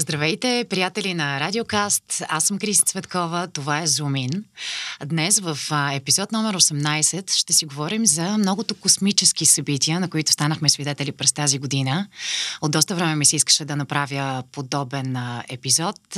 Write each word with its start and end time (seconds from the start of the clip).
Здравейте, 0.00 0.66
приятели 0.70 1.14
на 1.14 1.40
Радиокаст. 1.40 2.22
Аз 2.28 2.44
съм 2.44 2.58
Криси 2.58 2.82
Цветкова. 2.82 3.48
Това 3.52 3.82
е 3.82 3.86
Зумин. 3.86 4.44
Днес 5.04 5.40
в 5.40 5.58
епизод 5.92 6.32
номер 6.32 6.56
18 6.56 7.32
ще 7.32 7.52
си 7.52 7.66
говорим 7.66 8.06
за 8.06 8.38
многото 8.38 8.74
космически 8.74 9.46
събития, 9.46 10.00
на 10.00 10.10
които 10.10 10.32
станахме 10.32 10.68
свидетели 10.68 11.12
през 11.12 11.32
тази 11.32 11.58
година. 11.58 12.06
От 12.60 12.70
доста 12.70 12.94
време 12.94 13.16
ми 13.16 13.26
се 13.26 13.36
искаше 13.36 13.64
да 13.64 13.76
направя 13.76 14.42
подобен 14.52 15.16
епизод, 15.48 16.14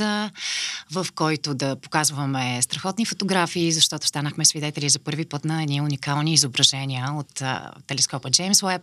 в 0.91 1.07
който 1.15 1.53
да 1.53 1.75
показваме 1.75 2.61
страхотни 2.61 3.05
фотографии, 3.05 3.71
защото 3.71 4.07
станахме 4.07 4.45
свидетели 4.45 4.89
за 4.89 4.99
първи 4.99 5.25
път 5.25 5.45
на 5.45 5.63
едни 5.63 5.81
уникални 5.81 6.33
изображения 6.33 7.05
от 7.13 7.41
телескопа 7.87 8.31
Джеймс 8.31 8.63
Уеб. 8.63 8.81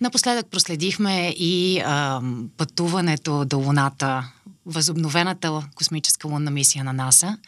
Напоследък 0.00 0.46
проследихме 0.50 1.34
и 1.36 1.80
а, 1.80 2.20
пътуването 2.56 3.44
до 3.44 3.58
Луната 3.58 4.15
възобновената 4.66 5.62
космическа 5.74 6.28
лунна 6.28 6.50
мисия 6.50 6.84
на 6.84 6.92
НАСА. 6.92 7.38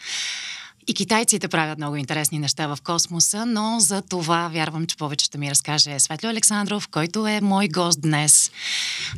И 0.88 0.94
китайците 0.94 1.48
правят 1.48 1.78
много 1.78 1.96
интересни 1.96 2.38
неща 2.38 2.66
в 2.66 2.78
космоса, 2.84 3.46
но 3.46 3.80
за 3.80 4.02
това 4.02 4.48
вярвам, 4.48 4.86
че 4.86 4.96
повече 4.96 5.24
ще 5.24 5.38
ми 5.38 5.50
разкаже 5.50 5.98
Светло 5.98 6.30
Александров, 6.30 6.88
който 6.88 7.26
е 7.26 7.40
мой 7.40 7.68
гост 7.68 8.00
днес. 8.00 8.50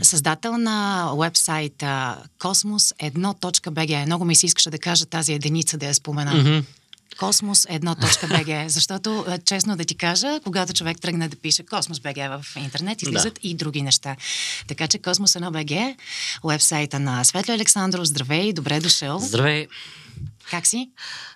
Създател 0.03 0.59
на 0.59 1.11
вебсайта 1.17 2.17
Космос1.bg. 2.39 4.07
Много 4.07 4.25
ми 4.25 4.35
се 4.35 4.47
искаше 4.47 4.71
да 4.71 4.79
кажа 4.79 5.07
тази 5.07 5.33
единица 5.33 5.79
да 5.79 5.87
я 5.87 5.95
спомена. 5.95 6.33
Mm-hmm 6.33 6.80
kosmos1.bg, 7.21 8.67
защото, 8.67 9.25
е, 9.29 9.39
честно 9.39 9.77
да 9.77 9.85
ти 9.85 9.95
кажа, 9.95 10.41
когато 10.45 10.73
човек 10.73 11.01
тръгне 11.01 11.29
да 11.29 11.37
пише 11.37 11.63
Космос.bg 11.63 12.43
в 12.43 12.57
интернет, 12.57 13.03
излизат 13.03 13.35
да. 13.35 13.49
и 13.49 13.55
други 13.55 13.83
неща. 13.83 14.17
Така 14.67 14.89
че 14.89 14.99
Космос1.bg, 14.99 15.97
уебсайта 16.43 17.01
на 17.01 17.25
Светло 17.25 17.55
Александров, 17.55 18.05
здравей, 18.05 18.53
добре 18.53 18.81
дошъл. 18.81 19.19
Здравей. 19.19 19.67
Как 20.51 20.67
си? 20.67 20.91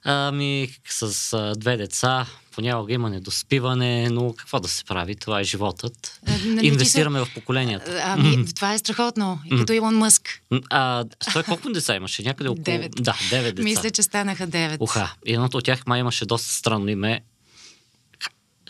Ами, 0.04 0.68
с 0.88 1.32
а, 1.32 1.52
две 1.56 1.76
деца, 1.76 2.26
понякога 2.50 2.92
има 2.92 3.10
недоспиване, 3.10 4.10
но 4.10 4.34
какво 4.34 4.60
да 4.60 4.68
се 4.68 4.84
прави? 4.84 5.16
Това 5.16 5.40
е 5.40 5.44
животът. 5.44 6.20
А, 6.26 6.30
нали 6.46 6.66
Инвестираме 6.66 7.18
се... 7.18 7.24
в 7.24 7.34
поколенията. 7.34 8.02
Ами, 8.04 8.54
това 8.54 8.74
е 8.74 8.78
страхотно. 8.78 9.40
И 9.46 9.56
като 9.56 9.72
Илон 9.72 9.96
Мъск. 9.96 10.42
А, 10.70 11.04
той 11.32 11.42
колко 11.42 11.70
деца 11.70 11.96
имаше? 11.96 12.22
Някъде 12.22 12.48
около... 12.48 12.64
Девет. 12.64 12.92
Да, 12.96 13.16
девет 13.30 13.54
деца. 13.54 13.64
Мисля, 13.64 13.90
че 13.90 14.02
станаха 14.02 14.46
девет. 14.46 14.80
Уха. 14.80 15.14
И 15.26 15.34
едното 15.34 15.56
от 15.56 15.64
тях 15.64 15.86
май 15.86 16.00
имаше 16.00 16.26
доста 16.26 16.52
странно 16.52 16.88
име. 16.88 17.20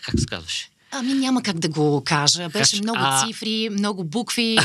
Как 0.02 0.20
се 0.20 0.26
казваше? 0.26 0.68
Ами 0.96 1.14
няма 1.14 1.42
как 1.42 1.58
да 1.58 1.68
го 1.68 2.02
кажа. 2.04 2.48
Беше 2.48 2.82
много 2.82 2.98
а... 3.00 3.26
цифри, 3.26 3.68
много 3.72 4.04
букви. 4.04 4.58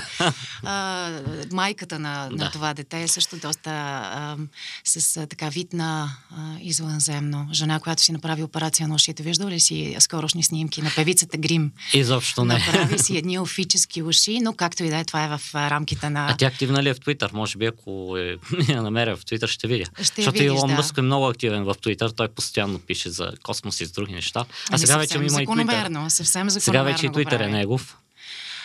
а, 0.64 1.10
майката 1.52 2.00
на, 2.00 2.30
на 2.32 2.38
да. 2.38 2.52
това 2.52 2.74
дете 2.74 3.04
е 3.04 3.08
също 3.08 3.38
доста 3.38 3.70
а, 3.70 4.38
с 4.84 5.18
а, 5.18 5.28
така 5.28 5.50
вид 5.50 5.74
на 5.74 6.10
а, 6.32 6.36
извънземно. 6.62 7.48
Жена, 7.54 7.80
която 7.80 8.02
си 8.02 8.12
направи 8.12 8.44
операция 8.44 8.88
на 8.88 8.96
ушите. 8.96 9.24
Виждал 9.24 9.50
ли 9.50 9.60
си 9.60 9.96
скорошни 10.00 10.44
снимки 10.44 10.82
на 10.82 10.92
певицата 10.96 11.38
Грим? 11.38 11.72
Изобщо 11.94 12.46
не. 12.46 12.54
Направи 12.54 13.00
си 13.00 13.18
едни 13.18 13.40
офически 13.40 14.04
уши, 14.04 14.40
но 14.40 14.54
както 14.54 14.84
и 14.84 14.90
да 14.90 14.98
е, 14.98 15.06
това 15.06 15.24
е 15.24 15.38
в 15.38 15.56
рамките 15.56 16.10
на... 16.10 16.28
А 16.30 16.38
тя 16.38 16.48
активна 16.48 16.84
ли 16.84 16.90
е 16.90 16.94
в 16.94 17.00
Твитър? 17.00 17.32
Може 17.34 17.58
би, 17.58 17.66
ако 17.66 18.18
е, 18.18 18.38
я 18.74 18.82
намеря 18.82 19.16
в 19.16 19.26
Твитър, 19.26 19.48
ще 19.48 19.68
видя. 19.68 19.86
Ще 20.02 20.22
Защото 20.22 20.34
видиш, 20.34 20.48
Илон 20.48 20.70
да. 20.70 20.76
Мъск 20.76 20.98
е 20.98 21.02
много 21.02 21.28
активен 21.28 21.64
в 21.64 21.76
Твитър. 21.82 22.10
Той 22.10 22.28
постоянно 22.28 22.80
пише 22.80 23.10
за 23.10 23.32
космос 23.44 23.82
и 23.82 23.86
с 23.86 23.92
други 23.92 24.14
неща. 24.14 24.40
А 24.40 24.46
ами 24.70 24.80
сега 24.80 24.98
вече 24.98 25.18
има 25.18 25.42
и 25.42 25.46
Твитър 25.46 25.90
съвсем 26.26 26.50
Сега 26.50 26.84
вече 26.84 27.06
и 27.06 27.10
Twitter 27.10 27.46
е 27.46 27.48
негов. 27.48 27.98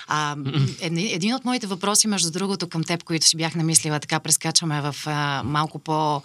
А, 0.07 0.37
един 0.81 1.35
от 1.35 1.45
моите 1.45 1.67
въпроси, 1.67 2.09
между 2.09 2.31
другото, 2.31 2.69
към 2.69 2.85
теб, 2.85 3.05
които 3.05 3.27
си 3.27 3.37
бях 3.37 3.55
намислила, 3.55 4.01
така 4.01 4.21
прескачаме 4.21 4.81
в 4.81 4.97
а, 5.07 5.43
малко 5.45 5.79
по 5.79 6.23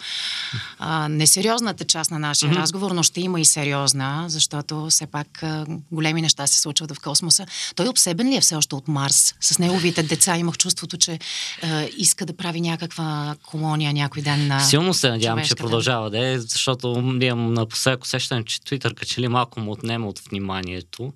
а, 0.80 1.08
несериозната 1.08 1.85
част 1.85 2.11
на 2.11 2.19
нашия 2.19 2.52
mm-hmm. 2.52 2.61
разговор, 2.61 2.91
но 2.91 3.03
ще 3.03 3.22
има 3.22 3.41
и 3.41 3.45
сериозна, 3.45 4.25
защото 4.27 4.88
все 4.89 5.05
пак 5.05 5.44
а, 5.44 5.66
големи 5.91 6.22
неща 6.22 6.47
се 6.47 6.62
случват 6.62 6.95
в 6.95 7.00
космоса. 7.00 7.45
Той 7.75 7.88
обсебен 7.88 8.29
ли 8.29 8.35
е 8.35 8.41
все 8.41 8.56
още 8.56 8.75
от 8.75 8.88
Марс? 8.88 9.35
С 9.41 9.59
неговите 9.59 10.03
деца 10.03 10.38
имах 10.38 10.57
чувството, 10.57 10.97
че 10.97 11.19
а, 11.63 11.88
иска 11.97 12.25
да 12.25 12.38
прави 12.38 12.61
някаква 12.61 13.35
колония 13.46 13.94
някой 13.94 14.22
ден 14.22 14.47
на. 14.47 14.59
Силно 14.59 14.94
се 14.94 15.09
надявам, 15.09 15.46
че 15.46 15.56
продължава 15.56 16.09
да 16.09 16.28
е, 16.28 16.40
защото 16.40 17.17
имам 17.22 17.53
напоследък 17.53 18.03
усещане, 18.03 18.44
че 18.46 18.61
Твитър 18.61 18.94
качели 18.94 19.28
малко 19.28 19.59
му 19.59 19.72
отнема 19.72 20.07
от 20.07 20.19
вниманието. 20.29 21.13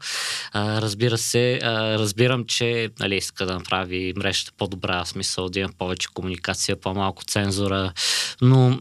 А, 0.52 0.82
разбира 0.82 1.18
се, 1.18 1.60
а, 1.64 2.00
разбирам, 2.00 2.46
че 2.58 2.90
нали, 3.00 3.16
иска 3.16 3.46
да 3.46 3.54
направи 3.54 4.14
мрежата 4.18 4.52
по-добра, 4.58 5.04
в 5.04 5.08
смисъл 5.08 5.50
да 5.50 5.60
има 5.60 5.70
повече 5.78 6.08
комуникация, 6.14 6.80
по-малко 6.80 7.24
цензура, 7.24 7.94
но 8.42 8.80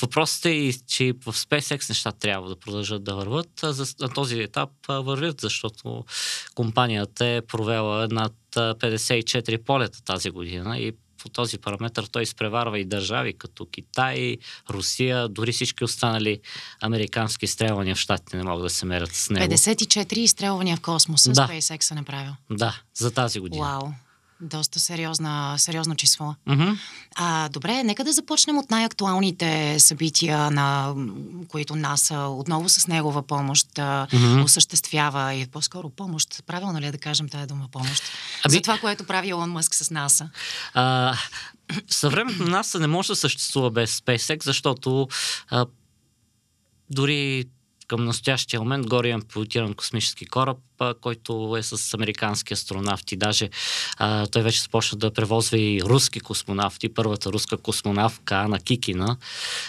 въпросът 0.00 0.46
е 0.46 0.72
че 0.86 1.12
в 1.12 1.32
SpaceX 1.32 1.88
нещата 1.88 2.18
трябва 2.18 2.48
да 2.48 2.56
продължат 2.56 3.04
да 3.04 3.14
върват. 3.14 3.50
За, 3.62 3.86
на 4.00 4.08
този 4.08 4.40
етап 4.40 4.70
вървят, 4.88 5.40
защото 5.40 6.04
компанията 6.54 7.26
е 7.26 7.42
провела 7.42 8.08
над 8.10 8.32
54 8.54 9.64
полета 9.64 10.04
тази 10.04 10.30
година 10.30 10.78
и 10.78 10.92
по 11.26 11.30
този 11.32 11.58
параметр 11.58 12.02
той 12.12 12.22
изпреварва 12.22 12.78
и 12.78 12.84
държави 12.84 13.32
като 13.32 13.66
Китай, 13.66 14.36
Русия, 14.70 15.28
дори 15.28 15.52
всички 15.52 15.84
останали 15.84 16.40
американски 16.82 17.44
изстрелвания 17.44 17.94
в 17.94 17.98
щатите 17.98 18.36
не 18.36 18.42
могат 18.42 18.62
да 18.62 18.70
се 18.70 18.86
мерят 18.86 19.12
с 19.12 19.30
него. 19.30 19.52
54 19.52 20.12
изстрелвания 20.12 20.76
в 20.76 20.80
космоса 20.80 21.32
да. 21.32 21.48
SpaceX 21.48 21.90
е 21.90 21.94
направил. 21.94 22.32
Да, 22.50 22.80
за 22.94 23.10
тази 23.10 23.40
година. 23.40 23.64
Вау. 23.64 24.05
Доста 24.40 24.80
сериозна, 24.80 25.54
сериозно 25.58 25.94
число. 25.94 26.34
Mm-hmm. 26.48 26.78
А, 27.14 27.48
добре, 27.48 27.82
нека 27.82 28.04
да 28.04 28.12
започнем 28.12 28.58
от 28.58 28.70
най-актуалните 28.70 29.80
събития, 29.80 30.50
на 30.50 30.94
които 31.48 31.76
НАСА 31.76 32.18
отново 32.18 32.68
с 32.68 32.86
негова 32.86 33.22
помощ 33.22 33.66
mm-hmm. 33.74 34.44
осъществява 34.44 35.34
и 35.34 35.46
по-скоро 35.46 35.90
помощ. 35.90 36.42
Правилно 36.46 36.80
ли 36.80 36.86
е 36.86 36.92
да 36.92 36.98
кажем 36.98 37.28
тази 37.28 37.46
дума 37.46 37.68
помощ? 37.72 38.02
Аби... 38.44 38.54
За 38.54 38.62
това, 38.62 38.78
което 38.78 39.04
прави 39.04 39.28
Илон 39.28 39.50
Мъск 39.50 39.74
с 39.74 39.90
НАСА. 39.90 40.30
А, 40.74 41.16
съвременната 41.88 42.50
НАСА 42.50 42.78
не 42.78 42.86
може 42.86 43.08
да 43.08 43.16
съществува 43.16 43.70
без 43.70 44.00
SpaceX, 44.00 44.44
защото 44.44 45.08
а, 45.48 45.66
дори 46.90 47.44
към 47.88 48.04
настоящия 48.04 48.60
момент 48.60 48.86
горе 48.86 49.08
имам 49.08 49.22
пилотиран 49.22 49.74
космически 49.74 50.26
кораб, 50.26 50.58
а, 50.78 50.94
който 50.94 51.56
е 51.58 51.62
с 51.62 51.94
американски 51.94 52.54
астронавти. 52.54 53.16
Даже 53.16 53.50
а, 53.96 54.26
той 54.26 54.42
вече 54.42 54.60
започна 54.60 54.98
да 54.98 55.12
превозва 55.12 55.58
и 55.58 55.82
руски 55.82 56.20
космонавти. 56.20 56.94
Първата 56.94 57.32
руска 57.32 57.56
космонавка 57.56 58.34
Ана 58.34 58.58
Кикина. 58.60 59.16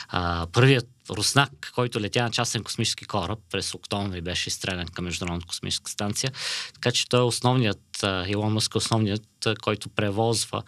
А, 0.10 0.48
първият 0.52 0.88
руснак, 1.10 1.72
който 1.76 2.02
летя 2.02 2.24
на 2.24 2.32
частен 2.32 2.64
космически 2.64 3.06
кораб 3.06 3.40
през 3.52 3.74
октомври 3.74 4.22
беше 4.22 4.50
изстрелян 4.50 4.88
към 4.88 5.06
Международната 5.06 5.48
космическа 5.48 5.92
станция. 5.92 6.32
Така 6.74 6.92
че 6.92 7.10
той 7.10 7.20
е 7.20 7.24
основният, 7.24 8.06
Илон 8.28 8.54
Мъск 8.54 8.76
е 8.76 8.78
основният, 8.78 9.48
който 9.62 9.90
превозва 9.90 10.64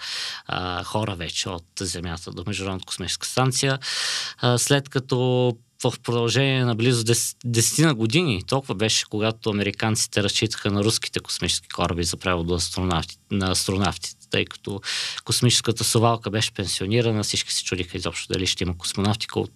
а, 0.45 0.83
хора 0.83 1.15
вече 1.15 1.49
от 1.49 1.65
Земята 1.81 2.31
до 2.31 2.43
Международната 2.47 2.85
космическа 2.85 3.27
станция. 3.27 3.79
А, 4.37 4.57
след 4.57 4.89
като 4.89 5.57
в 5.83 5.93
продължение 6.03 6.65
на 6.65 6.75
близо 6.75 7.03
10, 7.03 7.37
10 7.45 7.85
на 7.85 7.95
години. 7.95 8.43
Толкова 8.47 8.75
беше, 8.75 9.05
когато 9.09 9.49
американците 9.49 10.23
разчитаха 10.23 10.71
на 10.71 10.83
руските 10.83 11.19
космически 11.19 11.69
кораби 11.69 12.03
за 12.03 12.17
превод 12.17 12.47
на 13.31 13.51
астронавтите, 13.51 14.18
тъй 14.29 14.45
като 14.45 14.81
космическата 15.23 15.83
совалка 15.83 16.29
беше 16.29 16.51
пенсионирана, 16.51 17.23
всички 17.23 17.53
се 17.53 17.63
чудиха 17.63 17.97
изобщо 17.97 18.33
дали 18.33 18.47
ще 18.47 18.63
има 18.63 18.77
космонавтика 18.77 19.39
от 19.39 19.51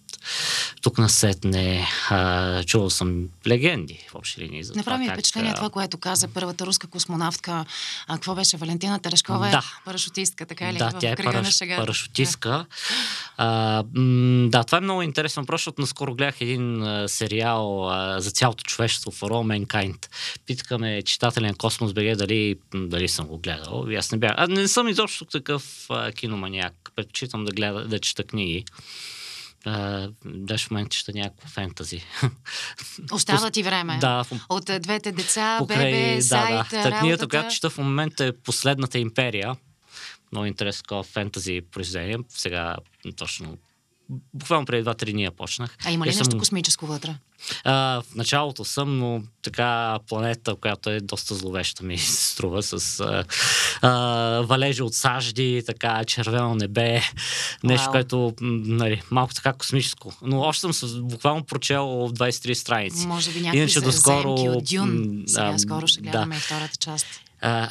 тук 0.82 0.98
на 0.98 1.08
сетне. 1.08 1.88
А, 2.10 2.64
чувал 2.64 2.90
съм 2.90 3.28
легенди 3.46 4.06
в 4.10 4.14
общи 4.14 4.40
линии. 4.40 4.64
За 4.64 4.72
Направи 4.76 5.04
ми 5.04 5.10
впечатление 5.10 5.54
това, 5.54 5.70
което 5.70 5.98
каза 5.98 6.28
първата 6.28 6.66
руска 6.66 6.86
космонавтка. 6.86 7.64
А, 8.06 8.14
какво 8.14 8.34
беше? 8.34 8.56
Валентина 8.56 8.98
Терешкова 8.98 9.38
да. 9.38 9.58
е 9.58 9.60
парашутистка, 9.84 10.46
така 10.46 10.72
ли? 10.72 10.78
Да, 10.78 10.92
тя 11.00 11.10
е 11.10 11.16
параш... 11.16 11.58
парашутистка. 11.76 12.48
Да. 12.48 12.66
А, 13.36 13.84
м- 13.94 14.48
да, 14.48 14.64
това 14.64 14.78
е 14.78 14.80
много 14.80 15.02
интересно 15.02 15.42
въпрос, 15.42 15.60
защото 15.60 15.80
наскоро 15.80 16.14
гледах 16.14 16.40
един 16.40 16.82
а, 16.82 17.08
сериал 17.08 17.90
а, 17.90 18.20
за 18.20 18.30
цялото 18.30 18.64
човечество 18.64 19.10
в 19.10 19.20
For 19.20 19.28
All 19.28 19.66
Mankind. 19.66 20.06
Питахаме 20.46 21.02
читателен 21.02 21.54
Космос 21.54 21.92
БГ 21.92 22.16
дали, 22.16 22.56
дали 22.74 23.08
съм 23.08 23.26
го 23.26 23.38
гледал. 23.38 23.86
Аз 23.98 24.12
не 24.12 24.18
бях. 24.18 24.32
А 24.36 24.46
не 24.46 24.63
съм 24.68 24.88
изобщо 24.88 25.24
такъв 25.24 25.86
а, 25.90 26.12
киноманяк. 26.12 26.92
Предпочитам 26.96 27.44
да, 27.44 27.52
гледа, 27.52 27.88
да 27.88 27.98
чета 27.98 28.24
книги. 28.24 28.64
Uh, 29.66 30.12
даже 30.24 30.66
в 30.66 30.70
момента 30.70 30.96
чета 30.96 31.12
някакво 31.14 31.48
фентази. 31.48 32.04
Остава 33.12 33.50
ти 33.50 33.62
време. 33.62 33.98
Да. 34.00 34.24
От 34.48 34.70
двете 34.80 35.12
деца, 35.12 35.56
покрай, 35.58 35.92
бебе, 35.92 36.16
да, 36.16 36.22
сайт, 36.22 36.66
да. 36.70 36.82
Та, 36.82 36.98
книгата, 36.98 37.28
която 37.28 37.54
чета 37.54 37.70
в 37.70 37.78
момента 37.78 38.24
е 38.24 38.32
Последната 38.32 38.98
империя. 38.98 39.56
Много 40.32 40.46
интересно 40.46 40.82
такова 40.82 41.02
фентази 41.02 41.60
произведение. 41.72 42.18
Сега 42.28 42.76
точно 43.16 43.58
буквално 44.34 44.66
преди 44.66 44.84
2-3 44.84 45.12
дни 45.12 45.24
я 45.24 45.30
почнах. 45.30 45.76
А 45.84 45.90
има 45.90 46.04
ли 46.04 46.08
нещо 46.08 46.24
съм- 46.24 46.38
космическо 46.38 46.86
вътре? 46.86 47.14
А, 47.64 48.02
в 48.02 48.14
началото 48.14 48.64
съм, 48.64 48.98
но 48.98 49.22
така 49.42 49.98
планета, 50.08 50.54
която 50.54 50.90
е 50.90 51.00
доста 51.00 51.34
зловеща 51.34 51.84
ми 51.84 51.98
се 51.98 52.32
струва 52.32 52.62
с 52.62 53.00
а, 53.00 53.24
а, 53.82 53.90
валежи 54.40 54.82
от 54.82 54.94
сажди, 54.94 55.62
така 55.66 56.04
червено 56.04 56.54
небе, 56.54 57.00
нещо, 57.64 57.84
Вау. 57.84 57.92
което 57.92 58.34
нали, 58.40 59.02
малко 59.10 59.34
така 59.34 59.52
космическо. 59.52 60.12
Но 60.22 60.40
още 60.40 60.60
съм 60.60 60.72
с, 60.72 61.00
буквално 61.00 61.44
прочел 61.44 61.84
23 61.84 62.54
страници. 62.54 63.06
Може 63.06 63.30
би 63.30 63.40
някакви 63.40 63.58
Иначе 63.58 63.80
доскоро, 63.80 64.32
от 64.32 64.64
Дюн. 64.64 65.22
Сега 65.26 65.58
скоро 65.58 65.86
ще 65.86 66.00
да. 66.00 66.10
гледаме 66.10 66.36
и 66.36 66.38
втората 66.38 66.76
част. 66.76 67.06
А, 67.46 67.68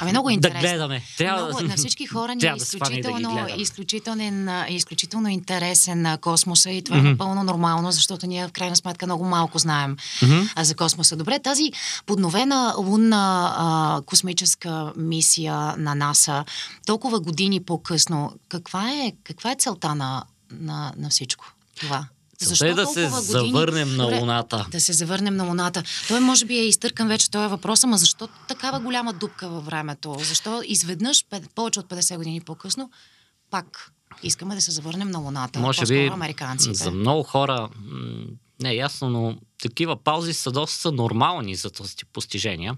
Ами 0.00 0.10
много 0.10 0.30
интересно. 0.30 0.60
Да 0.60 0.68
гледаме. 0.68 1.02
Трябва, 1.18 1.46
Много, 1.46 1.62
на 1.62 1.76
всички 1.76 2.06
хора 2.06 2.34
ни 2.34 2.42
е 2.42 2.50
да 2.50 2.56
да 2.56 2.56
изключително, 2.56 3.32
гледаме. 3.32 3.62
изключителен, 3.62 4.50
изключително 4.68 5.28
интересен 5.28 6.02
на 6.02 6.18
космоса 6.18 6.70
и 6.70 6.82
това 6.84 6.96
е 6.96 7.00
Мгм. 7.00 7.10
напълно 7.10 7.44
нормално, 7.44 7.92
защото 7.92 8.26
ние 8.26 8.48
в 8.48 8.52
крайна 8.52 8.76
сметка 8.76 9.06
много 9.06 9.24
малко 9.24 9.58
знаем 9.58 9.96
а, 10.56 10.64
за 10.64 10.74
космоса. 10.74 11.16
Добре, 11.16 11.38
тази 11.38 11.72
подновена 12.06 12.74
лунна 12.78 13.54
а, 13.56 14.00
космическа 14.02 14.92
мисия 14.96 15.74
на 15.76 15.94
НАСА, 15.94 16.44
толкова 16.86 17.20
години 17.20 17.60
по-късно, 17.62 18.32
каква 18.48 18.90
е, 18.90 19.12
каква 19.24 19.52
е 19.52 19.56
целта 19.58 19.94
на, 19.94 20.24
на, 20.52 20.92
на 20.96 21.08
всичко 21.10 21.44
това? 21.80 22.06
Целта 22.38 22.66
е 22.66 22.74
да 22.74 22.86
се 22.86 23.00
години- 23.00 23.22
завърнем 23.22 23.96
на 23.96 24.04
Луната. 24.04 24.66
Да 24.70 24.80
се 24.80 24.92
завърнем 24.92 25.36
на 25.36 25.44
Луната. 25.44 25.82
Той 26.08 26.20
може 26.20 26.44
би 26.44 26.54
е 26.54 26.64
изтъркан 26.64 27.08
вече 27.08 27.30
този 27.30 27.48
въпрос, 27.48 27.84
ама 27.84 27.98
защо 27.98 28.28
такава 28.48 28.80
голяма 28.80 29.12
дупка 29.12 29.48
във 29.48 29.64
времето? 29.66 30.16
Защо 30.18 30.62
изведнъж, 30.66 31.24
повече 31.54 31.80
от 31.80 31.86
50 31.86 32.16
години 32.16 32.40
по-късно, 32.40 32.90
пак 33.50 33.92
искаме 34.22 34.54
да 34.54 34.60
се 34.60 34.70
завърнем 34.70 35.10
на 35.10 35.18
Луната? 35.18 35.58
Може 35.58 35.86
би 35.86 36.06
американците. 36.06 36.74
за 36.74 36.90
много 36.90 37.22
хора 37.22 37.68
не 38.62 38.70
е 38.70 38.76
ясно, 38.76 39.08
но 39.10 39.36
такива 39.62 39.96
паузи 39.96 40.32
са 40.32 40.50
доста 40.50 40.92
нормални 40.92 41.54
за 41.56 41.70
този 41.70 41.94
постижения. 42.12 42.76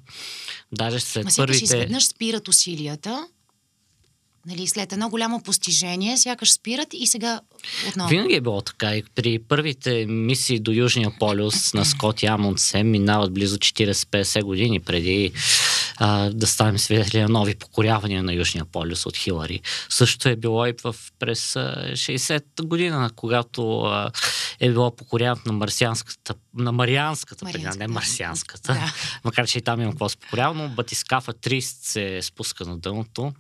Даже 0.72 1.00
след 1.00 1.24
Ма 1.24 1.30
първите... 1.36 1.64
изведнъж 1.64 2.04
спират 2.06 2.48
усилията, 2.48 3.26
нали, 4.46 4.66
след 4.66 4.92
едно 4.92 5.08
голямо 5.08 5.42
постижение, 5.42 6.16
сякаш 6.16 6.52
спират 6.52 6.88
и 6.92 7.06
сега 7.06 7.40
отново. 7.88 8.08
Винаги 8.08 8.34
е 8.34 8.40
било 8.40 8.60
така. 8.60 8.96
И 8.96 9.02
при 9.14 9.38
първите 9.38 10.06
мисии 10.06 10.58
до 10.58 10.72
Южния 10.72 11.10
полюс 11.18 11.74
на 11.74 11.84
Скот 11.84 12.22
и 12.22 12.26
Амундсен 12.26 12.90
минават 12.90 13.32
близо 13.32 13.56
40-50 13.56 14.42
години 14.42 14.80
преди 14.80 15.32
а, 15.96 16.30
да 16.30 16.46
станем 16.46 16.78
свидетели 16.78 17.22
на 17.22 17.28
нови 17.28 17.54
покорявания 17.54 18.22
на 18.22 18.32
Южния 18.32 18.64
полюс 18.64 19.06
от 19.06 19.16
Хилари. 19.16 19.60
Също 19.88 20.28
е 20.28 20.36
било 20.36 20.66
и 20.66 20.74
в, 20.84 20.96
през 21.18 21.56
а, 21.56 21.92
60-та 21.92 22.64
година, 22.64 23.10
когато 23.16 23.80
а, 23.80 24.10
е 24.60 24.70
било 24.70 24.96
покоряването 24.96 25.52
на 25.52 25.58
марсианската, 25.58 26.34
на 26.54 26.72
Марианската, 26.72 27.44
Марианската, 27.44 27.78
не 27.78 27.88
марсианската. 27.88 28.72
Да. 28.72 28.94
Макар, 29.24 29.46
че 29.46 29.58
и 29.58 29.62
там 29.62 29.80
има 29.80 29.90
какво 29.90 30.04
да 30.04 30.08
се 30.08 30.16
покорява, 30.16 30.54
но 30.54 30.68
батискафа 30.68 31.32
30 31.32 31.60
се 31.60 32.22
спуска 32.22 32.64
на 32.64 32.78
дъното. 32.78 33.32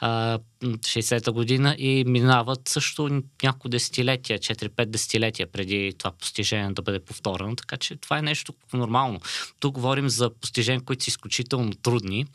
А, 0.00 0.38
60-та 0.62 1.32
година 1.32 1.76
и 1.78 2.04
минават 2.06 2.68
също 2.68 3.22
няколко 3.42 3.68
десетилетия, 3.68 4.38
4-5 4.38 4.86
десетилетия 4.86 5.46
преди 5.52 5.94
това 5.98 6.10
постижение 6.10 6.72
да 6.72 6.82
бъде 6.82 7.00
повторено, 7.00 7.56
така 7.56 7.76
че 7.76 7.96
това 7.96 8.18
е 8.18 8.22
нещо 8.22 8.54
нормално. 8.72 9.20
Тук 9.60 9.74
говорим 9.74 10.08
за 10.08 10.30
постижения, 10.40 10.80
които 10.80 11.04
са 11.04 11.08
изключително 11.08 11.72
трудни. 11.86 12.26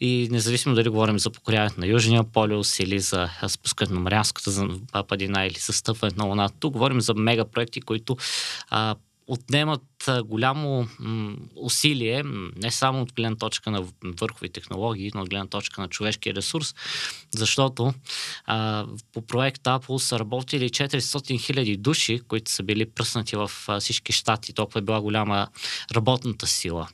И 0.00 0.28
независимо 0.30 0.74
дали 0.74 0.88
говорим 0.88 1.18
за 1.18 1.30
покоряването 1.30 1.80
на 1.80 1.86
Южния 1.86 2.24
полюс 2.24 2.78
или 2.78 3.00
за 3.00 3.28
спускането 3.48 3.94
на 3.94 4.00
Марианската 4.00 4.50
за- 4.50 4.68
падина 5.08 5.46
или 5.46 5.54
състъпването 5.54 6.18
на 6.18 6.24
Луната, 6.24 6.54
тук 6.60 6.72
говорим 6.72 7.00
за 7.00 7.14
мегапроекти, 7.14 7.80
които 7.80 8.16
а, 8.70 8.94
отнемат 9.26 9.82
голямо 10.24 10.88
усилие, 11.56 12.22
не 12.56 12.70
само 12.70 13.02
от 13.02 13.12
гледна 13.12 13.36
точка 13.36 13.70
на 13.70 13.84
върхови 14.20 14.48
технологии, 14.48 15.10
но 15.14 15.22
от 15.22 15.30
гледна 15.30 15.46
точка 15.46 15.80
на 15.80 15.88
човешкия 15.88 16.34
ресурс, 16.34 16.74
защото 17.30 17.94
а, 18.44 18.86
по 19.12 19.26
проекта 19.26 19.70
Apple 19.70 19.96
са 19.96 20.18
работили 20.18 20.68
400 20.70 21.40
хиляди 21.40 21.76
души, 21.76 22.20
които 22.28 22.50
са 22.50 22.62
били 22.62 22.90
пръснати 22.90 23.36
в 23.36 23.50
всички 23.80 24.12
щати. 24.12 24.52
Толкова 24.52 24.78
е 24.78 24.82
била 24.82 25.00
голяма 25.00 25.48
работната 25.94 26.46
сила. 26.46 26.88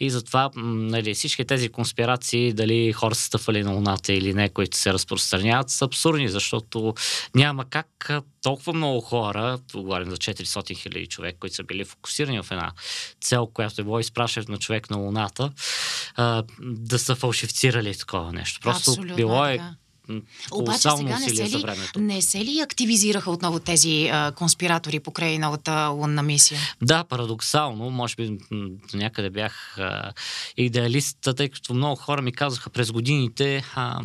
И 0.00 0.10
затова 0.10 0.50
нали, 0.56 1.14
всички 1.14 1.44
тези 1.44 1.68
конспирации, 1.68 2.52
дали 2.52 2.92
хора 2.92 3.14
са 3.14 3.22
стъпвали 3.22 3.62
на 3.62 3.70
Луната 3.70 4.12
или 4.12 4.34
не, 4.34 4.48
които 4.48 4.76
се 4.76 4.92
разпространяват, 4.92 5.70
са 5.70 5.84
абсурдни, 5.84 6.28
защото 6.28 6.94
няма 7.34 7.64
как 7.64 8.10
толкова 8.42 8.72
много 8.72 9.00
хора, 9.00 9.58
говорим 9.74 10.10
за 10.10 10.16
400 10.16 10.76
хиляди 10.76 11.06
човек, 11.06 11.36
които 11.40 11.56
са 11.56 11.62
били 11.62 11.84
фокусирани 11.84 12.42
в 12.42 12.49
една 12.50 12.72
цел, 13.20 13.46
която 13.46 13.80
е 13.80 13.84
било 13.84 14.00
изпращането 14.00 14.52
на 14.52 14.58
човек 14.58 14.90
на 14.90 14.96
Луната, 14.96 15.50
а, 16.16 16.42
да 16.60 16.98
са 16.98 17.14
фалшифицирали 17.14 17.98
такова 17.98 18.32
нещо. 18.32 18.60
Просто 18.60 18.90
Абсолютно 18.90 19.16
било 19.16 19.46
е 19.46 19.60
м, 20.08 20.20
Обаче 20.52 20.78
сега 20.78 21.18
не 21.18 21.28
се, 21.28 21.58
ли, 21.58 21.64
не 21.96 22.22
се 22.22 22.44
ли 22.44 22.60
активизираха 22.60 23.30
отново 23.30 23.60
тези 23.60 24.08
а, 24.12 24.32
конспиратори 24.32 25.00
покрай 25.00 25.38
новата 25.38 25.86
лунна 25.86 26.22
мисия? 26.22 26.60
Да, 26.82 27.04
парадоксално, 27.04 27.90
може 27.90 28.16
би 28.16 28.38
до 28.50 28.96
някъде 28.96 29.30
бях 29.30 29.78
а, 29.78 30.12
идеалист, 30.56 31.18
тъй 31.36 31.48
като 31.48 31.74
много 31.74 31.96
хора 31.96 32.22
ми 32.22 32.32
казаха 32.32 32.70
през 32.70 32.92
годините, 32.92 33.64
а, 33.74 34.00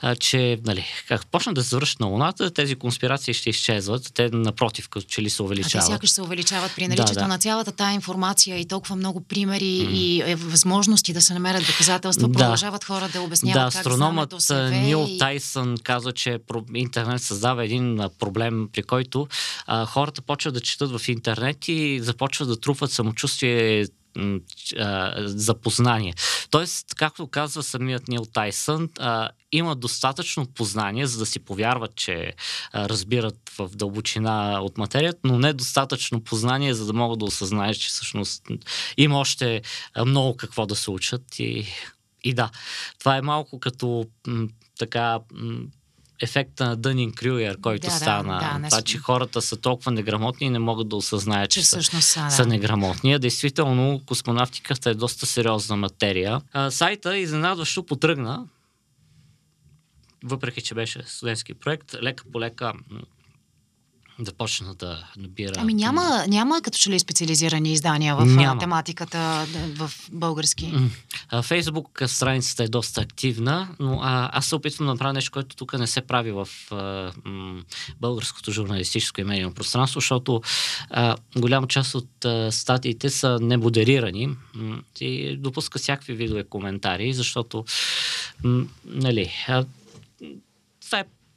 а, 0.00 0.16
че, 0.16 0.58
нали, 0.64 0.84
как 1.08 1.26
почна 1.26 1.54
да 1.54 1.62
се 1.62 1.68
завършат 1.68 2.00
на 2.00 2.06
Луната, 2.06 2.50
тези 2.50 2.74
конспирации 2.74 3.34
ще 3.34 3.50
изчезват. 3.50 4.10
Те, 4.14 4.30
напротив, 4.32 4.88
като 4.88 5.06
че 5.06 5.22
ли 5.22 5.30
се 5.30 5.34
А 5.34 5.36
те 5.36 5.42
увеличават. 5.42 5.86
сякаш 5.86 6.10
се 6.10 6.22
увеличават 6.22 6.72
при 6.76 6.82
Да, 6.82 6.88
наличието 6.88 7.20
да. 7.20 7.28
на 7.28 7.38
цялата 7.38 7.72
тая 7.72 7.94
информация 7.94 8.58
и 8.58 8.68
толкова 8.68 8.96
много 8.96 9.20
примери 9.20 9.88
и 9.92 10.22
е, 10.26 10.34
възможности 10.36 11.12
да 11.12 11.20
се 11.20 11.34
намерят 11.34 11.66
доказателства. 11.66 12.28
Да. 12.28 12.32
Продължават 12.32 12.84
хора 12.84 13.08
да 13.12 13.20
обясняват 13.20 13.60
Да, 13.62 13.70
как 13.70 13.86
астрономът 13.86 14.34
Нил 14.70 15.06
и... 15.08 15.18
Тайсън 15.18 15.76
каза, 15.82 16.12
че 16.12 16.38
интернет 16.74 17.22
създава 17.22 17.64
един 17.64 18.00
проблем, 18.18 18.68
при 18.72 18.82
който 18.82 19.26
а, 19.66 19.86
хората 19.86 20.22
почват 20.22 20.54
да 20.54 20.60
четат 20.60 21.00
в 21.00 21.08
интернет 21.08 21.68
и 21.68 22.00
започват 22.02 22.48
да 22.48 22.60
трупват 22.60 22.92
самочувствие 22.92 23.86
м, 24.16 24.40
ч- 24.56 24.74
а, 24.78 25.14
за 25.26 25.54
познание. 25.54 26.14
Тоест, 26.50 26.94
както 26.94 27.26
казва 27.26 27.62
самият 27.62 28.08
Нил 28.08 28.24
Тайсън, 28.32 28.88
има 29.52 29.76
достатъчно 29.76 30.46
познание, 30.46 31.06
за 31.06 31.18
да 31.18 31.26
си 31.26 31.38
повярват, 31.38 31.96
че 31.96 32.32
разбират 32.74 33.52
в 33.58 33.68
дълбочина 33.74 34.60
от 34.62 34.78
материята, 34.78 35.18
но 35.24 35.38
не 35.38 35.52
достатъчно 35.52 36.20
познание, 36.20 36.74
за 36.74 36.86
да 36.86 36.92
могат 36.92 37.18
да 37.18 37.24
осъзнаят, 37.24 37.80
че 37.80 37.88
всъщност 37.88 38.42
има 38.96 39.18
още 39.18 39.62
много 40.06 40.36
какво 40.36 40.66
да 40.66 40.76
се 40.76 40.90
учат 40.90 41.38
и 41.38 41.66
и 42.24 42.34
да, 42.34 42.50
това 42.98 43.16
е 43.16 43.22
малко 43.22 43.60
като 43.60 44.06
така 44.78 45.18
ефекта 46.20 46.66
на 46.66 46.76
Дънин 46.76 47.12
Крюгер, 47.12 47.60
който 47.60 47.86
Да, 47.86 47.92
да, 47.92 47.98
стана. 47.98 48.38
да, 48.38 48.58
не 48.58 48.68
това, 48.68 48.82
че 48.82 48.98
хората 48.98 49.42
са 49.42 49.56
толкова 49.56 49.92
неграмотни 49.92 50.46
и 50.46 50.50
не 50.50 50.58
могат 50.58 50.88
да 50.88 50.96
осъзнаят, 50.96 51.50
че, 51.50 51.60
Че 51.60 51.66
са, 51.66 51.82
са, 51.82 52.30
са 52.30 52.42
да. 52.42 52.46
неграмотни. 52.46 53.14
А 53.14 53.18
Действително, 53.18 54.00
космонавтиката 54.06 54.90
е 54.90 54.94
доста 54.94 55.26
сериозна 55.26 55.76
материя. 55.76 56.40
А, 56.52 56.70
сайта 56.70 57.16
изненадващо 57.18 57.86
потръгна, 57.86 58.46
въпреки 60.24 60.62
че 60.62 60.74
беше 60.74 61.02
студентски 61.06 61.54
проект, 61.54 61.94
лека 62.02 62.24
по 62.32 62.40
лека 62.40 62.72
м, 64.18 64.24
започна 64.24 64.74
да 64.74 65.04
набира. 65.16 65.52
Ами 65.56 65.74
няма, 65.74 66.24
няма 66.28 66.62
като 66.62 66.78
че 66.78 66.90
ли 66.90 66.98
специализирани 66.98 67.72
издания 67.72 68.16
в 68.16 68.24
Няма. 68.26 68.60
тематиката 68.60 69.46
да, 69.52 69.86
в 69.86 69.92
български. 70.12 70.74
Фейсбук 71.42 72.02
страницата 72.06 72.64
е 72.64 72.68
доста 72.68 73.00
активна, 73.00 73.68
но 73.80 74.00
а, 74.02 74.30
аз 74.32 74.46
се 74.46 74.54
опитвам 74.54 74.86
да 74.86 74.92
направя 74.92 75.12
нещо, 75.12 75.30
което 75.32 75.56
тук 75.56 75.78
не 75.78 75.86
се 75.86 76.00
прави 76.00 76.32
в 76.32 76.48
а, 76.70 77.12
м, 77.24 77.62
българското 78.00 78.52
журналистическо 78.52 79.20
и 79.20 79.24
медийно 79.24 79.54
пространство, 79.54 80.00
защото 80.00 80.42
а, 80.90 81.16
голяма 81.36 81.66
част 81.66 81.94
от 81.94 82.24
а, 82.24 82.52
статиите 82.52 83.10
са 83.10 83.38
немодерирани 83.42 84.26
м, 84.54 84.82
и 85.00 85.36
допуска 85.36 85.78
всякакви 85.78 86.12
видове 86.14 86.44
коментари, 86.44 87.12
защото 87.12 87.64
м, 88.44 88.66
нали, 88.84 89.30
а, 89.48 89.64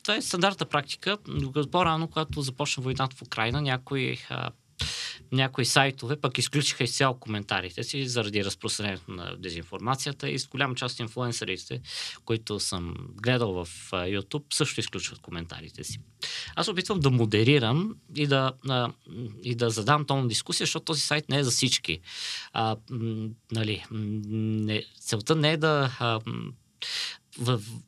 това 0.10 0.18
е 0.18 0.22
стандартна 0.22 0.66
практика. 0.66 1.18
По-рано, 1.72 2.08
когато 2.08 2.42
започна 2.42 2.84
войната 2.84 3.16
в 3.16 3.22
Украина, 3.22 3.62
някои, 3.62 4.18
а, 4.30 4.52
някои 5.32 5.66
сайтове 5.66 6.22
пък 6.22 6.38
изключиха 6.38 6.84
изцяло 6.84 7.20
коментарите 7.20 7.84
си 7.84 8.08
заради 8.08 8.46
разпространението 8.46 9.12
на 9.12 9.36
дезинформацията 9.38 10.30
и 10.30 10.40
с 10.40 10.48
голяма 10.48 10.76
част 10.76 10.94
от 10.94 11.00
инфлуенсърите, 11.00 11.82
които 12.26 12.60
съм 12.60 12.96
гледал 13.16 13.54
в 13.54 13.70
YouTube, 13.92 14.54
също 14.54 14.80
изключват 14.80 15.20
коментарите 15.20 15.84
си. 15.84 16.00
Аз 16.56 16.68
опитвам 16.68 17.00
да 17.00 17.10
модерирам 17.10 17.96
и 18.16 18.28
да, 18.28 18.52
а, 18.70 18.92
и 19.44 19.56
да 19.56 19.70
задам 19.70 20.06
тон 20.06 20.28
дискусия, 20.28 20.66
защото 20.66 20.86
този 20.86 21.02
сайт 21.02 21.30
не 21.30 21.40
е 21.40 21.44
за 21.44 21.52
всички. 21.52 22.00
А, 22.54 22.76
нали, 23.52 23.86
не, 23.92 24.84
целта 25.00 25.36
не 25.36 25.52
е 25.52 25.58
да 25.58 25.96
а, 26.00 26.20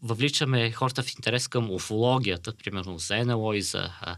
въвличаме 0.03 0.71
хората 0.71 1.03
в 1.03 1.15
интерес 1.15 1.47
към 1.47 1.71
уфологията, 1.71 2.53
примерно 2.63 2.97
за 2.97 3.25
НЛО 3.25 3.53
и 3.53 3.61
за, 3.61 3.89
а, 4.01 4.15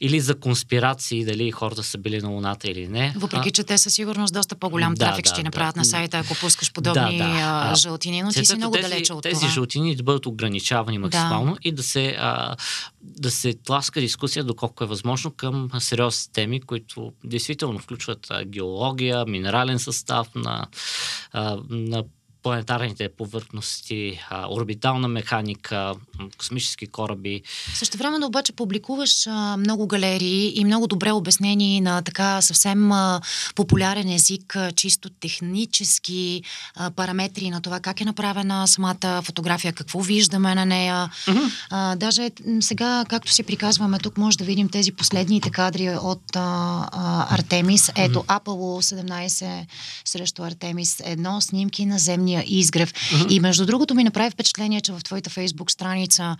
или 0.00 0.20
за 0.20 0.40
конспирации, 0.40 1.24
дали 1.24 1.50
хората 1.50 1.82
са 1.82 1.98
били 1.98 2.20
на 2.20 2.28
Луната 2.28 2.70
или 2.70 2.88
не. 2.88 3.14
Въпреки, 3.16 3.50
че 3.50 3.64
те 3.64 3.78
със 3.78 3.94
сигурност 3.94 4.34
доста 4.34 4.54
по-голям 4.54 4.94
да, 4.94 4.98
трафик 4.98 5.24
да, 5.24 5.30
ще 5.30 5.40
да, 5.40 5.44
направят 5.44 5.74
да. 5.74 5.78
на 5.78 5.84
сайта, 5.84 6.18
ако 6.18 6.34
пускаш 6.40 6.72
подобни 6.72 7.18
да, 7.18 7.68
да. 7.68 7.74
жълтини, 7.76 8.22
но 8.22 8.32
ти 8.32 8.46
си 8.46 8.56
много 8.56 8.74
тези, 8.74 8.88
далече 8.88 9.12
от 9.12 9.22
тези 9.22 9.34
това. 9.34 9.46
Тези 9.46 9.54
жълтини 9.54 9.96
да 9.96 10.02
бъдат 10.02 10.26
ограничавани 10.26 10.98
максимално 10.98 11.52
да. 11.52 11.58
и 11.62 11.72
да 11.72 11.82
се, 11.82 12.16
а, 12.18 12.56
да 13.02 13.30
се 13.30 13.54
тласка 13.54 14.00
дискусия, 14.00 14.44
доколко 14.44 14.84
е 14.84 14.86
възможно 14.86 15.30
към 15.30 15.68
сериозни 15.78 16.32
теми, 16.32 16.60
които 16.60 17.12
действително 17.24 17.78
включват 17.78 18.26
а, 18.30 18.44
геология, 18.44 19.24
минерален 19.26 19.78
състав 19.78 20.28
на, 20.34 20.66
а, 21.32 21.58
на 21.70 22.04
планетарните 22.46 23.08
повърхности, 23.08 24.20
а, 24.30 24.46
орбитална 24.50 25.08
механика, 25.08 25.94
космически 26.38 26.86
кораби. 26.86 27.42
Също 27.74 27.98
време 27.98 28.26
обаче 28.26 28.52
публикуваш 28.52 29.26
а, 29.26 29.56
много 29.56 29.86
галерии 29.86 30.52
и 30.60 30.64
много 30.64 30.86
добре 30.86 31.12
обяснени 31.12 31.80
на 31.80 32.02
така 32.02 32.42
съвсем 32.42 32.92
а, 32.92 33.20
популярен 33.54 34.08
език, 34.08 34.56
а, 34.56 34.72
чисто 34.72 35.10
технически 35.10 36.42
а, 36.74 36.90
параметри 36.90 37.50
на 37.50 37.60
това 37.60 37.80
как 37.80 38.00
е 38.00 38.04
направена 38.04 38.68
самата 38.68 39.22
фотография, 39.22 39.72
какво 39.72 40.00
виждаме 40.00 40.54
на 40.54 40.66
нея. 40.66 41.10
Mm-hmm. 41.26 41.50
А, 41.70 41.96
даже 41.96 42.30
сега, 42.60 43.04
както 43.08 43.32
си 43.32 43.42
приказваме 43.42 43.98
тук, 43.98 44.18
може 44.18 44.38
да 44.38 44.44
видим 44.44 44.68
тези 44.68 44.92
последните 44.92 45.50
кадри 45.50 45.88
от 45.88 46.36
а, 46.36 46.88
а, 46.92 47.34
Артемис. 47.34 47.92
Ето, 47.96 48.18
mm-hmm. 48.18 48.40
Apollo 48.40 49.02
17 49.02 49.66
срещу 50.04 50.42
Артемис. 50.42 51.02
Едно 51.04 51.40
снимки 51.40 51.86
на 51.86 51.98
земния 51.98 52.35
техния 52.36 52.58
изгрев. 52.60 52.92
Uh-huh. 52.92 53.32
И 53.32 53.40
между 53.40 53.66
другото 53.66 53.94
ми 53.94 54.04
направи 54.04 54.30
впечатление, 54.30 54.80
че 54.80 54.92
в 54.92 55.00
твоята 55.04 55.30
фейсбук 55.30 55.70
страница 55.70 56.36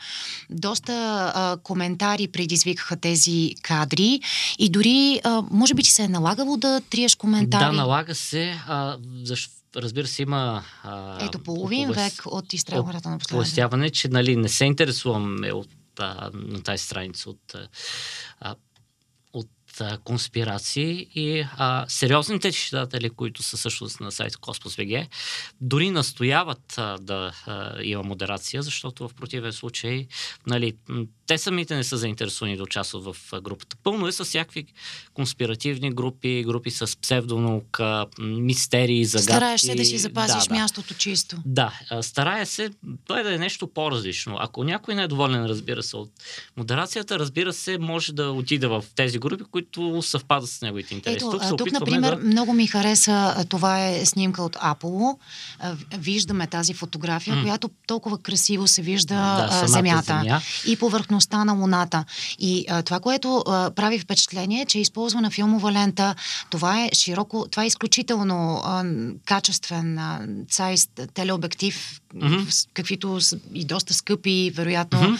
доста 0.51 0.93
а, 1.35 1.57
коментари 1.63 2.29
предизвикаха 2.29 2.97
тези 2.97 3.55
кадри 3.63 4.21
и 4.59 4.69
дори, 4.69 5.21
а, 5.25 5.43
може 5.51 5.75
би 5.75 5.83
ти 5.83 5.91
се 5.91 6.03
е 6.03 6.09
налагало 6.09 6.57
да 6.57 6.81
триеш 6.91 7.15
коментари. 7.15 7.65
Да, 7.65 7.73
налага 7.73 8.15
се, 8.15 8.61
а, 8.67 8.97
защото 9.25 9.53
разбира 9.77 10.07
се, 10.07 10.23
има... 10.23 10.63
А, 10.83 11.25
Ето 11.25 11.39
половин 11.39 11.93
век 11.93 12.23
от 12.27 12.53
изстрелването 12.53 13.09
на 13.09 13.19
последното. 13.19 13.91
че 13.91 14.09
нали, 14.09 14.37
не 14.37 14.49
се 14.49 14.65
интересуваме 14.65 15.53
от, 15.53 15.69
а, 15.99 16.31
на 16.35 16.63
тази 16.63 16.85
страница 16.85 17.31
от 17.31 17.55
а, 18.41 18.55
а, 19.81 19.99
конспирации 19.99 21.09
и 21.15 21.47
а, 21.57 21.85
сериозните 21.89 22.53
читатели, 22.53 23.11
които 23.11 23.43
са 23.43 23.57
също 23.57 23.89
на 24.01 24.13
сайта 24.13 24.39
Космос 24.39 24.77
ВГ, 24.77 25.09
дори 25.61 25.91
настояват 25.91 26.75
а, 26.79 26.99
да 27.01 27.33
а, 27.47 27.83
има 27.83 28.03
модерация, 28.03 28.63
защото 28.63 29.09
в 29.09 29.15
противен 29.15 29.53
случай 29.53 30.07
нали, 30.47 30.77
те 31.27 31.39
самите 31.39 31.77
не 31.77 31.85
са 31.85 31.97
заинтересовани 31.97 32.57
да 32.57 32.63
участват 32.63 33.05
в 33.05 33.41
групата. 33.41 33.77
Пълно 33.83 34.07
е 34.07 34.13
с 34.13 34.25
всякакви 34.25 34.67
конспиративни 35.15 35.91
групи, 35.91 36.45
групи 36.47 36.71
с 36.71 37.01
псевдонаука, 37.01 38.07
мистерии, 38.19 39.05
загадки. 39.05 39.33
Стараеш 39.33 39.61
се 39.61 39.75
да 39.75 39.85
си 39.85 39.99
запазиш 39.99 40.45
да, 40.45 40.55
мястото 40.55 40.95
чисто. 40.95 41.37
Да, 41.45 41.81
старая 42.03 42.47
се 42.47 42.71
той 43.07 43.23
да 43.23 43.35
е 43.35 43.39
нещо 43.39 43.67
по-различно. 43.67 44.37
Ако 44.41 44.65
някой 44.65 44.95
не 44.95 45.03
е 45.03 45.09
доволен, 45.09 45.47
разбира 45.47 45.83
се, 45.83 45.97
от 45.97 46.11
модерацията, 46.57 47.19
разбира 47.19 47.53
се, 47.53 47.79
може 47.79 48.13
да 48.13 48.31
отиде 48.31 48.67
в 48.67 48.85
тези 48.97 49.19
групи, 49.19 49.45
които 49.51 50.03
съвпадат 50.03 50.51
с 50.51 50.63
неговите 50.63 50.95
интереси. 50.95 51.17
Ето, 51.17 51.31
тук, 51.31 51.59
тук 51.59 51.73
например, 51.73 52.17
да... 52.17 52.23
много 52.23 52.53
ми 52.53 52.67
хареса, 52.67 53.45
това 53.49 53.89
е 53.89 54.07
снимка 54.07 54.43
от 54.43 54.57
Аполо. 54.61 55.19
Виждаме 55.99 56.47
тази 56.47 56.75
фотография, 56.75 57.37
mm. 57.37 57.43
която 57.43 57.71
толкова 57.87 58.19
красиво 58.19 58.69
се 58.69 58.83
вижда 58.83 59.15
да, 59.15 59.67
земята. 59.67 60.21
Земя. 60.23 60.41
И 60.67 60.77
повърхността 60.77 61.16
повърхността 61.17 61.45
на 61.45 61.53
Луната. 61.53 62.05
И 62.39 62.65
а, 62.69 62.83
това, 62.83 63.01
което 63.01 63.45
а, 63.47 63.71
прави 63.71 63.99
впечатление, 63.99 64.63
е, 64.63 64.67
че 64.67 64.79
е 64.79 64.81
използвана 64.81 65.31
филмова 65.31 65.73
лента. 65.73 66.15
Това 66.51 66.85
е 66.85 66.91
широко, 66.93 67.47
това 67.51 67.65
е 67.65 67.67
изключително 67.67 68.61
а, 68.65 68.85
качествен 69.25 69.99
а, 69.99 70.21
цайс 70.51 70.89
телеобектив, 71.15 72.01
mm-hmm. 72.15 72.69
каквито 72.75 73.21
са 73.21 73.39
и 73.55 73.65
доста 73.65 73.95
скъпи, 73.95 74.53
вероятно, 74.55 75.01
mm-hmm. 75.01 75.19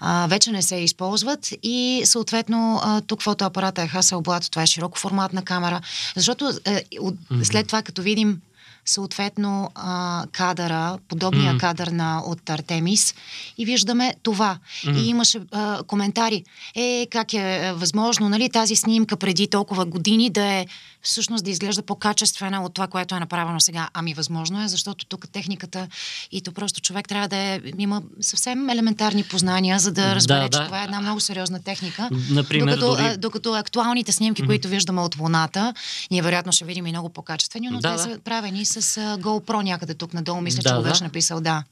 а, 0.00 0.26
вече 0.26 0.50
не 0.50 0.62
се 0.62 0.76
използват. 0.76 1.52
И 1.62 2.02
съответно, 2.04 2.80
а, 2.82 3.00
тук 3.00 3.22
фотоапарата 3.22 3.82
е 3.82 3.88
Hasselblad, 3.88 4.50
това 4.50 4.62
е 4.62 4.66
широко 4.66 4.98
форматна 4.98 5.42
камера. 5.42 5.80
Защото 6.16 6.44
а, 6.44 6.80
от, 7.00 7.14
mm-hmm. 7.14 7.42
след 7.42 7.66
това, 7.66 7.82
като 7.82 8.02
видим 8.02 8.40
съответно 8.86 9.70
а, 9.74 10.24
кадъра, 10.32 10.98
подобния 11.08 11.54
mm. 11.54 11.60
кадър 11.60 11.86
на, 11.86 12.22
от 12.26 12.50
Артемис 12.50 13.14
и 13.58 13.64
виждаме 13.64 14.14
това. 14.22 14.58
Mm. 14.84 14.98
И 14.98 15.08
имаше 15.08 15.40
а, 15.52 15.82
коментари. 15.82 16.44
Е, 16.74 17.06
как 17.10 17.34
е 17.34 17.72
възможно, 17.74 18.28
нали, 18.28 18.50
тази 18.50 18.76
снимка 18.76 19.16
преди 19.16 19.48
толкова 19.48 19.84
години 19.84 20.30
да 20.30 20.44
е 20.44 20.66
всъщност 21.04 21.44
да 21.44 21.50
изглежда 21.50 21.82
по-качествена 21.82 22.64
от 22.64 22.74
това, 22.74 22.86
което 22.86 23.14
е 23.14 23.20
направено 23.20 23.60
сега. 23.60 23.88
Ами 23.92 24.14
възможно 24.14 24.62
е, 24.62 24.68
защото 24.68 25.06
тук 25.06 25.28
техниката 25.28 25.88
и 26.30 26.42
то 26.42 26.52
просто 26.52 26.80
човек 26.80 27.08
трябва 27.08 27.28
да 27.28 27.36
е, 27.36 27.60
има 27.78 28.02
съвсем 28.20 28.68
елементарни 28.68 29.24
познания, 29.24 29.78
за 29.78 29.92
да 29.92 30.14
разбере, 30.14 30.40
да, 30.40 30.48
че 30.48 30.58
да. 30.58 30.64
това 30.64 30.80
е 30.80 30.84
една 30.84 31.00
много 31.00 31.20
сериозна 31.20 31.62
техника. 31.62 32.08
Например, 32.30 32.76
докато, 32.76 33.02
дори... 33.02 33.16
докато 33.16 33.54
актуалните 33.54 34.12
снимки, 34.12 34.42
mm-hmm. 34.42 34.46
които 34.46 34.68
виждаме 34.68 35.00
от 35.00 35.18
Луната, 35.18 35.74
ние 36.10 36.22
вероятно 36.22 36.52
ще 36.52 36.64
видим 36.64 36.86
и 36.86 36.90
много 36.90 37.08
по-качествени, 37.08 37.68
но 37.68 37.80
да, 37.80 37.90
те 37.90 37.96
да. 37.96 38.02
са 38.02 38.18
правени 38.24 38.64
с 38.64 39.00
GoPro 39.00 39.62
някъде 39.62 39.94
тук 39.94 40.14
надолу. 40.14 40.40
Мисля, 40.40 40.62
да, 40.62 40.68
че 40.68 40.74
го 40.74 40.82
да. 40.82 40.88
беше 40.88 41.04
написал, 41.04 41.40
да. 41.40 41.64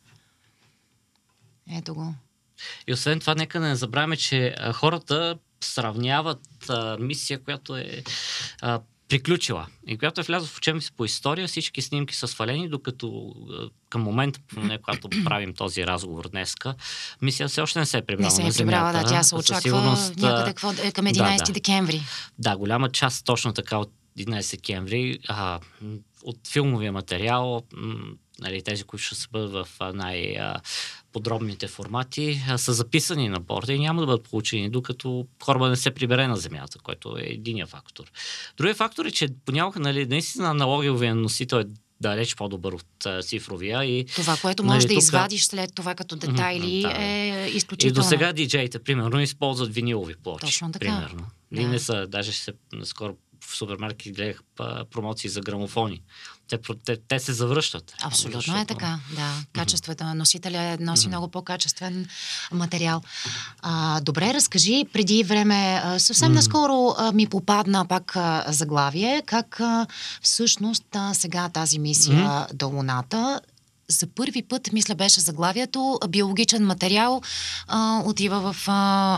Ето 1.72 1.94
го. 1.94 2.14
И 2.86 2.92
освен 2.92 3.20
това, 3.20 3.34
нека 3.34 3.60
не 3.60 3.76
забравяме, 3.76 4.16
че 4.16 4.54
хората 4.74 5.36
сравняват 5.60 6.40
а, 6.68 6.96
мисия, 7.00 7.42
която 7.42 7.76
е 7.76 8.02
а, 8.60 8.80
приключила 9.12 9.66
и 9.87 9.99
която 9.99 10.21
е 10.21 10.25
влязла 10.25 10.49
в 10.49 10.59
учебници 10.59 10.92
по 10.97 11.04
история, 11.04 11.49
всички 11.49 11.83
снимки 11.83 12.14
са 12.14 12.28
свалени, 12.28 12.69
докато 12.69 13.35
към 13.90 14.02
момента, 14.02 14.40
когато 14.85 15.09
правим 15.25 15.54
този 15.54 15.87
разговор 15.87 16.28
днеска, 16.28 16.75
мисия 17.23 17.49
все 17.49 17.61
още 17.61 17.78
не 17.78 17.87
се 17.87 17.99
е 17.99 18.02
прибрала 18.02 18.25
не 18.25 18.52
се 18.52 18.62
е 18.62 18.66
прибрала, 18.66 18.92
да, 18.92 19.04
тя 19.04 19.23
се 19.23 19.35
очаква 19.35 19.62
сигурност, 19.62 20.16
някъде 20.16 20.54
към 20.92 21.07
11 21.07 21.38
да, 21.38 21.45
да. 21.45 21.52
декември. 21.52 22.02
Да, 22.38 22.57
голяма 22.57 22.90
част 22.90 23.25
точно 23.25 23.52
така 23.52 23.78
от 23.78 23.92
11 24.19 24.50
декември 24.50 25.19
а, 25.28 25.61
от 26.23 26.38
филмовия 26.52 26.92
материал, 26.92 27.62
нали, 28.40 28.62
тези, 28.62 28.85
които 28.85 29.04
ще 29.04 29.14
се 29.14 29.28
бъдат 29.33 29.52
в 29.52 29.69
най- 29.95 30.37
подробните 31.12 31.69
формати 31.69 32.42
са 32.57 32.73
записани 32.73 33.28
на 33.28 33.40
борда 33.40 33.73
и 33.73 33.78
няма 33.78 34.00
да 34.02 34.07
бъдат 34.07 34.28
получени, 34.28 34.71
докато 34.71 35.26
кораба 35.45 35.69
не 35.69 35.76
се 35.76 35.90
прибере 35.90 36.26
на 36.26 36.37
Земята, 36.37 36.78
който 36.78 37.16
е 37.19 37.23
единия 37.23 37.66
фактор. 37.66 38.12
Другия 38.57 38.75
фактор 38.75 39.04
е, 39.04 39.11
че 39.11 39.28
понякога 39.45 39.81
нали, 39.81 40.07
наистина 40.07 40.50
аналогиовия 40.50 41.14
носител 41.14 41.57
е 41.57 41.64
далеч 42.00 42.35
по-добър 42.35 42.73
от 42.73 43.04
uh, 43.04 43.26
цифровия. 43.26 43.85
И, 43.85 44.04
това, 44.04 44.37
което 44.42 44.64
можеш 44.64 44.85
нали, 44.85 44.95
да 44.95 44.95
тук... 44.95 45.02
извадиш 45.02 45.45
след 45.45 45.75
това 45.75 45.95
като 45.95 46.16
детайли 46.16 46.83
mm-hmm, 46.83 46.99
да. 46.99 47.04
е 47.04 47.49
изключително. 47.49 47.92
И 47.92 47.95
до 47.95 48.02
сега 48.02 48.33
диджеите, 48.33 48.78
примерно, 48.78 49.21
използват 49.21 49.75
винилови 49.75 50.14
плочи. 50.14 50.47
Точно 50.47 50.73
така. 50.73 50.78
Примерно. 50.85 51.26
Да. 51.52 51.69
не 51.69 51.78
са, 51.78 52.07
даже 52.07 52.33
се, 52.33 52.52
скоро 52.85 53.16
в 53.49 53.56
супермаркет 53.56 54.14
гледах 54.14 54.42
промоции 54.90 55.30
за 55.30 55.40
грамофони. 55.40 56.02
Те, 56.49 56.58
те, 56.84 56.96
те 57.08 57.18
се 57.18 57.32
завръщат. 57.32 57.94
Абсолютно 58.02 58.40
защото... 58.40 58.61
е 58.61 58.64
така, 58.64 58.99
да. 59.16 59.34
Качеството 59.52 60.04
на 60.04 60.14
носителя 60.14 60.76
носи 60.80 61.04
mm-hmm. 61.04 61.08
много 61.08 61.28
по-качествен 61.28 62.08
материал. 62.52 63.02
А, 63.62 64.00
добре, 64.00 64.34
разкажи, 64.34 64.84
преди 64.92 65.25
време, 65.25 65.82
съвсем 65.99 66.30
mm-hmm. 66.30 66.34
наскоро 66.34 66.94
а, 66.99 67.12
ми 67.12 67.26
попадна 67.26 67.87
пак 67.87 68.16
а, 68.16 68.44
заглавие, 68.49 69.22
как 69.26 69.61
а, 69.61 69.87
всъщност 70.22 70.84
а, 70.94 71.14
сега 71.14 71.49
тази 71.49 71.78
мисия 71.78 72.14
mm-hmm. 72.14 72.52
до 72.52 72.68
Луната 72.68 73.40
за 73.88 74.06
първи 74.06 74.42
път, 74.42 74.72
мисля, 74.72 74.94
беше 74.94 75.20
заглавието, 75.20 75.98
биологичен 76.08 76.66
материал 76.66 77.22
а, 77.66 78.02
отива 78.06 78.52
в 78.52 78.68
а, 78.68 78.72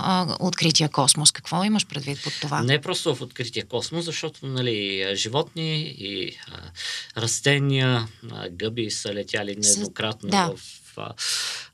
а, 0.05 0.37
открития 0.41 0.89
космос. 0.89 1.33
Какво 1.33 1.65
имаш 1.65 1.87
предвид 1.87 2.19
под 2.25 2.33
това? 2.41 2.63
Не 2.63 2.81
просто 2.81 3.15
в 3.15 3.21
открития 3.21 3.67
космос, 3.67 4.05
защото 4.05 4.47
нали, 4.47 5.07
животни 5.15 5.81
и 5.99 6.39
а, 6.49 7.21
растения, 7.21 8.09
а, 8.33 8.49
гъби 8.49 8.91
са 8.91 9.15
летяли 9.15 9.57
нееднократно 9.59 10.31
да. 10.31 10.53
в 10.57 11.15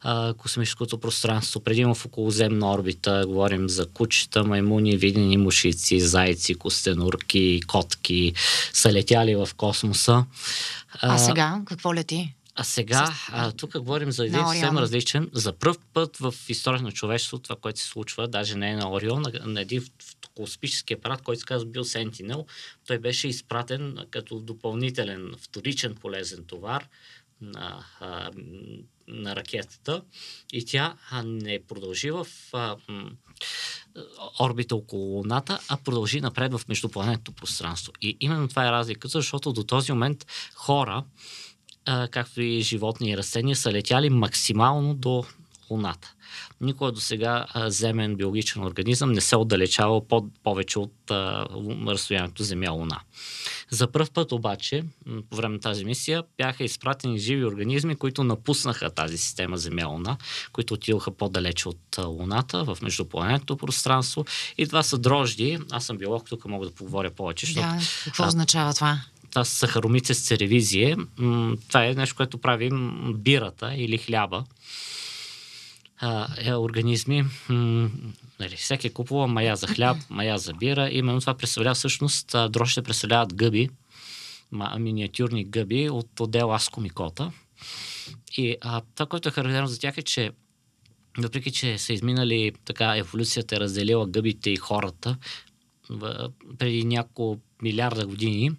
а, 0.03 0.35
космическото 0.35 1.01
пространство, 1.01 1.61
предимно 1.61 1.95
в 1.95 2.07
околоземна 2.07 2.73
орбита. 2.73 3.25
Говорим 3.27 3.69
за 3.69 3.87
кучета, 3.87 4.45
маймуни, 4.45 4.97
видени 4.97 5.37
мушици, 5.37 6.01
зайци, 6.01 6.55
костенурки, 6.55 7.61
котки 7.67 8.33
са 8.73 8.93
летяли 8.93 9.35
в 9.35 9.49
космоса. 9.57 10.25
А, 11.01 11.15
а 11.15 11.19
сега 11.19 11.61
какво 11.67 11.95
лети? 11.95 12.35
А 12.55 12.65
сега, 12.65 13.15
а, 13.29 13.53
тук 13.53 13.79
говорим 13.79 14.13
за 14.13 14.27
един 14.27 14.47
съвсем 14.47 14.79
различен. 14.79 15.31
За 15.33 15.53
първ 15.53 15.77
път 15.93 16.17
в 16.17 16.35
историята 16.49 16.85
на 16.85 16.93
човечеството, 16.93 17.43
това, 17.43 17.57
което 17.57 17.81
се 17.81 17.87
случва, 17.87 18.29
даже 18.29 18.57
не 18.57 18.71
е 18.71 18.77
на 18.77 18.93
Орион, 18.93 19.23
на, 19.23 19.33
на 19.47 19.61
един 19.61 19.85
космически 20.35 20.95
апарат, 20.95 21.23
който 21.23 21.41
се 21.41 21.47
казва 21.47 21.69
бил 21.69 21.85
Sentinel, 21.85 22.47
той 22.87 22.99
беше 22.99 23.29
изпратен 23.29 23.97
като 24.11 24.41
допълнителен, 24.41 25.35
вторичен 25.41 25.95
полезен 25.95 26.45
товар 26.45 26.89
на, 27.41 27.85
а, 28.01 28.31
на 29.09 29.37
ракетата 29.37 30.03
и 30.53 30.65
тя 30.65 30.97
не 31.25 31.63
продължи 31.69 32.11
в 32.11 32.27
а, 32.53 32.77
орбита 34.41 34.77
около 34.77 35.17
Луната, 35.17 35.61
а 35.69 35.77
продължи 35.77 36.21
напред 36.21 36.53
в 36.53 36.69
междупланетното 36.69 37.33
пространство. 37.33 37.93
И 38.03 38.17
именно 38.21 38.49
това 38.49 38.69
е 38.69 38.73
разликата, 38.73 39.09
защото 39.09 39.53
до 39.53 39.65
този 39.65 39.93
момент 39.93 40.27
хора, 40.55 41.05
както 42.11 42.43
и 42.43 42.61
животни 42.61 43.11
и 43.11 43.17
растения, 43.17 43.57
са 43.57 43.73
летяли 43.73 44.11
максимално 44.11 44.95
до 44.95 45.25
Луната. 45.71 46.15
Никога 46.61 46.93
до 46.93 47.01
сега 47.01 47.47
земен 47.57 48.17
биологичен 48.17 48.63
организъм 48.63 49.13
не 49.13 49.21
се 49.21 49.37
отдалечава 49.37 50.09
по- 50.09 50.29
повече 50.43 50.79
от 50.79 51.11
а, 51.11 51.47
разстоянието 51.87 52.43
Земя-Луна. 52.43 52.99
За 53.71 53.93
първ 53.93 54.07
път 54.15 54.33
обаче, 54.33 54.85
по 55.31 55.37
време 55.37 55.55
на 55.55 55.61
тази 55.61 55.85
мисия, 55.85 56.23
бяха 56.37 56.65
изпратени 56.65 57.19
живи 57.19 57.45
организми, 57.45 57.97
които 57.97 58.25
напуснаха 58.25 58.91
тази 58.91 59.19
система 59.19 59.59
Земя-Луна, 59.59 60.17
които 60.53 60.75
отидоха 60.75 61.11
по-далече 61.11 61.69
от 61.69 61.99
Луната, 61.99 62.65
в 62.65 62.79
междупланетното 62.83 63.57
пространство. 63.57 64.25
И 64.59 64.67
това 64.67 64.83
са 64.83 64.99
дрожди. 64.99 65.59
Аз 65.71 65.85
съм 65.85 65.99
биолог, 65.99 66.29
тук 66.29 66.45
мога 66.45 66.67
да 66.67 66.75
поговоря 66.75 67.11
повече. 67.11 67.47
Защото, 67.47 67.67
какво 68.05 68.25
а, 68.25 68.27
означава 68.27 68.75
това? 68.75 69.01
Това 69.31 69.45
са 69.45 69.55
сахаромици 69.55 70.15
с 70.15 70.27
церевизие. 70.27 70.97
Това 71.69 71.85
е 71.85 71.95
нещо, 71.95 72.17
което 72.17 72.39
правим 72.39 73.05
бирата 73.17 73.75
или 73.77 73.99
хляба 73.99 74.45
е, 76.39 76.55
организми. 76.55 77.25
Нали, 78.41 78.57
всеки 78.57 78.91
купува 78.91 79.27
мая 79.27 79.57
за 79.57 79.67
хляб, 79.67 79.97
мая 80.11 80.39
за 80.39 80.53
бира. 80.53 80.89
Именно 80.93 81.21
това 81.21 81.35
представлява 81.35 81.75
всъщност, 81.75 82.37
дрожите 82.49 82.83
представляват 82.83 83.35
гъби, 83.35 83.69
миниатюрни 84.79 85.45
гъби 85.45 85.91
от 85.91 86.21
отдел 86.21 86.55
аскомикота. 86.55 87.33
И 88.37 88.57
а, 88.61 88.83
това, 88.95 89.07
което 89.07 89.29
е 89.29 89.33
характерно 89.33 89.67
за 89.67 89.81
тях 89.81 89.99
е, 89.99 90.03
че 90.03 90.31
въпреки, 91.19 91.51
че 91.51 91.79
са 91.79 91.93
изминали 91.93 92.53
така, 92.65 92.97
еволюцията 92.97 93.57
е 93.57 93.61
разделила 93.61 94.07
гъбите 94.07 94.51
и 94.51 94.57
хората, 94.57 95.17
преди 96.59 96.85
няколко 96.85 97.41
милиарда 97.63 98.07
години. 98.07 98.51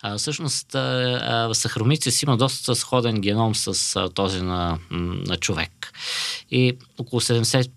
А, 0.00 0.18
всъщност, 0.18 0.74
а, 0.74 1.50
сахаромици 1.52 2.10
си 2.10 2.24
има 2.24 2.36
доста 2.36 2.74
сходен 2.74 3.20
геном 3.20 3.54
с 3.54 3.96
а, 3.96 4.08
този 4.08 4.42
на, 4.42 4.78
на 4.90 5.36
човек. 5.36 5.92
И 6.50 6.72
около 6.98 7.20
75%, 7.20 7.70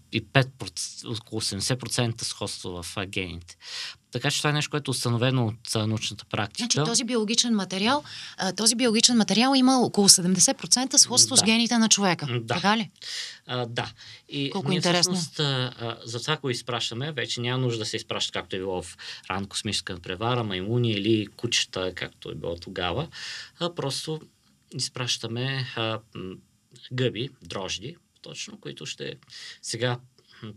около 1.21 1.41
70% 1.41 2.23
сходство 2.23 2.83
в 2.83 2.85
а, 2.95 3.05
гените. 3.05 3.57
Така 4.11 4.31
че 4.31 4.37
това 4.37 4.49
е 4.49 4.53
нещо, 4.53 4.71
което 4.71 4.91
е 4.91 4.93
установено 4.93 5.45
от 5.47 5.87
научната 5.87 6.25
практика. 6.25 6.73
Значи 6.73 6.89
този 6.89 7.03
биологичен 7.03 7.55
материал, 7.55 8.03
този 8.57 8.75
биологичен 8.75 9.17
материал 9.17 9.53
има 9.55 9.79
около 9.81 10.09
70% 10.09 10.97
сходство 10.97 11.35
да. 11.35 11.39
с 11.39 11.43
гените 11.43 11.77
на 11.77 11.89
човека. 11.89 12.25
Да. 12.25 12.55
Така 12.55 12.77
ли? 12.77 12.89
А, 13.45 13.65
да. 13.65 13.91
И 14.29 14.49
Колко 14.49 14.69
ние 14.69 14.75
интересно. 14.75 15.13
Всъщност, 15.13 15.39
а, 15.39 15.97
за 16.05 16.21
това 16.21 16.37
го 16.37 16.49
изпращаме, 16.49 17.11
вече 17.11 17.41
няма 17.41 17.57
нужда 17.57 17.79
да 17.79 17.85
се 17.85 17.95
изпраща, 17.95 18.31
както 18.39 18.55
е 18.55 18.59
било 18.59 18.81
в 18.81 18.97
ран 19.29 19.45
космическа 19.45 19.99
превара, 19.99 20.43
маймуни 20.43 20.91
или 20.91 21.27
кучета, 21.27 21.93
както 21.95 22.31
е 22.31 22.35
било 22.35 22.55
тогава. 22.55 23.07
А, 23.59 23.75
просто 23.75 24.21
изпращаме 24.75 25.65
а, 25.75 25.99
гъби, 26.93 27.29
дрожди, 27.41 27.95
точно, 28.21 28.59
които 28.59 28.85
ще 28.85 29.15
сега 29.61 29.99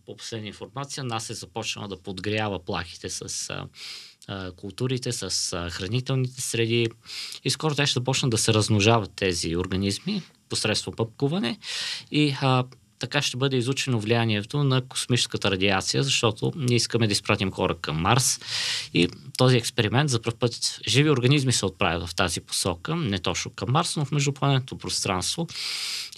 по 0.06 0.16
последна 0.16 0.48
информация, 0.48 1.04
нас 1.04 1.30
е 1.30 1.34
започнала 1.34 1.88
да 1.88 1.96
подгрява 1.96 2.64
плахите 2.64 3.10
с 3.10 3.50
а, 4.28 4.52
културите, 4.52 5.12
с 5.12 5.52
а, 5.52 5.70
хранителните 5.70 6.40
среди 6.40 6.88
и 7.44 7.50
скоро 7.50 7.74
те 7.74 7.86
ще 7.86 7.98
започнат 7.98 8.30
да 8.30 8.38
се 8.38 8.54
размножават 8.54 9.10
тези 9.16 9.56
организми 9.56 10.22
посредством 10.48 10.94
пъпкуване 10.96 11.58
и 12.10 12.36
а, 12.40 12.64
така 13.04 13.22
ще 13.22 13.36
бъде 13.36 13.56
изучено 13.56 14.00
влиянието 14.00 14.64
на 14.64 14.82
космическата 14.82 15.50
радиация, 15.50 16.02
защото 16.02 16.52
ние 16.56 16.76
искаме 16.76 17.06
да 17.06 17.12
изпратим 17.12 17.50
хора 17.50 17.74
към 17.80 17.96
Марс 17.96 18.40
и 18.94 19.08
този 19.36 19.56
експеримент 19.56 20.10
за 20.10 20.22
първ 20.22 20.36
път 20.36 20.80
живи 20.88 21.10
организми 21.10 21.52
се 21.52 21.66
отправят 21.66 22.08
в 22.08 22.14
тази 22.14 22.40
посока, 22.40 22.96
не 22.96 23.18
точно 23.18 23.50
към 23.50 23.70
Марс, 23.70 23.96
но 23.96 24.04
в 24.04 24.12
междупланетното 24.12 24.78
пространство 24.78 25.46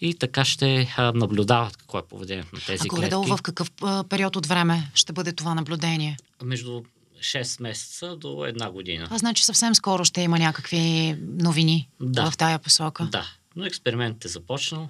и 0.01 0.15
така 0.15 0.45
ще 0.45 0.95
наблюдават 1.15 1.77
какво 1.77 1.99
е 1.99 2.03
поведението 2.03 2.55
на 2.55 2.61
тези 2.67 2.89
а 2.93 2.97
клетки. 2.97 3.15
А 3.15 3.37
в 3.37 3.43
какъв 3.43 3.71
период 4.09 4.37
от 4.37 4.47
време 4.47 4.91
ще 4.95 5.13
бъде 5.13 5.33
това 5.33 5.55
наблюдение? 5.55 6.17
Между 6.45 6.83
6 7.21 7.63
месеца 7.63 8.17
до 8.17 8.45
една 8.45 8.71
година. 8.71 9.09
А 9.11 9.19
значи 9.19 9.45
съвсем 9.45 9.75
скоро 9.75 10.05
ще 10.05 10.21
има 10.21 10.39
някакви 10.39 11.17
новини 11.23 11.89
да. 12.01 12.31
в 12.31 12.37
тая 12.37 12.59
посока. 12.59 13.09
Да, 13.13 13.27
но 13.57 13.65
експериментът 13.65 14.25
е 14.25 14.29
започнал 14.29 14.89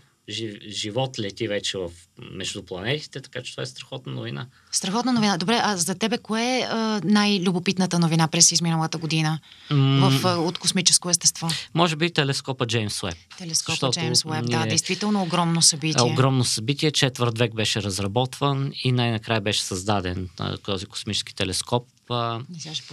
живот 0.69 1.19
лети 1.19 1.49
вече 1.49 1.79
в 1.79 1.91
между 2.33 2.63
планетите, 2.63 3.21
така 3.21 3.43
че 3.43 3.53
това 3.53 3.63
е 3.63 3.67
страхотна 3.67 4.13
новина. 4.13 4.47
Страхотна 4.73 5.13
новина. 5.13 5.37
Добре, 5.37 5.61
а 5.63 5.77
за 5.77 5.95
тебе 5.95 6.19
кое 6.19 6.43
е 6.43 6.69
най-любопитната 7.05 7.99
новина 7.99 8.29
през 8.29 8.53
изминалата 8.53 8.99
година 8.99 9.39
mm. 9.71 10.09
в, 10.09 10.39
от 10.39 10.59
космическо 10.59 11.11
естество? 11.11 11.49
Може 11.75 11.97
би 11.97 12.11
телескопа 12.11 12.67
Джеймс 12.67 13.03
Уеб. 13.03 13.15
Телескопа 13.39 13.91
Джеймс 13.91 14.25
Уеб, 14.25 14.45
ние... 14.45 14.59
да, 14.59 14.67
действително 14.67 15.23
огромно 15.23 15.63
събитие. 15.63 16.03
Огромно 16.03 16.45
събитие, 16.45 16.91
четвърт 16.91 17.39
век 17.39 17.55
беше 17.55 17.83
разработван 17.83 18.73
и 18.85 18.93
най-накрая 18.93 19.41
беше 19.41 19.63
създаден 19.63 20.29
този 20.63 20.87
космически 20.87 21.35
телескоп. 21.35 21.89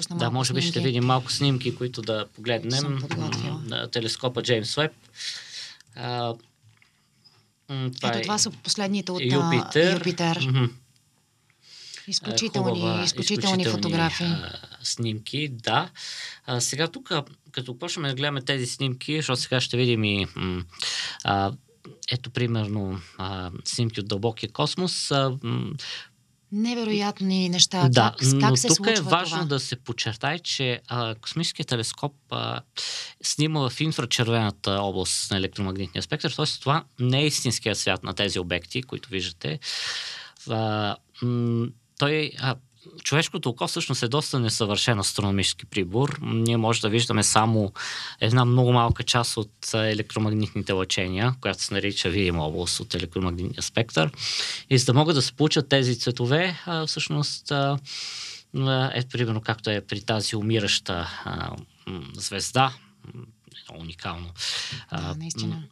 да, 0.09 0.29
може 0.31 0.53
би 0.53 0.61
ще 0.61 0.79
видим 0.79 1.03
малко 1.05 1.31
снимки, 1.31 1.75
които 1.75 2.01
да 2.01 2.25
погледнем. 2.35 3.03
Телескопа 3.91 4.43
Джеймс 4.43 4.77
Уеб. 4.77 4.91
Това 7.95 8.09
Ето 8.09 8.17
е... 8.17 8.21
това 8.21 8.37
са 8.37 8.51
последните 8.51 9.11
от 9.11 9.21
Юпитер. 9.21 9.93
Юпитер. 9.93 10.39
Mm-hmm. 10.39 10.69
Изключителни, 12.07 12.79
Хубава, 12.79 13.03
изключителни, 13.03 13.43
изключителни 13.43 13.65
фотографии. 13.65 14.25
А, 14.25 14.59
снимки, 14.83 15.47
да. 15.51 15.89
А, 16.45 16.61
сега 16.61 16.87
тук, 16.87 17.11
като 17.51 17.79
почнем 17.79 18.09
да 18.09 18.15
гледаме 18.15 18.41
тези 18.41 18.65
снимки, 18.65 19.15
защото 19.15 19.41
сега 19.41 19.61
ще 19.61 19.77
видим 19.77 20.03
и 20.03 20.27
м- 20.35 20.63
а, 21.23 21.51
ето 22.11 22.29
примерно 22.29 23.01
а, 23.17 23.51
снимки 23.65 23.99
от 23.99 24.07
дълбокия 24.07 24.51
космос. 24.51 25.11
А, 25.11 25.37
м- 25.43 25.71
невероятни 26.53 27.49
неща. 27.49 27.89
Да, 27.89 28.15
как, 28.19 28.29
как 28.39 28.49
но 28.49 28.55
се 28.55 28.67
тук 28.67 28.87
е 28.87 29.01
важно 29.01 29.37
това? 29.37 29.47
да 29.47 29.59
се 29.59 29.75
подчертай, 29.75 30.39
че 30.39 30.81
а, 30.87 31.15
космическият 31.15 31.69
телескоп 31.69 32.13
а, 32.29 32.61
снима 33.23 33.69
в 33.69 33.81
инфрачервената 33.81 34.71
област 34.71 35.31
на 35.31 35.37
електромагнитния 35.37 36.03
спектър, 36.03 36.31
т.е. 36.31 36.45
това 36.45 36.83
не 36.99 37.21
е 37.21 37.25
истинския 37.25 37.75
свят 37.75 38.03
на 38.03 38.13
тези 38.13 38.39
обекти, 38.39 38.83
които 38.83 39.09
виждате. 39.09 39.59
А, 40.49 40.95
м- 41.21 41.67
той 41.99 42.31
а, 42.39 42.55
човешкото 43.03 43.49
око 43.49 43.67
всъщност 43.67 44.03
е 44.03 44.07
доста 44.07 44.39
несъвършен 44.39 44.99
астрономически 44.99 45.65
прибор. 45.65 46.19
Ние 46.21 46.57
може 46.57 46.81
да 46.81 46.89
виждаме 46.89 47.23
само 47.23 47.73
една 48.19 48.45
много 48.45 48.73
малка 48.73 49.03
част 49.03 49.37
от 49.37 49.73
електромагнитните 49.73 50.71
лъчения, 50.71 51.35
която 51.41 51.63
се 51.63 51.73
нарича 51.73 52.09
видима 52.09 52.43
област 52.43 52.79
от 52.79 52.95
електромагнитния 52.95 53.61
спектър. 53.61 54.11
И 54.69 54.77
за 54.77 54.85
да 54.85 54.93
могат 54.93 55.15
да 55.15 55.21
се 55.21 55.33
получат 55.33 55.69
тези 55.69 55.99
цветове, 55.99 56.59
всъщност 56.87 57.51
ето 58.93 59.09
примерно 59.11 59.41
както 59.41 59.69
е 59.69 59.81
при 59.81 60.01
тази 60.01 60.35
умираща 60.35 61.09
звезда, 62.13 62.73
уникално. 63.79 64.31
Да, 64.91 65.15
наистина 65.17 65.63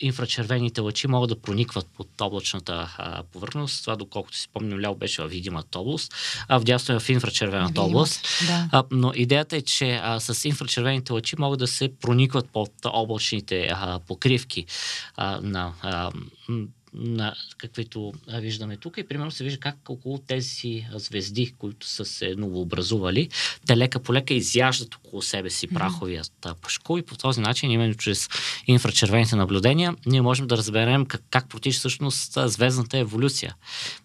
инфрачервените 0.00 0.80
лъчи 0.80 1.06
могат 1.06 1.28
да 1.28 1.40
проникват 1.40 1.86
под 1.96 2.20
облачната 2.20 2.94
а, 2.98 3.22
повърхност. 3.22 3.84
Това, 3.84 3.96
доколкото 3.96 4.36
си 4.36 4.42
спомням, 4.42 4.80
ляво 4.80 4.94
беше 4.94 5.22
в 5.22 5.28
видимата 5.28 5.78
област, 5.78 6.14
а 6.48 6.58
вдясно 6.58 6.94
е 6.94 7.00
в 7.00 7.08
инфрачервената 7.08 7.82
област. 7.82 8.28
Да. 8.46 8.68
А, 8.72 8.84
но 8.90 9.12
идеята 9.14 9.56
е, 9.56 9.62
че 9.62 10.00
а, 10.02 10.20
с 10.20 10.44
инфрачервените 10.44 11.12
лъчи 11.12 11.36
могат 11.38 11.58
да 11.58 11.66
се 11.66 11.92
проникват 12.00 12.50
под 12.50 12.72
облачните 12.84 13.68
а, 13.72 13.98
покривки 13.98 14.66
а, 15.16 15.40
на 15.42 15.72
а, 15.82 16.10
на 16.94 17.34
каквито 17.58 18.12
виждаме 18.28 18.76
тук 18.76 18.98
и 18.98 19.08
примерно 19.08 19.30
се 19.30 19.44
вижда 19.44 19.60
как 19.60 19.76
около 19.88 20.18
тези 20.18 20.86
звезди, 20.94 21.54
които 21.58 21.86
са 21.86 22.04
се 22.04 22.34
новообразували, 22.36 23.28
те 23.66 23.76
лека 23.76 23.98
по 23.98 24.14
лека 24.14 24.34
изяждат 24.34 24.94
около 24.94 25.22
себе 25.22 25.50
си 25.50 25.66
праховият 25.66 26.32
пашко 26.62 26.98
и 26.98 27.02
по 27.02 27.16
този 27.16 27.40
начин, 27.40 27.70
именно 27.70 27.94
чрез 27.94 28.28
инфрачервените 28.66 29.36
наблюдения, 29.36 29.94
ние 30.06 30.22
можем 30.22 30.46
да 30.46 30.56
разберем 30.56 31.06
как, 31.06 31.22
как 31.30 31.48
протича 31.48 31.78
всъщност 31.78 32.38
звездната 32.44 32.98
еволюция. 32.98 33.54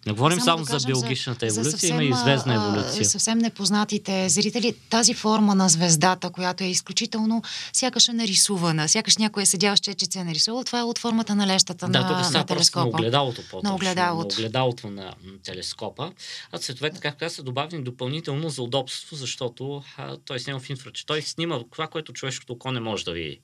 Не 0.06 0.12
говорим 0.12 0.40
само, 0.40 0.64
само 0.66 0.72
да 0.72 0.78
за 0.78 0.86
биологичната 0.86 1.46
еволюция, 1.46 1.64
за 1.64 1.70
съвсем, 1.70 2.00
има 2.00 2.04
и 2.04 2.12
звездна 2.22 2.54
еволюция. 2.54 3.04
Съвсем 3.04 3.38
непознатите 3.38 4.28
зрители, 4.28 4.74
тази 4.90 5.14
форма 5.14 5.54
на 5.54 5.68
звездата, 5.68 6.30
която 6.30 6.64
е 6.64 6.66
изключително 6.66 7.42
сякаш 7.72 8.08
е 8.08 8.12
нарисувана, 8.12 8.88
сякаш 8.88 9.16
някой 9.16 9.42
е 9.42 9.46
седял 9.46 9.76
с 9.76 9.80
чечица 9.80 10.20
е 10.20 10.24
нарисувал, 10.24 10.64
това 10.64 10.78
е 10.78 10.82
от 10.82 10.98
формата 10.98 11.34
на 11.34 11.46
лещата 11.46 11.88
да, 11.88 12.00
на, 12.00 12.30
на 12.30 12.46
телескопа 12.46 12.75
телескопа. 12.82 12.98
На 12.98 12.98
огледалото 12.98 13.42
по 13.50 13.62
На 13.62 13.74
огледалото. 13.74 14.36
На 14.36 14.40
огледалото 14.40 14.90
на 14.90 15.14
телескопа. 15.42 16.12
А 16.52 16.58
цветовете, 16.58 17.00
както 17.00 17.18
каза, 17.18 17.34
са 17.34 17.42
добавени 17.42 17.84
допълнително 17.84 18.48
за 18.48 18.62
удобство, 18.62 19.16
защото 19.16 19.82
а, 19.96 20.16
той 20.16 20.40
снима 20.40 20.60
в 20.60 20.70
инфрачервен. 20.70 21.06
Той 21.06 21.22
снима 21.22 21.60
това, 21.70 21.86
което 21.86 22.12
човешкото 22.12 22.52
око 22.52 22.72
не 22.72 22.80
може 22.80 23.04
да 23.04 23.12
види. 23.12 23.40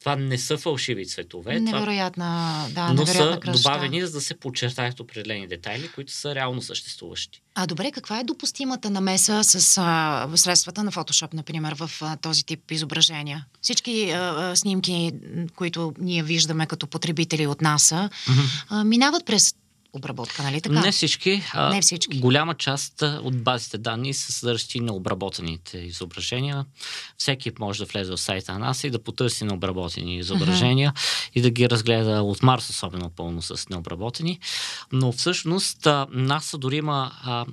Това 0.00 0.16
не 0.16 0.38
са 0.38 0.58
фалшиви 0.58 1.06
цветове. 1.06 1.60
Невероятна, 1.60 2.64
това, 2.68 2.86
да, 2.86 2.92
но 2.94 3.06
са 3.06 3.38
красота. 3.42 3.52
добавени, 3.52 4.06
за 4.06 4.12
да 4.12 4.20
се 4.20 4.34
подчертаят 4.34 5.00
определени 5.00 5.46
детайли, 5.46 5.88
които 5.88 6.12
са 6.12 6.34
реално 6.34 6.62
съществуващи. 6.62 7.42
А 7.54 7.66
добре, 7.66 7.92
каква 7.92 8.20
е 8.20 8.24
допустимата 8.24 8.90
намеса 8.90 9.44
с 9.44 9.78
а, 9.82 10.28
средствата 10.36 10.84
на 10.84 10.92
Photoshop, 10.92 11.34
например, 11.34 11.74
в 11.74 11.90
а, 12.00 12.16
този 12.16 12.44
тип 12.44 12.70
изображения? 12.70 13.46
Всички 13.60 14.10
а, 14.10 14.18
а, 14.18 14.56
снимки, 14.56 15.12
които 15.54 15.92
ние 15.98 16.22
виждаме 16.22 16.66
като 16.66 16.86
потребители 16.86 17.46
от 17.46 17.60
НАСА, 17.60 18.10
а, 18.68 18.84
минават 18.84 19.26
през 19.26 19.54
обработка, 19.92 20.42
нали 20.42 20.60
така? 20.60 20.80
Не 20.80 20.92
всички. 20.92 21.42
А, 21.52 21.74
Не 21.74 21.80
всички. 21.80 22.20
Голяма 22.20 22.54
част 22.54 23.02
от 23.02 23.42
базите 23.42 23.78
данни 23.78 24.14
са 24.14 24.32
съдържащи 24.32 24.80
на 24.80 24.92
обработените 24.92 25.78
изображения. 25.78 26.64
Всеки 27.18 27.52
може 27.58 27.78
да 27.78 27.92
влезе 27.92 28.10
в 28.10 28.16
сайта 28.16 28.52
на 28.52 28.58
НАСА 28.58 28.86
и 28.86 28.90
да 28.90 28.98
потърси 28.98 29.44
необработени 29.44 30.16
изображения 30.16 30.92
uh-huh. 30.92 31.30
и 31.34 31.40
да 31.40 31.50
ги 31.50 31.70
разгледа 31.70 32.22
от 32.22 32.42
Марс, 32.42 32.70
особено 32.70 33.10
пълно 33.10 33.42
с 33.42 33.68
необработени. 33.68 34.38
Но 34.92 35.12
всъщност 35.12 35.88
НАСА 36.10 36.58
дори 36.58 36.76
има 36.76 37.12
а, 37.24 37.44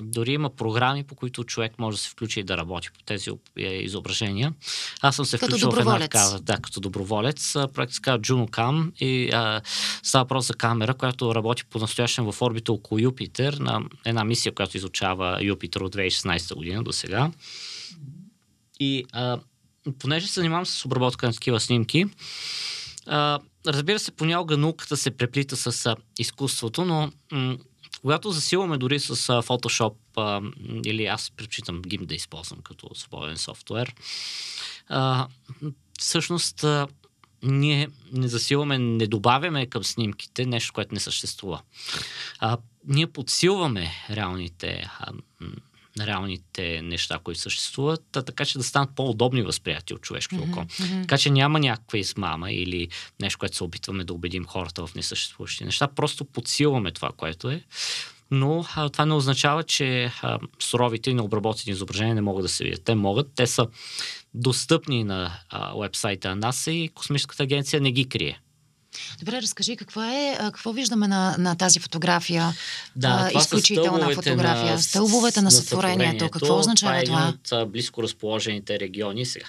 дори 0.00 0.32
има 0.32 0.50
програми, 0.50 1.04
по 1.04 1.14
които 1.14 1.44
човек 1.44 1.78
може 1.78 1.96
да 1.96 2.02
се 2.02 2.10
включи 2.10 2.40
и 2.40 2.42
да 2.42 2.56
работи 2.56 2.88
по 2.90 3.02
тези 3.02 3.30
е, 3.58 3.62
изображения. 3.62 4.54
Аз 5.00 5.16
съм 5.16 5.24
се 5.24 5.38
като 5.38 5.50
включил 5.50 5.70
в 5.70 5.78
една 5.78 5.98
такава, 5.98 6.40
да, 6.40 6.56
като 6.56 6.80
доброволец. 6.80 7.52
Проект 7.74 7.92
се 7.92 8.00
казва 8.00 8.20
JunoCam 8.20 8.92
и 8.96 9.30
а, 9.32 9.60
става 10.02 10.24
въпрос 10.24 10.46
за 10.46 10.54
камера, 10.54 10.94
която 10.94 11.34
работи 11.34 11.64
по 11.64 11.78
настоящен 11.78 12.32
в 12.32 12.42
орбита 12.42 12.72
около 12.72 12.98
Юпитер 12.98 13.52
на 13.52 13.82
една 14.04 14.24
мисия, 14.24 14.54
която 14.54 14.76
изучава 14.76 15.38
Юпитер 15.44 15.80
от 15.80 15.96
2016 15.96 16.54
година 16.54 16.82
до 16.82 16.92
сега. 16.92 17.30
И 18.80 19.04
а, 19.12 19.38
понеже 19.98 20.26
се 20.26 20.40
занимавам 20.40 20.66
с 20.66 20.84
обработка 20.84 21.26
на 21.26 21.32
такива 21.32 21.60
снимки, 21.60 22.06
а, 23.06 23.38
разбира 23.66 23.98
се, 23.98 24.10
понякога 24.10 24.56
науката 24.56 24.96
се 24.96 25.10
преплита 25.10 25.56
с 25.56 25.86
а, 25.86 25.96
изкуството, 26.18 26.84
но 26.84 27.12
м- 27.32 27.56
когато 28.00 28.30
засилваме 28.30 28.78
дори 28.78 29.00
с 29.00 29.10
а, 29.10 29.42
Photoshop 29.42 29.94
а, 30.16 30.40
или 30.84 31.06
аз 31.06 31.30
предпочитам 31.30 31.82
GIMP 31.82 32.06
да 32.06 32.14
използвам 32.14 32.60
като 32.62 32.90
свободен 32.94 33.38
софтуер, 33.38 33.94
а, 34.88 35.26
всъщност 35.98 36.64
а, 36.64 36.86
ние 37.42 37.88
не 38.12 38.28
засилваме, 38.28 38.78
не 38.78 39.06
добавяме 39.06 39.66
към 39.66 39.84
снимките 39.84 40.46
нещо, 40.46 40.72
което 40.72 40.94
не 40.94 41.00
съществува. 41.00 41.62
А, 42.38 42.58
ние 42.86 43.06
подсилваме 43.06 43.90
реалните 44.10 44.90
а, 44.98 45.12
реалните 46.00 46.82
неща, 46.82 47.18
които 47.24 47.40
съществуват, 47.40 48.02
така 48.12 48.44
че 48.44 48.58
да 48.58 48.64
станат 48.64 48.90
по-удобни 48.96 49.42
възприятия 49.42 49.96
от 49.96 50.02
човешкото 50.02 50.42
око. 50.42 50.60
Mm-hmm. 50.60 51.00
Така 51.00 51.18
че 51.18 51.30
няма 51.30 51.60
някаква 51.60 51.98
измама 51.98 52.52
или 52.52 52.88
нещо, 53.20 53.38
което 53.38 53.56
се 53.56 53.64
опитваме 53.64 54.04
да 54.04 54.12
убедим 54.12 54.44
хората 54.44 54.86
в 54.86 54.94
несъществуващи 54.94 55.64
неща. 55.64 55.88
Просто 55.88 56.24
подсилваме 56.24 56.90
това, 56.90 57.10
което 57.16 57.50
е. 57.50 57.62
Но 58.30 58.64
а, 58.74 58.88
това 58.88 59.06
не 59.06 59.14
означава, 59.14 59.62
че 59.62 60.12
а, 60.22 60.38
суровите 60.58 61.10
и 61.10 61.14
необработени 61.14 61.72
изображения 61.72 62.14
не 62.14 62.20
могат 62.20 62.44
да 62.44 62.48
се 62.48 62.64
видят. 62.64 62.84
Те 62.84 62.94
могат. 62.94 63.30
Те 63.36 63.46
са 63.46 63.66
достъпни 64.34 65.04
на 65.04 65.32
а, 65.50 65.74
вебсайта 65.80 66.28
на 66.28 66.36
НАСА 66.36 66.72
и 66.72 66.88
Космическата 66.88 67.42
агенция 67.42 67.80
не 67.80 67.92
ги 67.92 68.08
крие. 68.08 68.40
Добре, 69.18 69.42
разкажи 69.42 69.76
какво 69.76 70.02
е, 70.02 70.36
какво 70.38 70.72
виждаме 70.72 71.08
на, 71.08 71.36
на 71.38 71.56
тази 71.56 71.80
фотография? 71.80 72.52
Да, 72.96 73.30
а, 73.34 73.38
изключителна 73.38 74.10
фотография. 74.14 74.72
На, 74.72 74.82
стълбовете 74.82 75.40
на, 75.40 75.44
на 75.44 75.50
сътворението. 75.50 76.28
Какво 76.28 76.58
означава 76.58 77.04
това? 77.04 77.28
Е 77.28 77.32
това 77.44 77.58
е 77.58 77.62
от 77.62 77.72
близко 77.72 78.02
разположените 78.02 78.80
региони. 78.80 79.26
Сега, 79.26 79.46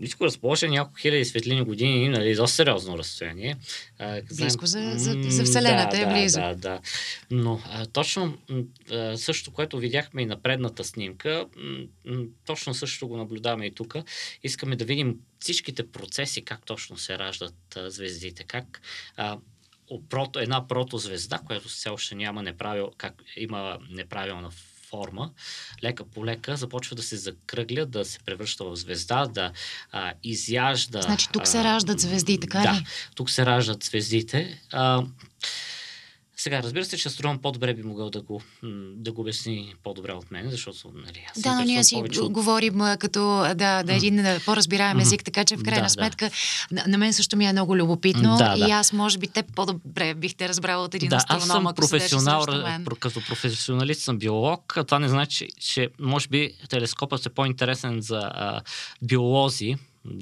близко 0.00 0.24
разположени 0.24 0.76
няколко 0.76 0.98
хиляди 0.98 1.24
светлини 1.24 1.62
години, 1.62 2.08
нали, 2.08 2.34
доста 2.34 2.56
сериозно 2.56 2.98
разстояние. 2.98 3.56
А, 3.98 4.20
близко 4.36 4.66
за, 4.66 4.92
за, 4.96 5.14
за 5.28 5.44
Вселената 5.44 5.96
да, 5.96 6.02
е 6.02 6.06
близо. 6.06 6.40
Да, 6.40 6.54
да, 6.54 6.80
Но 7.30 7.60
а, 7.72 7.86
точно 7.86 8.38
а, 8.92 9.16
също, 9.16 9.50
което 9.50 9.78
видяхме 9.78 10.22
и 10.22 10.26
на 10.26 10.42
предната 10.42 10.84
снимка, 10.84 11.46
м- 12.06 12.24
точно 12.46 12.74
също 12.74 13.08
го 13.08 13.16
наблюдаваме 13.16 13.66
и 13.66 13.74
тук. 13.74 13.96
Искаме 14.42 14.76
да 14.76 14.84
видим 14.84 15.14
всичките 15.40 15.90
процеси, 15.90 16.44
как 16.44 16.66
точно 16.66 16.98
се 16.98 17.18
раждат 17.18 17.76
а, 17.76 17.90
звездите, 17.90 18.44
как 18.44 18.80
а, 19.16 19.38
прото, 20.08 20.38
една 20.38 20.68
протозвезда, 20.68 21.38
която 21.38 21.68
все 21.68 21.88
още 21.88 22.14
няма 22.14 22.42
неправил, 22.42 22.90
как 22.98 23.14
има 23.36 23.78
неправилна 23.90 24.50
форма, 24.90 25.30
лека 25.84 26.04
по 26.04 26.26
лека 26.26 26.56
започва 26.56 26.96
да 26.96 27.02
се 27.02 27.16
закръгля, 27.16 27.86
да 27.86 28.04
се 28.04 28.18
превръща 28.18 28.64
в 28.64 28.76
звезда, 28.76 29.26
да 29.26 29.52
а, 29.92 30.12
изяжда. 30.22 31.02
Значи 31.02 31.28
тук 31.32 31.46
се 31.46 31.64
раждат 31.64 32.00
звезди, 32.00 32.40
така 32.40 32.60
да, 32.60 32.74
ли? 32.74 32.86
тук 33.14 33.30
се 33.30 33.46
раждат 33.46 33.84
звездите. 33.84 34.62
А, 34.72 35.02
сега, 36.38 36.62
разбира 36.62 36.84
се, 36.84 36.96
че 36.96 37.08
астрон 37.08 37.38
по-добре 37.38 37.74
би 37.74 37.82
могъл 37.82 38.10
да 38.10 38.22
го, 38.22 38.42
да 38.94 39.12
го 39.12 39.20
обясни 39.20 39.74
по-добре 39.82 40.12
от 40.12 40.30
мен, 40.30 40.50
защото 40.50 40.92
нали, 40.94 41.26
аз 41.30 41.42
Да, 41.42 41.54
но 41.54 41.64
ние 41.64 41.84
си 41.84 41.96
от... 41.96 42.32
говорим 42.32 42.80
като 42.98 43.20
да, 43.54 43.82
да 43.82 43.94
един 43.94 44.16
mm. 44.16 44.44
по-разбираем 44.44 44.98
език, 44.98 45.24
така 45.24 45.44
че 45.44 45.56
в 45.56 45.62
крайна 45.62 45.82
да, 45.82 45.88
сметка 45.88 46.30
да. 46.72 46.84
На, 46.86 46.98
мен 46.98 47.12
също 47.12 47.36
ми 47.36 47.46
е 47.46 47.52
много 47.52 47.76
любопитно 47.76 48.36
да, 48.36 48.54
и 48.56 48.70
аз 48.70 48.92
може 48.92 49.18
би 49.18 49.26
те 49.26 49.42
по-добре 49.42 50.14
бихте 50.14 50.48
разбрала 50.48 50.84
от 50.84 50.94
един 50.94 51.08
да, 51.08 51.20
аз 51.28 51.46
съм 51.46 51.72
професионал, 51.76 52.44
като 53.00 53.20
професионалист 53.28 54.00
съм 54.00 54.18
биолог, 54.18 54.76
това 54.86 54.98
не 54.98 55.08
значи, 55.08 55.48
че 55.60 55.88
може 56.00 56.28
би 56.28 56.52
телескопът 56.68 57.26
е 57.26 57.28
по-интересен 57.28 58.00
за 58.00 58.20
а, 58.34 58.60
биолози, 59.02 59.76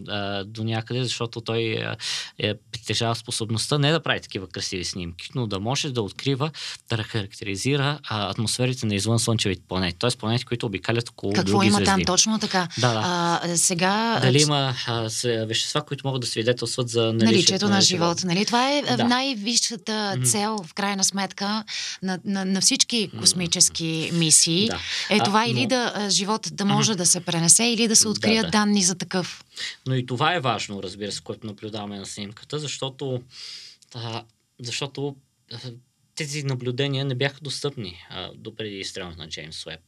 а, 0.09 0.45
до 0.45 0.65
някъде, 0.65 1.05
защото 1.05 1.41
той 1.41 1.75
а, 1.75 1.97
е, 2.39 2.55
притежава 2.73 3.15
способността 3.15 3.79
не 3.79 3.93
да 3.93 4.01
прави 4.01 4.21
такива 4.21 4.47
красиви 4.47 4.85
снимки, 4.85 5.31
но 5.35 5.47
да 5.47 5.61
може 5.61 5.91
да 5.91 6.03
открива, 6.03 6.51
да 6.89 7.03
характеризира 7.03 7.99
а, 8.09 8.31
атмосферите 8.31 8.87
на 8.87 8.95
извън 8.95 9.19
слънчевите 9.19 9.63
планети, 9.69 9.99
т.е. 9.99 10.11
планети, 10.11 10.45
които 10.45 10.67
обикалят 10.67 11.09
около 11.09 11.33
Какво 11.33 11.51
други 11.51 11.67
има 11.67 11.77
звезди. 11.77 11.91
там 11.91 12.05
точно 12.05 12.39
така? 12.39 12.69
Да, 12.79 12.93
да. 12.93 13.03
А, 13.05 13.57
сега... 13.57 14.19
Дали 14.23 14.43
има 14.43 14.75
а, 14.87 15.09
вещества, 15.47 15.83
които 15.83 16.07
могат 16.07 16.21
да 16.21 16.27
свидетелстват 16.27 16.89
за 16.89 17.01
наличието, 17.01 17.25
наличието 17.25 17.65
на, 17.65 17.75
на 17.75 17.81
живот. 17.81 18.25
Нали? 18.25 18.45
Това 18.45 18.73
е 18.73 18.83
да. 18.83 19.05
най-висшата 19.05 19.93
mm-hmm. 19.93 20.31
цел, 20.31 20.59
в 20.67 20.75
крайна 20.75 21.05
сметка, 21.05 21.65
на, 22.03 22.19
на, 22.25 22.45
на 22.45 22.61
всички 22.61 23.11
космически 23.19 23.85
mm-hmm. 23.85 24.19
мисии. 24.19 24.69
Да. 24.69 24.79
Е 25.11 25.19
това 25.19 25.41
а, 25.41 25.47
или 25.47 25.63
но... 25.63 25.69
да 25.69 26.09
живот 26.11 26.49
да 26.53 26.65
може 26.65 26.93
mm-hmm. 26.93 26.97
да 26.97 27.07
се 27.07 27.21
пренесе, 27.21 27.65
или 27.65 27.89
да 27.89 27.97
се 27.97 28.09
открият 28.09 28.47
да, 28.47 28.51
да. 28.51 28.59
данни 28.59 28.83
за 28.83 28.95
такъв. 28.95 29.45
Но 29.87 29.95
и 29.95 30.07
това 30.07 30.35
е 30.35 30.41
важно, 30.41 30.83
разбира 30.83 31.13
се, 31.13 31.23
което 31.23 31.47
наблюдаваме 31.47 31.99
на 31.99 32.07
снимката, 32.07 32.59
защото, 32.59 33.23
а, 33.95 34.25
защото 34.61 35.17
а, 35.53 35.59
тези 36.15 36.43
наблюдения 36.43 37.05
не 37.05 37.15
бяха 37.15 37.41
достъпни 37.41 38.07
а, 38.11 38.33
до 38.35 38.55
преди 38.55 38.77
изстрелването 38.77 39.23
на 39.23 39.29
Джеймс 39.29 39.67
Уеб. 39.67 39.81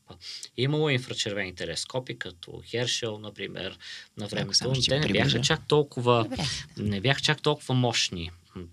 Имало 0.56 0.90
инфрачервени 0.90 1.54
телескопи, 1.54 2.18
като 2.18 2.62
Хершел, 2.64 3.18
например, 3.18 3.78
на 4.16 4.26
времето. 4.26 4.72
Те 4.88 4.98
не 4.98 5.08
бяха 5.08 5.40
чак 5.40 5.68
толкова, 5.68 6.22
Добре. 6.22 6.44
не 6.76 7.00
бяха 7.00 7.20
чак 7.20 7.42
толкова 7.42 7.74
мощни. 7.74 8.30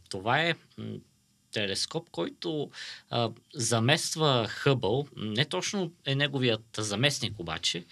Това 0.09 0.41
е 0.41 0.55
телескоп, 1.53 2.09
който 2.09 2.69
а, 3.09 3.29
замества 3.53 4.47
Хъбъл. 4.49 5.07
Не 5.17 5.45
точно 5.45 5.91
е 6.05 6.15
неговият 6.15 6.65
заместник 6.77 7.39
обаче. 7.39 7.85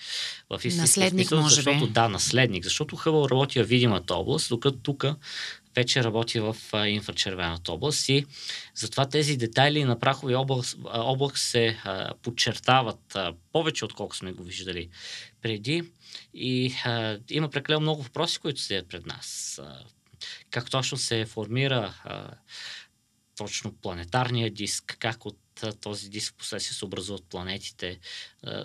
В 0.49 0.61
наследник, 0.65 1.27
смисъл, 1.27 1.41
може 1.41 1.55
защото, 1.55 1.85
би. 1.85 1.91
Да, 1.91 2.09
наследник. 2.09 2.63
Защото 2.63 2.95
Хъбъл 2.95 3.27
работи 3.31 3.63
в 3.63 3.67
видимата 3.67 4.15
област, 4.15 4.49
докато 4.49 4.77
тук 4.77 5.05
вече 5.75 6.03
работи 6.03 6.39
в 6.39 6.55
а, 6.71 6.87
инфрачервената 6.87 7.71
област 7.71 8.09
и 8.09 8.25
затова 8.75 9.09
тези 9.09 9.37
детайли 9.37 9.83
на 9.83 9.99
прахови 9.99 10.35
облак, 10.35 10.65
облак 10.93 11.37
се 11.37 11.79
а, 11.83 12.13
подчертават 12.21 13.15
а, 13.15 13.33
повече, 13.51 13.85
отколко 13.85 14.15
сме 14.15 14.31
го 14.31 14.43
виждали 14.43 14.89
преди. 15.41 15.83
И 16.33 16.73
а, 16.85 17.17
има 17.29 17.49
прекалено 17.49 17.81
много 17.81 18.03
въпроси, 18.03 18.39
които 18.39 18.61
стоят 18.61 18.89
пред 18.89 19.05
нас. 19.05 19.59
А, 19.63 19.79
как 20.49 20.69
точно 20.69 20.97
се 20.97 21.25
формира 21.25 21.93
а, 22.03 22.29
точно 23.35 23.71
планетарния 23.71 24.49
диск, 24.49 24.97
как 24.99 25.25
от 25.25 25.37
този 25.81 26.09
диск 26.09 26.33
последствие 26.37 26.75
се 26.75 26.85
образуват 26.85 27.23
планетите. 27.29 27.99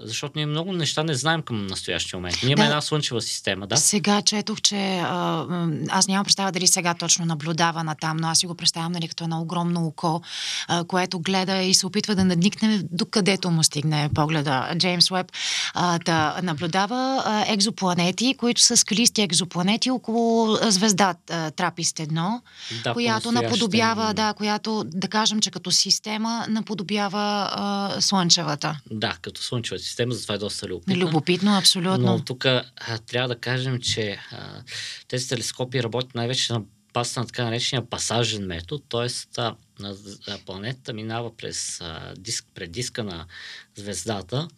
Защото 0.03 0.33
ние 0.37 0.47
много 0.47 0.73
неща 0.73 1.05
не 1.05 1.15
знаем 1.15 1.43
към 1.43 1.67
настоящия 1.67 2.19
момент. 2.19 2.37
Ние 2.43 2.53
имаме 2.53 2.67
Да. 2.67 2.71
една 2.71 2.81
слънчева 2.81 3.23
система, 3.23 3.67
да? 3.67 3.77
Сега 3.77 4.23
четох, 4.23 4.61
че 4.61 4.99
а, 4.99 5.47
аз 5.89 6.09
нямам 6.09 6.25
представа 6.25 6.53
дали 6.53 6.67
сега 6.67 6.95
точно 6.95 7.25
наблюдава 7.25 7.85
на 7.85 7.95
там, 7.95 8.17
но 8.17 8.29
аз 8.29 8.39
си 8.39 8.47
го 8.47 8.55
представям 8.55 8.93
нали, 8.93 9.09
като 9.09 9.25
едно 9.25 9.41
огромно 9.41 9.87
око, 9.87 10.23
а, 10.69 10.85
което 10.85 11.21
гледа 11.21 11.57
и 11.57 11.75
се 11.75 11.87
опитва 11.87 12.15
да 12.15 12.25
надникне 12.25 12.83
докъдето 12.91 13.51
му 13.51 13.65
стигне 13.65 14.11
погледа. 14.15 14.71
Джеймс 14.79 15.11
Уеб 15.11 15.33
а, 15.75 15.99
да 15.99 16.41
наблюдава 16.43 17.23
а, 17.27 17.45
екзопланети, 17.53 18.35
които 18.39 18.61
са 18.61 18.77
скалисти 18.77 19.23
екзопланети 19.23 19.91
около 19.91 20.57
звезда 20.63 21.15
а, 21.31 21.51
Трапист 21.51 21.97
1, 21.97 22.41
да 22.85 22.93
която 22.93 23.33
наподобява, 23.33 24.15
да, 24.15 24.35
която 24.35 24.85
да 24.87 25.09
кажем, 25.09 25.41
че 25.41 25.51
като 25.51 25.71
система 25.71 26.47
наподобява 26.49 26.86
наподобява 26.87 27.49
а, 27.53 28.01
Слънчевата. 28.01 28.81
Да, 28.91 29.17
като 29.23 29.43
Слънчева 29.43 29.79
система, 29.79 30.15
затова 30.15 30.35
е 30.35 30.39
доста 30.39 30.67
любопитно. 30.67 31.07
Любопитно, 31.07 31.59
абсолютно. 31.59 32.07
Но 32.07 32.25
тук 32.25 32.47
трябва 33.07 33.29
да 33.29 33.37
кажем, 33.37 33.81
че 33.81 34.19
а, 34.33 34.63
тези 35.09 35.29
телескопи 35.29 35.83
работят 35.83 36.15
най-вече 36.15 36.53
на 36.53 36.63
базата 36.95 37.21
на 37.21 37.27
така 37.27 37.45
наречения 37.45 37.91
пасажен 37.91 38.47
метод, 38.47 38.83
т.е. 38.89 39.09
планетата 40.47 40.93
минава 40.93 41.37
през 41.37 41.81
а, 41.81 42.15
диск, 42.19 42.47
пред 42.55 42.73
диска 42.73 43.05
на 43.05 43.27
звездата 43.77 44.49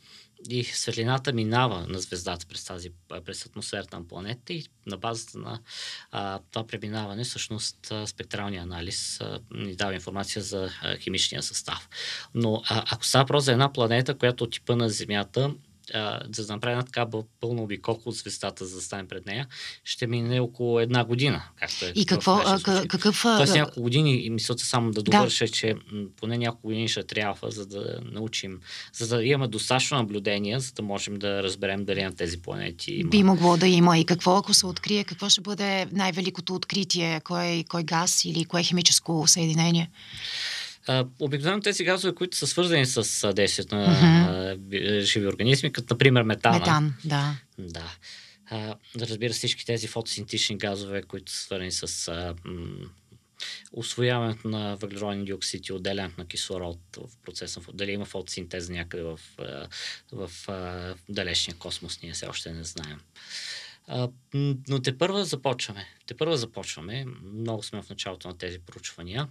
и 0.50 0.64
светлината 0.64 1.32
минава 1.32 1.86
на 1.88 1.98
звездата 1.98 2.46
през, 2.46 2.64
тази, 2.64 2.90
през 3.24 3.46
атмосферата 3.46 3.98
на 3.98 4.08
планета 4.08 4.52
и 4.52 4.64
на 4.86 4.96
базата 4.96 5.38
на 5.38 5.60
а, 6.10 6.40
това 6.50 6.66
преминаване, 6.66 7.24
всъщност 7.24 7.92
спектралния 8.06 8.62
анализ 8.62 9.20
а, 9.20 9.40
ни 9.54 9.76
дава 9.76 9.94
информация 9.94 10.42
за 10.42 10.70
а, 10.82 10.96
химичния 10.96 11.42
състав. 11.42 11.88
Но 12.34 12.62
а, 12.68 12.84
ако 12.90 13.04
става 13.04 13.24
въпрос 13.24 13.44
за 13.44 13.52
една 13.52 13.72
планета, 13.72 14.18
която 14.18 14.44
от 14.44 14.52
типа 14.52 14.76
на 14.76 14.88
Земята 14.88 15.54
а, 15.94 16.20
за 16.34 16.46
да 16.46 16.52
направим 16.52 16.82
така 16.82 17.06
пълно 17.40 17.62
обиколка 17.62 18.02
от 18.06 18.14
звездата, 18.14 18.66
за 18.66 18.76
да 18.76 18.82
стане 18.82 19.08
пред 19.08 19.26
нея, 19.26 19.46
ще 19.84 20.06
мине 20.06 20.40
около 20.40 20.80
една 20.80 21.04
година. 21.04 21.42
Както 21.60 21.84
е 21.84 21.92
и 21.94 22.06
какво, 22.06 22.42
а, 22.44 22.60
какъв... 22.88 23.22
Тоест 23.22 23.54
няколко 23.54 23.82
години, 23.82 24.14
и 24.14 24.30
мисълта 24.30 24.64
само 24.64 24.90
да 24.90 25.02
довърша, 25.02 25.44
да. 25.44 25.50
че 25.50 25.74
поне 26.16 26.38
няколко 26.38 26.66
години 26.66 26.88
ще 26.88 27.02
трябва, 27.02 27.50
за 27.50 27.66
да 27.66 28.00
научим, 28.12 28.60
за 28.92 29.08
да 29.08 29.24
имаме 29.24 29.48
достатъчно 29.48 29.96
наблюдения, 29.96 30.60
за 30.60 30.72
да 30.72 30.82
можем 30.82 31.18
да 31.18 31.42
разберем 31.42 31.84
дали 31.84 32.02
на 32.02 32.14
тези 32.14 32.42
планети 32.42 32.92
има. 32.92 33.10
Би 33.10 33.22
могло 33.22 33.56
да 33.56 33.66
има 33.66 33.98
и 33.98 34.04
какво, 34.04 34.36
ако 34.36 34.54
се 34.54 34.66
открие, 34.66 35.04
какво 35.04 35.28
ще 35.28 35.40
бъде 35.40 35.86
най-великото 35.92 36.54
откритие, 36.54 37.20
кой, 37.24 37.64
кой 37.68 37.82
газ 37.82 38.24
или 38.24 38.44
кое 38.44 38.62
химическо 38.62 39.24
съединение? 39.26 39.90
Обикновено 41.18 41.62
тези 41.62 41.84
газове, 41.84 42.14
които 42.14 42.36
са 42.36 42.46
свързани 42.46 42.86
с 42.86 43.32
действието 43.32 43.76
на 43.76 43.86
uh-huh. 43.86 45.00
живи 45.00 45.26
организми, 45.26 45.72
като 45.72 45.94
например 45.94 46.22
метана. 46.22 46.58
Метан, 46.58 46.94
да. 47.04 47.36
Да. 47.58 47.94
А, 48.50 48.74
разбира 49.00 49.32
се, 49.32 49.38
всички 49.38 49.66
тези 49.66 49.86
фотосинтични 49.86 50.58
газове, 50.58 51.02
които 51.02 51.32
са 51.32 51.38
свързани 51.38 51.72
с 51.72 52.08
а, 52.08 52.34
м- 52.44 52.88
освояването 53.72 54.48
на 54.48 54.76
въглероден 54.76 55.24
диоксид 55.24 55.68
и 55.68 55.72
отделянето 55.72 56.20
на 56.20 56.26
кислород 56.26 56.78
в 56.96 57.16
процеса, 57.24 57.60
дали 57.72 57.92
има 57.92 58.04
фотосинтеза 58.04 58.72
някъде 58.72 59.02
в, 59.02 59.20
в, 60.12 60.30
в 60.46 60.96
далечния 61.08 61.56
космос, 61.56 62.02
ние 62.02 62.12
все 62.12 62.26
още 62.26 62.52
не 62.52 62.64
знаем. 62.64 63.00
А, 63.90 64.08
но 64.68 64.82
те 64.82 64.98
първа 64.98 65.24
започваме. 65.24 65.86
Те 66.06 66.16
първа 66.16 66.36
започваме. 66.36 67.06
Много 67.34 67.62
сме 67.62 67.82
в 67.82 67.90
началото 67.90 68.28
на 68.28 68.38
тези 68.38 68.58
проучвания. 68.58 69.28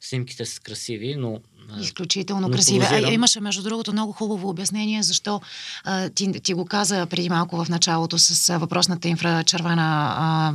Снимките 0.00 0.46
са 0.46 0.60
красиви, 0.60 1.16
но... 1.16 1.40
Изключително 1.80 2.48
но 2.48 2.54
красиви. 2.54 2.86
А, 2.90 3.12
имаше, 3.12 3.40
между 3.40 3.62
другото, 3.62 3.92
много 3.92 4.12
хубаво 4.12 4.48
обяснение, 4.48 5.02
защо 5.02 5.40
а, 5.84 6.08
ти, 6.08 6.40
ти 6.40 6.54
го 6.54 6.66
каза 6.66 7.06
преди 7.06 7.28
малко 7.28 7.64
в 7.64 7.68
началото 7.68 8.18
с 8.18 8.50
а, 8.50 8.58
въпросната 8.58 9.08
инфрачервена 9.08 10.14
а, 10.16 10.54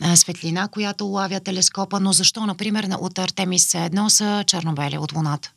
а, 0.00 0.16
светлина, 0.16 0.68
която 0.68 1.06
лавя 1.06 1.40
телескопа, 1.40 2.00
но 2.00 2.12
защо, 2.12 2.46
например, 2.46 2.88
от 3.00 3.18
Артемис 3.18 3.72
1 3.72 4.08
са 4.08 4.44
чернобели 4.46 4.98
от 4.98 5.12
Луната? 5.12 5.52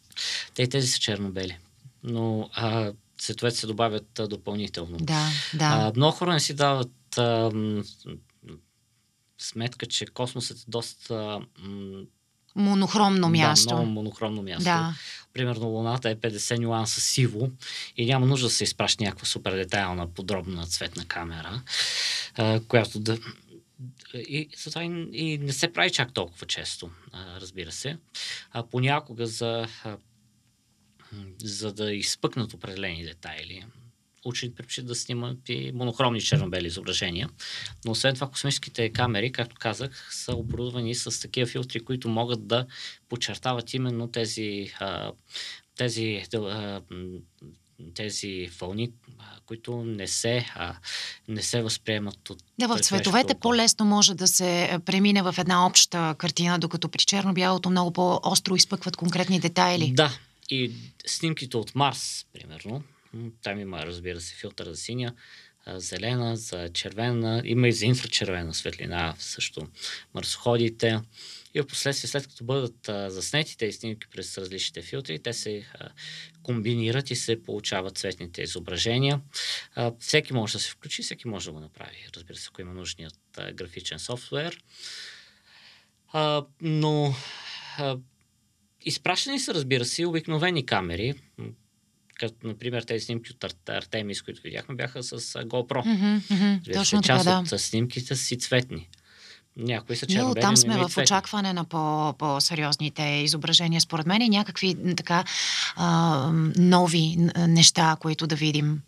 Те 0.54 0.64
и 0.64 0.70
тези 0.70 0.88
са 0.88 1.00
чернобели. 1.00 1.58
Но 2.04 2.50
а, 2.54 2.92
цветовете 3.20 3.58
се 3.58 3.68
добавят 3.68 4.20
а, 4.20 4.28
допълнително. 4.28 4.98
Да, 4.98 5.28
да. 5.54 5.66
А, 5.66 5.92
много 5.96 6.18
хора 6.18 6.34
не 6.34 6.40
си 6.40 6.54
дават 6.54 6.92
а, 7.18 7.52
сметка, 9.38 9.86
че 9.86 10.06
космосът 10.06 10.58
е 10.58 10.64
доста 10.68 11.42
м- 11.60 12.04
монохромно 12.56 13.30
място. 13.30 13.70
Да, 13.70 13.76
много 13.76 13.92
монохромно 13.92 14.42
място. 14.42 14.64
Да. 14.64 14.96
Примерно 15.34 15.68
Луната 15.68 16.10
е 16.10 16.16
50 16.16 16.58
нюанса 16.60 17.02
сиво 17.02 17.52
и 17.98 18.06
няма 18.06 18.26
нужда 18.26 18.48
да 18.48 18.54
се 18.54 18.64
изпраща 18.64 19.04
някаква 19.04 19.26
супер 19.26 19.54
детайлна, 19.56 20.08
подробна 20.08 20.66
цветна 20.66 21.06
камера, 21.06 21.62
а, 22.38 22.60
която 22.68 23.00
да... 23.00 23.18
И 24.14 24.50
затова 24.64 24.84
и, 24.84 25.10
и 25.12 25.38
не 25.38 25.54
се 25.54 25.74
прави 25.74 25.92
чак 25.92 26.14
толкова 26.14 26.48
често, 26.48 26.90
а, 27.12 27.42
разбира 27.42 27.72
се. 27.72 27.98
А, 28.52 28.64
понякога 28.64 29.28
за, 29.28 29.68
а, 29.84 29.98
за 31.44 31.74
да 31.74 31.94
изпъкнат 31.94 32.54
определени 32.54 33.04
детайли, 33.04 33.66
предпочитат 34.56 34.88
да 34.88 34.96
снимат 34.96 35.38
и 35.50 35.72
монохромни 35.74 36.22
черно-бели 36.22 36.68
изображения. 36.68 37.30
Но 37.86 37.92
освен 37.92 38.16
това, 38.16 38.28
космическите 38.28 38.90
камери, 38.90 39.32
както 39.32 39.56
казах, 39.60 40.08
са 40.12 40.36
оборудвани 40.36 40.96
с 40.96 41.22
такива 41.22 41.48
филтри, 41.48 41.80
които 41.80 42.10
могат 42.10 42.48
да 42.48 42.66
подчертават 43.10 43.74
именно 43.74 44.08
тези, 44.08 44.74
тези, 45.76 46.24
тези 47.94 48.50
вълни, 48.60 48.92
които 49.46 49.84
не 49.84 50.08
се, 50.08 50.46
не 51.28 51.42
се 51.42 51.62
възприемат 51.62 52.30
от. 52.30 52.44
Да, 52.60 52.68
в 52.68 52.80
цветовете 52.80 53.36
по-лесно 53.36 53.86
може 53.86 54.14
да 54.14 54.28
се 54.28 54.80
премине 54.86 55.22
в 55.22 55.36
една 55.38 55.66
обща 55.66 56.16
картина, 56.18 56.60
докато 56.60 56.90
при 56.90 57.04
черно-бялото 57.04 57.70
много 57.70 57.94
по-остро 57.94 58.56
изпъкват 58.56 58.96
конкретни 58.96 59.40
детайли. 59.40 59.92
Да, 59.96 60.18
и 60.50 60.72
снимките 61.06 61.58
от 61.58 61.76
Марс, 61.76 62.26
примерно, 62.34 62.84
там 63.44 63.60
има, 63.60 63.86
разбира 63.86 64.22
се, 64.22 64.36
филтър 64.36 64.66
за 64.66 64.76
синя, 64.76 65.14
зелена, 65.68 66.38
за 66.38 66.70
червена, 66.74 67.42
има 67.46 67.68
и 67.68 67.72
за 67.72 67.86
инфрачервена 67.86 68.54
светлина 68.54 69.16
също 69.20 69.68
марсоходите. 70.14 71.00
И 71.54 71.62
в 71.62 71.68
последствие, 71.68 72.08
след 72.08 72.28
като 72.28 72.44
бъдат 72.44 73.14
заснети 73.14 73.58
тези 73.58 73.78
снимки 73.78 74.08
през 74.12 74.38
различните 74.38 74.82
филтри, 74.82 75.20
те 75.20 75.34
се 75.34 75.66
комбинират 76.44 77.12
и 77.12 77.16
се 77.16 77.44
получават 77.44 77.98
цветните 77.98 78.42
изображения. 78.42 79.22
Всеки 80.00 80.34
може 80.34 80.54
да 80.54 80.60
се 80.60 80.72
включи, 80.72 81.04
всеки 81.04 81.28
може 81.28 81.46
да 81.46 81.52
го 81.52 81.60
направи, 81.60 82.08
разбира 82.16 82.38
се, 82.38 82.48
ако 82.52 82.62
има 82.62 82.74
нужният 82.74 83.20
графичен 83.54 84.00
софтуер. 84.00 84.64
Но 86.62 87.16
изпращани 88.82 89.40
са, 89.40 89.54
разбира 89.54 89.86
се, 89.86 90.06
обикновени 90.06 90.66
камери, 90.66 91.14
като, 92.22 92.48
например, 92.48 92.84
тези 92.84 93.06
снимки 93.06 93.32
от 93.32 93.70
Артемис, 93.70 94.22
които 94.22 94.42
видяхме, 94.42 94.76
бяха 94.76 95.04
с 95.04 95.20
GoPro. 95.22 95.86
Mm-hmm, 95.86 96.22
mm-hmm. 96.22 96.74
Точно 96.74 97.02
част 97.02 97.26
така, 97.26 97.42
да. 97.50 97.56
от 97.56 97.62
снимките 97.62 98.16
си 98.16 98.38
цветни. 98.38 98.90
Някои 99.58 99.96
са 99.96 100.08
черно 100.08 100.28
Но 100.28 100.36
там 100.36 100.58
сме 100.58 100.78
в 100.78 100.98
очакване 100.98 101.54
на 101.54 101.64
по, 101.64 102.14
по-сериозните 102.18 103.04
изображения, 103.04 103.82
според 103.82 104.06
мен, 104.06 104.22
и 104.22 104.30
някакви 104.30 104.96
така 104.98 105.24
а, 105.76 106.30
нови 106.58 107.18
неща, 107.38 107.98
които 108.00 108.28
да 108.28 108.36
видим. 108.36 108.82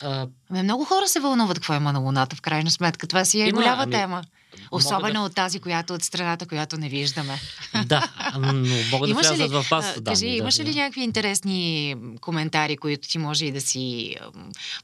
А... 0.00 0.26
Ами 0.50 0.62
много 0.62 0.84
хора 0.84 1.08
се 1.08 1.20
вълнуват 1.20 1.58
какво 1.58 1.74
има 1.74 1.92
на 1.92 1.98
Луната, 1.98 2.36
в 2.36 2.40
крайна 2.40 2.70
сметка. 2.70 3.06
Това 3.06 3.24
си 3.24 3.40
е 3.40 3.48
има, 3.48 3.60
голяма 3.60 3.82
ами, 3.82 3.92
тема. 3.92 4.22
Особено 4.70 5.20
да... 5.20 5.26
от 5.26 5.34
тази, 5.34 5.60
която 5.60 5.94
от 5.94 6.02
страната, 6.02 6.46
която 6.46 6.76
не 6.76 6.88
виждаме. 6.88 7.40
Да, 7.84 8.08
но 8.38 8.52
могат 8.90 9.10
да 9.10 9.14
влязат 9.14 9.50
в 9.50 9.66
базата 9.70 10.04
Кажи, 10.04 10.26
да, 10.26 10.32
имаш 10.32 10.56
да. 10.56 10.64
ли 10.64 10.74
някакви 10.74 11.00
интересни 11.00 11.96
коментари, 12.20 12.76
които 12.76 13.08
ти 13.08 13.18
може 13.18 13.46
и 13.46 13.52
да 13.52 13.60
си 13.60 14.16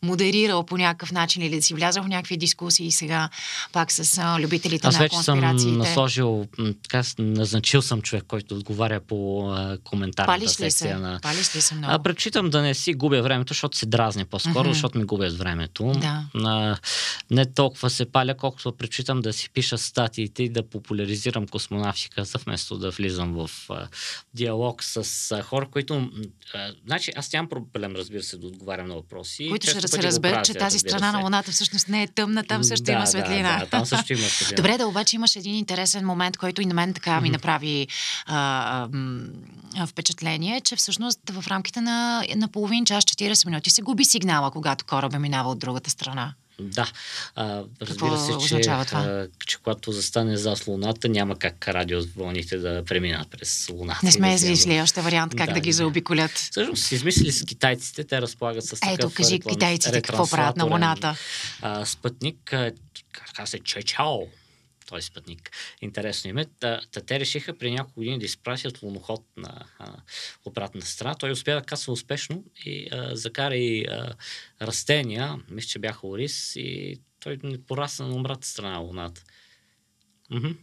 модерирал 0.03 0.66
по 0.66 0.77
някакъв 0.77 1.12
начин 1.12 1.42
или 1.42 1.57
да 1.57 1.62
си 1.62 1.74
влязал 1.74 2.03
в 2.03 2.09
някакви 2.09 2.37
дискусии 2.37 2.92
сега 2.92 3.29
пак 3.72 3.92
с 3.92 4.18
а, 4.18 4.40
любителите 4.40 4.87
Аз 4.87 4.98
на 4.98 5.09
конспирациите? 5.09 5.46
Аз 5.46 5.53
вече 5.53 5.64
съм 5.64 5.79
насложил, 5.79 6.46
така, 6.83 7.03
назначил 7.18 7.83
съм 7.83 8.03
човек, 8.03 8.24
който 8.29 8.55
отговаря 8.55 9.00
по 9.00 9.50
а, 9.50 9.79
коментарната 9.85 10.38
Палиш 10.38 10.50
ли 10.50 10.70
секция 10.70 10.70
се? 10.70 10.94
на... 10.94 11.18
Палиш 11.22 11.57
ли 11.57 11.61
се 11.61 11.74
много? 11.74 11.94
А, 11.94 11.98
предпочитам 11.98 12.50
да 12.50 12.62
не 12.62 12.74
си 12.74 12.94
губя 12.94 13.22
времето, 13.22 13.50
защото 13.50 13.77
се 13.77 13.87
дразня 13.87 14.24
по-скоро, 14.24 14.68
mm-hmm. 14.68 14.72
защото 14.72 14.98
ми 14.98 15.05
губят 15.05 15.38
времето. 15.38 15.92
Да. 15.96 16.24
А, 16.44 16.77
не 17.31 17.46
толкова 17.46 17.90
се 17.90 18.05
паля, 18.05 18.35
колкото 18.35 18.72
предпочитам 18.72 19.20
да 19.20 19.33
си 19.33 19.50
пиша 19.54 19.78
статиите 19.78 20.42
и 20.42 20.48
да 20.48 20.68
популяризирам 20.68 21.48
космонавтиката, 21.48 22.38
вместо 22.38 22.78
да 22.78 22.90
влизам 22.90 23.32
в 23.32 23.50
а, 23.68 23.88
диалог 24.34 24.82
с 24.84 25.32
а, 25.32 25.42
хора, 25.42 25.66
които... 25.70 26.10
А, 26.54 26.72
значи, 26.86 27.12
аз 27.16 27.32
нямам 27.32 27.48
проблем, 27.48 27.96
разбира 27.96 28.22
се, 28.22 28.36
да 28.36 28.46
отговарям 28.46 28.88
на 28.88 28.94
въпроси. 28.94 29.48
Които 29.48 29.66
ще 29.66 29.88
се 29.88 30.02
разберат, 30.02 30.44
че 30.44 30.54
тази 30.54 30.78
страна 30.78 31.12
на 31.12 31.18
Луната 31.18 31.50
всъщност 31.50 31.88
не 31.88 32.02
е 32.02 32.06
тъмна, 32.06 32.44
там 32.44 32.64
също 32.64 32.84
да, 32.84 32.92
има 32.92 33.06
светлина. 33.06 33.58
Да, 33.58 33.64
да, 33.64 33.70
там 33.70 33.86
също 33.86 34.12
има 34.12 34.22
светлина. 34.22 34.56
Добре, 34.56 34.78
да 34.78 34.86
обаче 34.86 35.16
имаш 35.16 35.36
един 35.36 35.54
интересен 35.54 36.06
момент, 36.06 36.36
който 36.36 36.62
и 36.62 36.66
на 36.66 36.74
мен 36.74 36.94
така 36.94 37.20
ми 37.20 37.30
направи 37.30 37.88
а, 38.26 38.88
а, 39.76 39.86
впечатление, 39.86 40.60
че 40.60 40.76
всъщност 40.76 41.20
в 41.30 41.48
рамките 41.48 41.80
на, 41.80 42.24
на 42.36 42.48
половин 42.48 42.84
час, 42.84 43.04
40 43.04 43.46
минути 43.46 43.70
се 43.70 43.82
губи 43.82 44.04
сигнала, 44.04 44.50
когато 44.50 44.84
кораба 44.84 45.18
минава 45.18 45.50
от 45.50 45.58
другата 45.58 45.90
страна. 45.90 46.34
Да. 46.60 46.90
А, 47.34 47.62
разбира 47.82 48.18
се, 48.18 48.48
че, 48.48 48.70
а, 48.70 49.26
че 49.46 49.56
когато 49.56 49.92
застане 49.92 50.36
за 50.36 50.54
Луната, 50.66 51.08
няма 51.08 51.36
как 51.36 51.68
радиовълните 51.68 52.58
да 52.58 52.84
преминат 52.84 53.30
през 53.30 53.68
Луната. 53.72 54.00
Не 54.02 54.12
сме 54.12 54.28
да 54.28 54.34
измислили 54.34 54.80
още 54.80 55.00
вариант 55.00 55.34
как 55.36 55.46
да, 55.46 55.54
да 55.54 55.60
ги 55.60 55.72
заобиколят. 55.72 56.30
Всъщност, 56.30 56.92
измислили 56.92 57.32
с 57.32 57.44
китайците, 57.44 58.04
те 58.04 58.20
разполагат 58.20 58.64
с 58.64 58.80
такъв 58.80 58.94
Ето, 58.94 59.10
кажи 59.10 59.34
реклам, 59.34 59.54
китайците 59.54 60.02
какво 60.02 60.26
правят 60.26 60.56
на 60.56 60.64
Луната. 60.64 61.16
А, 61.62 61.84
спътник, 61.84 62.54
каза 63.36 63.50
се 63.50 63.58
Чечао. 63.58 64.18
Този 64.86 65.06
спътник. 65.06 65.50
Интересно 65.80 66.30
име. 66.30 66.44
Та, 66.44 66.80
та 66.92 67.00
те 67.00 67.20
решиха 67.20 67.58
при 67.58 67.70
няколко 67.70 68.00
години 68.00 68.18
да 68.18 68.24
изпратят 68.24 68.82
луноход 68.82 69.24
на 69.36 69.64
а, 69.78 69.94
обратната 70.44 70.86
страна. 70.86 71.14
Той 71.14 71.30
успя 71.30 71.54
да 71.54 71.62
касва 71.62 71.92
успешно 71.92 72.44
и 72.64 72.88
а, 72.92 73.16
закара 73.16 73.56
и 73.56 73.84
а, 73.84 74.14
растения, 74.62 75.38
мисля, 75.50 75.68
че 75.68 75.78
бяха 75.78 76.06
ориз 76.06 76.56
и 76.56 77.00
той 77.20 77.38
не 77.42 77.62
порасна 77.62 78.08
на 78.08 78.14
обратната 78.14 78.48
страна 78.48 78.72
на 78.72 78.78
Луната. 78.78 79.24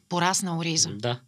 Порасна 0.10 0.58
ориза? 0.58 0.90
Да. 0.90 1.22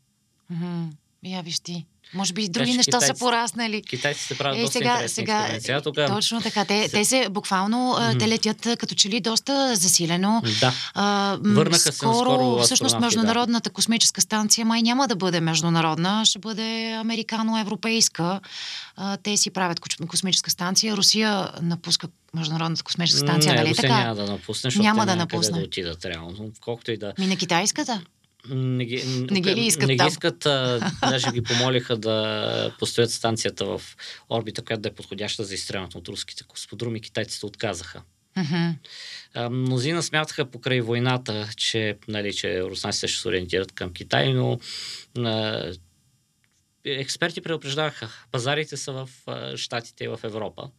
Мхм. 0.50 0.90
Я 1.24 1.42
виж 1.42 1.60
ти. 1.60 1.86
Може 2.14 2.34
би 2.34 2.44
и 2.44 2.50
други 2.50 2.74
неща 2.74 2.98
китайци, 2.98 3.08
са 3.08 3.14
пораснали. 3.20 3.82
Китайците 3.82 4.38
правят 4.38 4.58
е, 4.58 4.62
доста 4.62 4.78
сега, 4.80 5.08
сега, 5.08 5.48
сега 5.60 5.82
тук... 5.82 5.96
Точно 5.96 6.42
така. 6.42 6.66
Те, 6.66 6.90
те 6.92 7.06
се 7.06 7.28
буквално, 7.30 7.78
mm-hmm. 7.78 8.20
те 8.20 8.28
летят 8.28 8.68
като 8.80 8.96
че 8.96 9.10
ли 9.10 9.20
доста 9.20 9.76
засилено. 9.76 10.42
Да. 10.60 10.74
А, 10.94 11.38
Върнаха 11.42 11.80
скоро, 11.80 12.14
се 12.14 12.18
скоро 12.20 12.60
Всъщност 12.60 13.00
Международната 13.00 13.70
да. 13.70 13.74
космическа 13.74 14.22
станция 14.22 14.66
май 14.66 14.82
няма 14.82 15.08
да 15.08 15.16
бъде 15.16 15.42
международна, 15.42 16.26
ще 16.26 16.40
бъде 16.40 16.94
американо-европейска. 16.94 18.40
А, 18.96 19.18
те 19.18 19.38
си 19.38 19.50
правят 19.50 19.80
космическа 20.08 20.50
станция. 20.50 20.98
Русия 20.98 21.50
напуска 21.62 22.08
Международната 22.36 22.84
космическа 22.84 23.20
станция, 23.20 23.54
не, 23.54 23.60
нали 23.60 23.70
Русия 23.70 23.82
така? 23.82 24.04
няма 24.04 24.16
да 24.16 24.32
напусне, 24.32 24.68
защото 24.68 24.84
няма 24.84 25.06
да 25.06 25.16
напусне. 25.16 25.60
да 25.60 25.66
отидат 25.66 26.06
реално. 26.06 26.52
Колкото 26.62 26.92
и 26.92 26.98
да... 26.98 27.14
Ми 27.20 27.28
на 27.28 27.36
китайската? 27.36 28.02
Не 28.50 28.86
ги, 28.86 29.26
не 29.32 29.42
ги 29.42 29.56
ли 29.56 29.66
искат 29.66 29.88
не 29.88 29.96
ги 29.96 30.08
искат, 30.08 30.46
а, 30.46 30.92
даже 31.02 31.32
ги 31.32 31.44
помолиха 31.44 31.98
да 31.98 32.76
построят 32.80 33.12
станцията 33.12 33.66
в 33.66 33.82
орбита, 34.30 34.62
която 34.62 34.82
да 34.82 34.90
е 34.90 34.94
подходяща 34.94 35.44
за 35.44 35.54
изстрелянето 35.54 35.98
от 35.98 36.08
руските 36.08 36.44
космодроми. 36.44 37.02
Китайците 37.02 37.46
отказаха. 37.46 38.02
Uh-huh. 38.38 38.74
А, 39.34 39.50
мнозина 39.50 40.04
смятаха 40.04 40.46
покрай 40.46 40.82
войната, 40.82 41.50
че, 41.58 41.98
нали, 42.08 42.34
че 42.34 42.64
руснаците 42.64 43.08
ще 43.08 43.22
се 43.22 43.28
ориентират 43.28 43.72
към 43.72 43.94
Китай, 43.94 44.34
но 44.34 44.60
а, 45.18 45.72
експерти 46.86 47.42
предупреждаваха. 47.42 48.10
Пазарите 48.32 48.78
са 48.78 48.92
в 48.92 49.10
Штатите 49.58 50.04
и 50.04 50.08
в 50.08 50.20
Европа. 50.24 50.70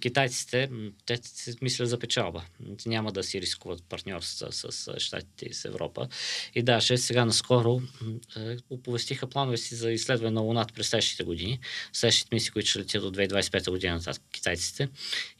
Китайците, 0.00 0.70
те 1.06 1.20
мислят 1.62 1.88
за 1.88 1.98
печалба. 1.98 2.42
Няма 2.86 3.12
да 3.12 3.22
си 3.22 3.40
рискуват 3.40 3.82
партньорства 3.88 4.52
с, 4.52 4.94
Штатите 4.98 5.46
и 5.46 5.54
с 5.54 5.64
Европа. 5.64 6.08
И 6.54 6.62
даже 6.62 6.98
сега 6.98 7.24
наскоро 7.24 7.80
оповестиха 8.70 9.26
планове 9.26 9.56
си 9.56 9.74
за 9.74 9.90
изследване 9.90 10.30
на 10.30 10.40
Луната 10.40 10.74
през 10.74 10.88
следващите 10.88 11.24
години. 11.24 11.58
Следващите 11.92 12.34
мисии, 12.34 12.50
които 12.50 12.68
ще 12.68 12.78
летят 12.78 13.02
до 13.02 13.10
2025 13.10 13.70
година 13.70 13.94
назад 13.94 14.20
китайците. 14.32 14.88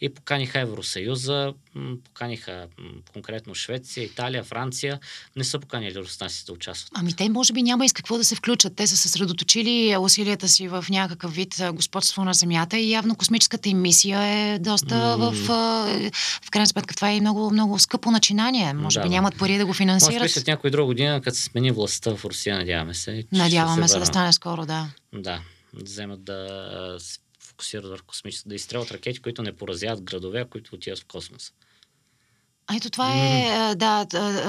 И 0.01 0.09
поканиха 0.09 0.61
Евросъюза, 0.61 1.55
поканиха 2.05 2.69
конкретно 3.13 3.55
Швеция, 3.55 4.05
Италия, 4.05 4.45
Франция. 4.45 5.01
Не 5.37 5.45
са 5.45 5.59
поканили 5.59 5.99
руснаците 5.99 6.47
да 6.47 6.53
участват. 6.53 6.93
Ами 6.95 7.13
те 7.17 7.29
може 7.29 7.53
би 7.53 7.63
няма 7.63 7.85
и 7.85 7.89
с 7.89 7.93
какво 7.93 8.19
да 8.19 8.25
се 8.25 8.35
включат. 8.35 8.77
Те 8.77 8.87
са 8.87 8.97
съсредоточили 8.97 9.94
усилията 10.01 10.49
си 10.49 10.69
в 10.69 10.85
някакъв 10.91 11.35
вид 11.35 11.63
господство 11.73 12.25
на 12.25 12.35
Земята 12.35 12.79
и 12.79 12.91
явно 12.91 13.17
космическата 13.17 13.69
им 13.69 13.81
мисия 13.81 14.21
е 14.23 14.59
доста 14.59 14.95
mm. 14.95 15.17
в... 15.17 15.49
В 16.45 16.51
крайна 16.51 16.67
сметка 16.67 16.95
това 16.95 17.11
е 17.11 17.21
много, 17.21 17.51
много 17.51 17.79
скъпо 17.79 18.11
начинание. 18.11 18.73
Може 18.75 18.99
да, 18.99 19.03
би 19.03 19.09
нямат 19.09 19.39
пари 19.39 19.59
да 19.59 19.67
го 19.67 19.73
финансират. 19.73 20.15
Може 20.15 20.25
би 20.25 20.29
след 20.29 20.47
някой 20.47 20.71
друга 20.71 20.87
година, 20.87 21.21
като 21.21 21.37
се 21.37 21.43
смени 21.43 21.71
властта 21.71 22.17
в 22.17 22.25
Русия, 22.25 22.59
надяваме 22.59 22.95
се. 22.95 23.25
Надяваме 23.33 23.89
се, 23.89 23.93
се 23.93 23.99
да 23.99 24.07
стане 24.07 24.33
скоро, 24.33 24.67
да. 24.67 24.89
Да, 25.15 25.41
вземат 25.73 26.25
да 26.25 26.97
се 26.99 27.19
фокусират 27.41 27.89
върху 27.89 28.07
космическа, 28.07 28.49
да 28.49 28.55
изстрелват 28.55 28.91
ракети, 28.91 29.19
които 29.19 29.43
не 29.43 29.53
поразяват 29.53 30.03
градове, 30.03 30.45
които 30.51 30.75
отиват 30.75 30.99
в 30.99 31.05
космоса. 31.05 31.53
А 32.67 32.77
ето 32.77 32.91
това 32.91 33.13
е, 33.13 33.75
да, 33.75 34.07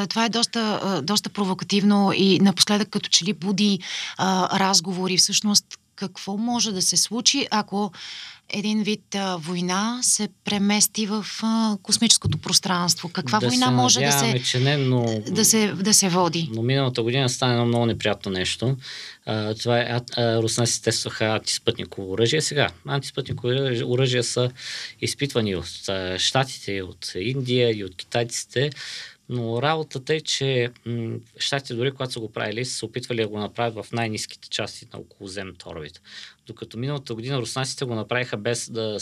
това 0.09 0.25
е 0.25 0.29
доста, 0.29 1.01
доста 1.03 1.29
провокативно 1.29 2.11
и 2.15 2.39
напоследък 2.39 2.89
като 2.89 3.09
че 3.09 3.25
ли 3.25 3.33
буди 3.33 3.79
а, 4.17 4.59
разговори. 4.59 5.17
Всъщност 5.17 5.65
какво 5.95 6.37
може 6.37 6.71
да 6.71 6.81
се 6.81 6.97
случи, 6.97 7.47
ако 7.51 7.91
един 8.49 8.83
вид 8.83 9.15
а, 9.15 9.37
война 9.37 9.99
се 10.01 10.29
премести 10.43 11.05
в 11.05 11.25
а, 11.43 11.77
космическото 11.83 12.37
пространство. 12.37 13.09
Каква 13.09 13.39
да 13.39 13.47
война 13.47 13.71
може 13.71 13.99
да 13.99 14.11
се, 14.11 14.43
че 14.43 14.59
не, 14.59 14.77
но, 14.77 15.21
да, 15.27 15.45
се, 15.45 15.67
да 15.67 15.93
се 15.93 16.09
води? 16.09 16.49
Но 16.53 16.61
миналата 16.61 17.03
година 17.03 17.29
стана 17.29 17.53
едно 17.53 17.65
много 17.65 17.85
неприятно 17.85 18.31
нещо. 18.31 18.77
А, 19.25 19.53
това 19.53 19.79
е, 19.79 20.01
руснаците 20.17 20.83
тестваха 20.83 21.25
антиспътниково 21.25 22.11
оръжие. 22.11 22.41
Сега, 22.41 22.69
антиспътниково 22.87 23.53
оръжие 23.85 24.23
са 24.23 24.51
изпитвани 25.01 25.55
от 25.55 25.89
Штатите, 26.17 26.81
от 26.81 27.11
Индия 27.15 27.77
и 27.77 27.83
от 27.83 27.95
китайците. 27.95 28.69
Но 29.29 29.61
работата 29.61 30.15
е, 30.15 30.21
че 30.21 30.71
м- 30.85 31.17
щатите 31.37 31.73
дори 31.73 31.91
когато 31.91 32.13
са 32.13 32.19
го 32.19 32.31
правили, 32.31 32.65
са 32.65 32.85
опитвали 32.85 33.21
да 33.21 33.27
го 33.27 33.39
направят 33.39 33.85
в 33.85 33.91
най-низките 33.91 34.49
части 34.49 34.87
на 34.93 34.99
околоземната 34.99 35.69
орбита. 35.69 36.01
Докато 36.47 36.77
миналата 36.77 37.15
година 37.15 37.37
руснаците 37.37 37.85
го 37.85 37.95
направиха 37.95 38.37
без 38.37 38.69
да 38.69 38.97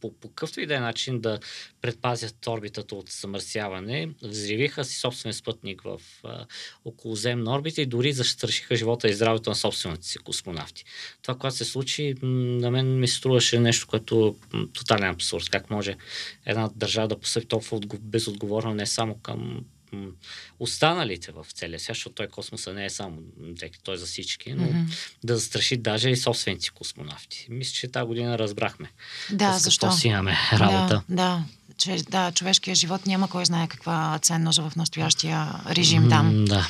по, 0.00 0.12
по 0.20 0.28
какъвто 0.28 0.60
и 0.60 0.66
да 0.66 0.76
е 0.76 0.80
начин 0.80 1.20
да 1.20 1.38
предпазят 1.80 2.46
орбитата 2.46 2.94
от 2.94 3.08
замърсяване, 3.08 4.10
взривиха 4.22 4.84
си 4.84 4.98
собствен 4.98 5.32
спътник 5.32 5.82
в 5.82 6.00
а, 6.24 6.46
околоземна 6.84 7.54
орбита 7.54 7.82
и 7.82 7.86
дори 7.86 8.12
застрашиха 8.12 8.76
живота 8.76 9.08
и 9.08 9.14
здравето 9.14 9.50
на 9.50 9.56
собствените 9.56 10.06
си 10.06 10.18
космонавти. 10.18 10.84
Това, 11.22 11.38
което 11.38 11.56
се 11.56 11.64
случи, 11.64 12.14
на 12.22 12.70
мен 12.70 12.98
ми 12.98 13.08
струваше 13.08 13.60
нещо, 13.60 13.86
което 13.86 14.36
е 14.54 14.58
тотален 14.72 15.10
абсурд. 15.10 15.50
Как 15.50 15.70
може 15.70 15.96
една 16.46 16.70
държава 16.76 17.08
да 17.08 17.18
постъпи 17.18 17.46
толкова 17.46 17.80
безотговорно 18.00 18.74
не 18.74 18.86
само 18.86 19.14
към 19.14 19.64
останалите 20.58 21.32
в 21.32 21.46
целия 21.54 21.80
свят, 21.80 21.96
защото 21.96 22.14
той 22.14 22.28
космоса 22.28 22.72
не 22.72 22.84
е 22.84 22.90
само, 22.90 23.18
той 23.82 23.94
е 23.94 23.98
за 23.98 24.06
всички, 24.06 24.52
но 24.52 24.64
mm-hmm. 24.64 25.16
да 25.24 25.36
застраши 25.36 25.76
даже 25.76 26.10
и 26.10 26.16
собственици 26.16 26.70
космонавти. 26.70 27.46
Мисля, 27.50 27.72
че 27.72 27.88
тази 27.88 28.06
година 28.06 28.38
разбрахме. 28.38 28.90
Да, 29.32 29.58
с 29.58 29.62
защо? 29.62 29.92
си 29.92 30.08
имаме 30.08 30.36
работа. 30.52 31.02
Да, 31.08 31.14
да. 31.16 31.44
Че, 31.78 31.96
да, 31.96 32.32
човешкият 32.32 32.78
живот 32.78 33.06
няма 33.06 33.28
кой 33.28 33.44
знае 33.44 33.68
каква 33.68 34.18
ценност 34.22 34.58
в 34.58 34.72
настоящия 34.76 35.60
режим 35.70 36.08
там. 36.08 36.44
Да. 36.44 36.68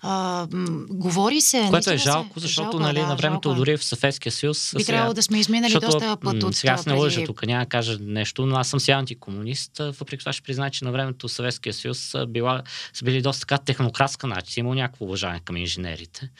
А, 0.00 0.46
говори 0.90 1.40
се. 1.40 1.66
Което 1.70 1.90
е 1.90 1.96
жалко, 1.96 2.40
защото 2.40 2.70
жалко, 2.70 2.80
нали, 2.80 3.00
да, 3.00 3.06
на 3.06 3.16
времето 3.16 3.48
жалко. 3.48 3.56
Е. 3.56 3.58
дори 3.58 3.76
в 3.76 3.84
Съветския 3.84 4.32
съюз. 4.32 4.74
Би 4.76 4.84
трябвало 4.84 5.14
да 5.14 5.22
сме 5.22 5.38
изминали 5.38 5.72
защото, 5.72 5.92
доста 5.92 6.16
път 6.16 6.42
от 6.42 6.54
Сега 6.54 6.72
аз 6.72 6.86
не 6.86 6.92
лъжа 6.92 7.24
тук, 7.24 7.46
няма 7.46 7.64
да 7.64 7.68
кажа 7.68 7.98
нещо, 8.00 8.46
но 8.46 8.56
аз 8.56 8.68
съм 8.68 8.80
си 8.80 8.90
антикомунист. 8.90 9.78
Въпреки 9.78 10.20
това 10.20 10.32
ще 10.32 10.42
призная, 10.42 10.70
че 10.70 10.84
на 10.84 10.92
времето 10.92 11.28
Съветския 11.28 11.72
съюз 11.72 12.14
била, 12.28 12.62
са 12.92 13.04
били 13.04 13.22
доста 13.22 13.46
така 13.46 13.58
технократска 13.58 14.26
начин. 14.26 14.60
Имал 14.60 14.74
някакво 14.74 15.04
уважение 15.04 15.40
към 15.44 15.56
инженерите 15.56 16.30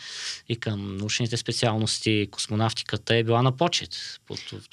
и 0.49 0.57
към 0.57 0.97
научните 0.97 1.37
специалности. 1.37 2.29
Космонавтиката 2.31 3.17
е 3.17 3.25
била 3.25 3.43
на 3.43 3.53
почет. 3.53 4.21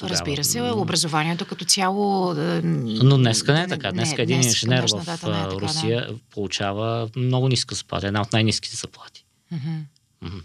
Разбира 0.03 0.43
се, 0.43 0.61
образованието 0.61 1.45
като 1.45 1.65
цяло. 1.65 2.33
Но 2.63 3.17
днеска 3.17 3.53
не 3.53 3.61
е 3.61 3.67
така. 3.67 3.91
Днеска 3.91 4.21
един 4.21 4.41
инженер 4.41 4.85
в 4.91 5.01
е 5.01 5.05
така, 5.05 5.49
Русия 5.51 6.07
да. 6.07 6.13
получава 6.31 7.09
много 7.15 7.47
ниска 7.47 7.75
заплата. 7.75 8.07
Една 8.07 8.21
от 8.21 8.33
най-низките 8.33 8.72
заплати. 8.75 9.25
Mm-hmm. 9.53 9.83
Mm-hmm. 10.23 10.43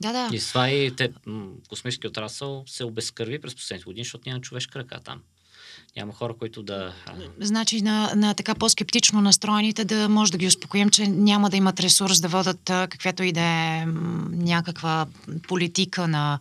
Да, 0.00 0.12
да. 0.12 0.36
И 0.36 0.40
с 0.40 0.48
това 0.48 0.70
и 0.70 0.96
те, 0.96 1.12
космически 1.68 2.06
отрасъл 2.06 2.64
се 2.66 2.84
обезкърви 2.84 3.40
през 3.40 3.54
последните 3.54 3.84
години, 3.84 4.04
защото 4.04 4.28
няма 4.28 4.40
човешка 4.40 4.78
ръка 4.78 5.00
там. 5.00 5.22
Няма 5.96 6.12
хора, 6.12 6.34
които 6.38 6.62
да. 6.62 6.94
Значи 7.40 7.82
на, 7.82 8.12
на 8.16 8.34
така 8.34 8.54
по-скептично 8.54 9.20
настроените 9.20 9.84
да 9.84 10.08
може 10.08 10.32
да 10.32 10.38
ги 10.38 10.46
успокоим, 10.46 10.90
че 10.90 11.08
няма 11.08 11.50
да 11.50 11.56
имат 11.56 11.80
ресурс 11.80 12.20
да 12.20 12.28
водат 12.28 12.60
каквато 12.64 13.22
и 13.22 13.32
да 13.32 13.40
е 13.40 13.86
някаква 14.30 15.06
политика 15.48 16.08
на, 16.08 16.38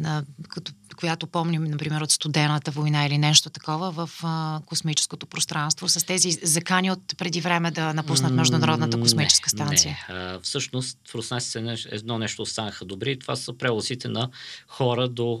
на 0.00 0.24
като 0.48 0.72
която 0.96 1.26
помним, 1.26 1.64
например, 1.64 2.00
от 2.00 2.10
студената 2.10 2.70
война 2.70 3.06
или 3.06 3.18
нещо 3.18 3.50
такова 3.50 3.90
в 3.90 4.10
а, 4.22 4.60
космическото 4.66 5.26
пространство, 5.26 5.88
с 5.88 6.06
тези 6.06 6.30
закани 6.42 6.90
от 6.90 7.00
преди 7.18 7.40
време 7.40 7.70
да 7.70 7.94
напуснат 7.94 8.32
Международната 8.32 9.00
космическа 9.00 9.50
станция? 9.50 9.98
Не, 10.08 10.14
А, 10.14 10.40
всъщност 10.42 10.98
в 11.08 11.14
Руснаците 11.14 11.76
едно 11.90 12.18
нещо 12.18 12.42
останаха 12.42 12.84
добри 12.84 13.10
и 13.12 13.18
това 13.18 13.36
са 13.36 13.52
превозите 13.58 14.08
на 14.08 14.30
хора 14.68 15.08
до, 15.08 15.36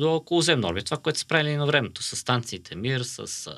до 0.00 0.14
околоземно 0.14 0.68
орбит. 0.68 0.84
Това, 0.84 0.96
което 0.96 1.18
са 1.18 1.26
правили 1.26 1.56
на 1.56 1.66
времето 1.66 2.02
с 2.02 2.16
станциите 2.16 2.74
Мир, 2.74 3.00
с 3.00 3.46
а, 3.46 3.54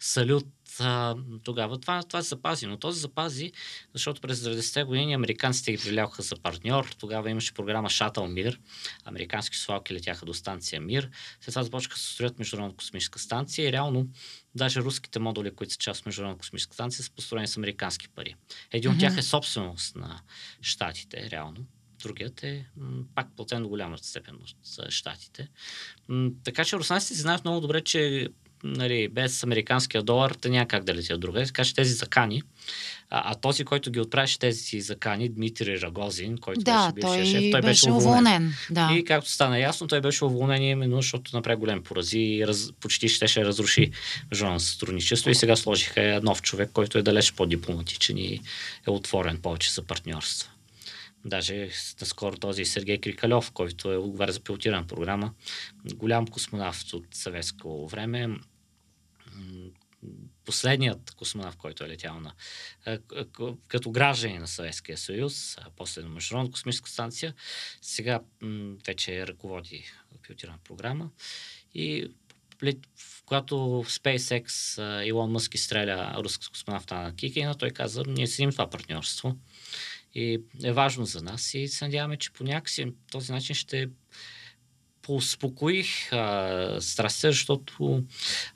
Салют, 0.00 0.46
а, 0.80 1.16
тогава 1.44 1.78
това, 1.78 2.02
това 2.02 2.22
се 2.22 2.28
запази. 2.28 2.66
Но 2.66 2.76
то 2.76 2.92
се 2.92 2.98
запази, 2.98 3.52
защото 3.94 4.20
през 4.20 4.40
90-те 4.40 4.84
години 4.84 5.14
американците 5.14 5.72
ги 5.72 5.78
привлякоха 5.78 6.22
за 6.22 6.36
партньор. 6.36 6.94
Тогава 6.98 7.30
имаше 7.30 7.54
програма 7.54 7.90
Шатъл 7.90 8.28
Мир. 8.28 8.60
Американски 9.04 9.56
слалки 9.56 9.94
летяха 9.94 10.26
до 10.26 10.34
станция 10.34 10.80
Мир. 10.80 11.10
След 11.40 11.52
това 11.52 11.62
започнаха 11.62 11.94
да 11.94 12.00
се 12.00 12.12
строят 12.12 12.38
Международна 12.38 12.76
космическа 12.76 13.18
станция 13.18 13.68
и 13.68 13.72
реално 13.72 14.06
даже 14.54 14.80
руските 14.80 15.18
модули, 15.18 15.50
които 15.50 15.72
са 15.72 15.78
част 15.78 16.00
от 16.00 16.06
Международна 16.06 16.38
космическа 16.38 16.74
станция, 16.74 17.04
са 17.04 17.10
построени 17.10 17.48
с 17.48 17.56
американски 17.56 18.08
пари. 18.08 18.34
Един 18.72 18.90
mm-hmm. 18.90 18.94
от 18.94 19.00
тях 19.00 19.18
е 19.18 19.22
собственост 19.22 19.96
на 19.96 20.20
щатите, 20.60 21.30
реално 21.30 21.66
другият 22.02 22.42
е 22.42 22.66
м, 22.76 23.04
пак 23.14 23.36
платен 23.36 23.62
до 23.62 23.68
голяма 23.68 23.98
степен 23.98 24.38
за 24.62 24.90
щатите. 24.90 25.48
М, 26.08 26.30
така 26.44 26.64
че 26.64 26.76
руснаците 26.76 27.14
си 27.14 27.20
знаят 27.20 27.44
много 27.44 27.60
добре, 27.60 27.84
че 27.84 28.28
нали, 28.64 29.08
без 29.08 29.44
американския 29.44 30.02
долар 30.02 30.30
те 30.30 30.48
няма 30.48 30.68
как 30.68 30.84
да 30.84 30.94
летят 30.94 31.20
друга. 31.20 31.46
Така 31.46 31.64
че 31.64 31.74
тези 31.74 31.92
закани, 31.92 32.42
а, 33.10 33.32
а 33.32 33.34
този, 33.34 33.64
който 33.64 33.90
ги 33.90 34.00
отправяше 34.00 34.38
тези 34.38 34.80
закани, 34.80 35.28
Дмитрий 35.28 35.80
Рагозин, 35.80 36.38
който 36.38 36.60
да, 36.60 36.92
беше 36.92 37.06
той 37.06 37.24
шеф, 37.24 37.50
той 37.52 37.60
беше 37.60 37.90
уволнен. 37.90 38.54
Да. 38.70 38.90
И 38.92 39.04
както 39.04 39.30
стана 39.30 39.58
ясно, 39.58 39.86
той 39.86 40.00
беше 40.00 40.24
уволнен 40.24 40.62
именно, 40.62 40.96
защото 40.96 41.36
направи 41.36 41.56
голем 41.56 41.82
порази 41.82 42.18
и 42.18 42.46
раз, 42.46 42.72
почти 42.80 43.08
щеше 43.08 43.44
разруши 43.44 43.90
международно 44.30 44.60
сътрудничество 44.60 45.30
и 45.30 45.34
сега 45.34 45.56
сложиха 45.56 46.20
нов 46.22 46.42
човек, 46.42 46.70
който 46.72 46.98
е 46.98 47.02
далеч 47.02 47.32
по-дипломатичен 47.32 48.18
и 48.18 48.40
е 48.86 48.90
отворен 48.90 49.38
повече 49.38 49.70
за 49.70 49.82
партньорство. 49.82 50.50
Даже 51.24 51.68
наскоро 52.00 52.36
този 52.36 52.64
Сергей 52.64 52.98
Крикалев, 52.98 53.50
който 53.50 53.92
е 53.92 53.96
отговаря 53.96 54.32
за 54.32 54.40
пилотирана 54.40 54.86
програма, 54.86 55.32
голям 55.94 56.26
космонавт 56.26 56.92
от 56.92 57.06
съветско 57.12 57.88
време, 57.88 58.28
последният 60.44 61.10
космонавт, 61.10 61.56
който 61.56 61.84
е 61.84 61.88
летял 61.88 62.20
на, 62.20 62.32
като 63.68 63.90
граждани 63.90 64.38
на 64.38 64.48
Съветския 64.48 64.98
съюз, 64.98 65.58
а 65.58 65.70
после 65.76 66.02
на 66.02 66.08
Международна 66.08 66.52
космическа 66.52 66.90
станция, 66.90 67.34
сега 67.82 68.20
вече 68.86 69.26
ръководи 69.26 69.84
пилотирана 70.22 70.58
програма 70.64 71.10
и 71.74 72.10
когато 73.26 73.54
SpaceX 73.86 74.78
Илон 75.04 75.30
Мъск 75.30 75.54
изстреля 75.54 76.14
руска 76.16 76.48
космонавта 76.50 76.94
на 76.94 77.16
Кикина, 77.16 77.54
той 77.54 77.70
каза, 77.70 78.02
ние 78.06 78.26
седим 78.26 78.50
това 78.50 78.70
партньорство 78.70 79.36
и 80.14 80.40
е 80.64 80.72
важно 80.72 81.04
за 81.04 81.22
нас 81.22 81.54
и 81.54 81.68
се 81.68 81.84
надяваме, 81.84 82.16
че 82.16 82.32
по 82.32 82.44
някакси 82.44 82.92
този 83.10 83.32
начин 83.32 83.54
ще 83.54 83.88
поуспокоих 85.02 86.06
страстта, 86.80 87.28
защото 87.28 88.02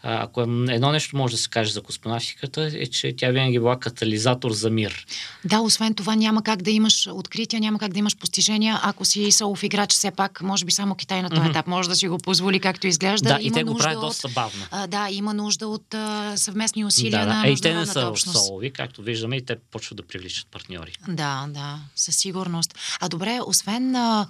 а, 0.02 0.22
ако 0.22 0.40
едно 0.68 0.92
нещо 0.92 1.16
може 1.16 1.34
да 1.34 1.38
се 1.38 1.48
каже 1.48 1.72
за 1.72 1.82
космонавтиката, 1.82 2.70
е, 2.74 2.86
че 2.86 3.14
тя 3.16 3.30
винаги 3.30 3.56
е 3.56 3.60
била 3.60 3.78
катализатор 3.78 4.52
за 4.52 4.70
мир. 4.70 5.06
Да, 5.44 5.60
освен 5.60 5.94
това 5.94 6.14
няма 6.14 6.42
как 6.42 6.62
да 6.62 6.70
имаш 6.70 7.08
открития, 7.12 7.60
няма 7.60 7.78
как 7.78 7.92
да 7.92 7.98
имаш 7.98 8.16
постижения, 8.16 8.80
ако 8.82 9.04
си 9.04 9.32
солов 9.32 9.62
играч, 9.62 9.92
все 9.92 10.10
пак, 10.10 10.42
може 10.42 10.64
би 10.64 10.72
само 10.72 10.94
Китай 10.94 11.22
на 11.22 11.30
този 11.30 11.40
mm-hmm. 11.40 11.50
етап 11.50 11.66
може 11.66 11.88
да 11.88 11.96
си 11.96 12.08
го 12.08 12.18
позволи 12.18 12.60
както 12.60 12.86
изглежда. 12.86 13.28
Да, 13.28 13.38
има 13.40 13.42
и 13.42 13.50
те 13.50 13.64
го 13.64 13.76
правят 13.76 14.00
доста 14.00 14.28
бавно. 14.28 14.64
А, 14.70 14.86
да, 14.86 15.08
има 15.10 15.34
нужда 15.34 15.68
от 15.68 15.94
а, 15.94 16.36
съвместни 16.36 16.84
усилия 16.84 17.20
да, 17.20 17.26
да. 17.26 17.34
на 17.34 17.48
е, 17.48 17.50
и 17.50 17.56
те 17.56 17.74
не 17.74 17.86
са 17.86 18.12
солови, 18.16 18.72
както 18.72 19.02
виждаме, 19.02 19.36
и 19.36 19.44
те 19.44 19.56
почват 19.70 19.96
да 19.96 20.02
привличат 20.02 20.46
партньори. 20.46 20.92
Да, 21.08 21.46
да, 21.48 21.78
със 21.96 22.16
сигурност. 22.16 22.74
А 23.00 23.08
добре, 23.08 23.40
освен 23.46 23.96
а, 23.96 24.26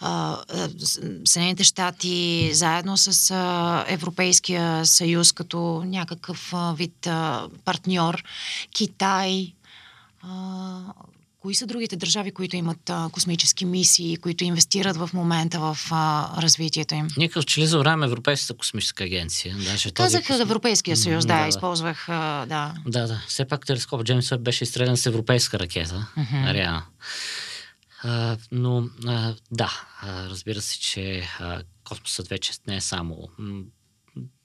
а, 0.00 0.38
Съединените 1.24 1.57
щати, 1.64 2.50
заедно 2.54 2.96
с 2.96 3.34
Европейския 3.88 4.86
съюз 4.86 5.32
като 5.32 5.82
някакъв 5.86 6.54
вид 6.76 7.08
партньор, 7.64 8.22
Китай, 8.72 9.52
Кои 11.40 11.54
са 11.54 11.66
другите 11.66 11.96
държави, 11.96 12.30
които 12.30 12.56
имат 12.56 12.90
а, 12.90 13.08
космически 13.12 13.64
мисии, 13.64 14.16
които 14.16 14.44
инвестират 14.44 14.96
в 14.96 15.10
момента 15.14 15.60
в 15.60 15.78
а, 15.90 16.30
развитието 16.42 16.94
им? 16.94 17.08
Ние 17.16 17.28
като 17.28 17.46
че 17.46 17.60
ли 17.60 17.66
забравяме 17.66 18.06
Европейската 18.06 18.54
космическа 18.54 19.04
агенция. 19.04 19.56
Даже 19.64 19.90
Казах 19.90 20.26
този... 20.26 20.42
Европейския 20.42 20.96
съюз, 20.96 21.26
да, 21.26 21.36
да, 21.36 21.42
да. 21.42 21.48
използвах, 21.48 22.08
а, 22.08 22.46
да. 22.46 22.74
Да, 22.86 23.06
да. 23.06 23.22
Все 23.28 23.44
пак 23.44 23.66
телескоп 23.66 24.04
Джеймс 24.04 24.32
беше 24.38 24.64
изстрелян 24.64 24.96
с 24.96 25.06
европейска 25.06 25.58
ракета, 25.58 26.06
uh-huh. 26.18 26.50
Ариана. 26.50 26.82
Но 28.52 28.88
а, 29.06 29.34
да, 29.50 29.70
разбира 30.04 30.60
се, 30.60 30.80
че 30.80 31.28
а, 31.40 31.62
космосът 31.84 32.28
вече 32.28 32.52
не 32.66 32.76
е 32.76 32.80
само 32.80 33.28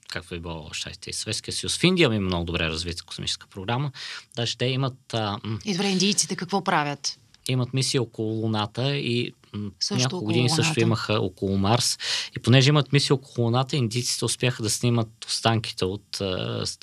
както 0.08 0.34
е 0.34 0.40
било 0.40 0.70
щастие 0.72 1.10
и 1.10 1.14
Съветския 1.14 1.54
съюз. 1.54 1.78
В 1.78 1.84
Индия 1.84 2.06
има 2.06 2.20
много 2.20 2.44
добре 2.44 2.68
развита 2.68 3.04
космическа 3.04 3.46
програма. 3.46 3.92
Даже 4.36 4.56
те 4.56 4.66
имат... 4.66 5.14
А, 5.14 5.40
и 5.64 5.72
добре, 5.72 5.88
индийците 5.88 6.36
какво 6.36 6.64
правят? 6.64 7.18
Имат 7.48 7.74
мисия 7.74 8.02
около 8.02 8.32
Луната 8.32 8.96
и 8.96 9.32
също 9.80 10.02
няколко 10.02 10.24
години 10.24 10.48
луната. 10.48 10.64
също 10.64 10.80
имаха 10.80 11.14
около 11.14 11.58
Марс. 11.58 11.98
И 12.36 12.38
понеже 12.38 12.68
имат 12.68 12.92
мисия 12.92 13.14
около 13.14 13.44
Луната, 13.44 13.76
индийците 13.76 14.24
успяха 14.24 14.62
да 14.62 14.70
снимат 14.70 15.08
останките 15.26 15.84
от, 15.84 16.20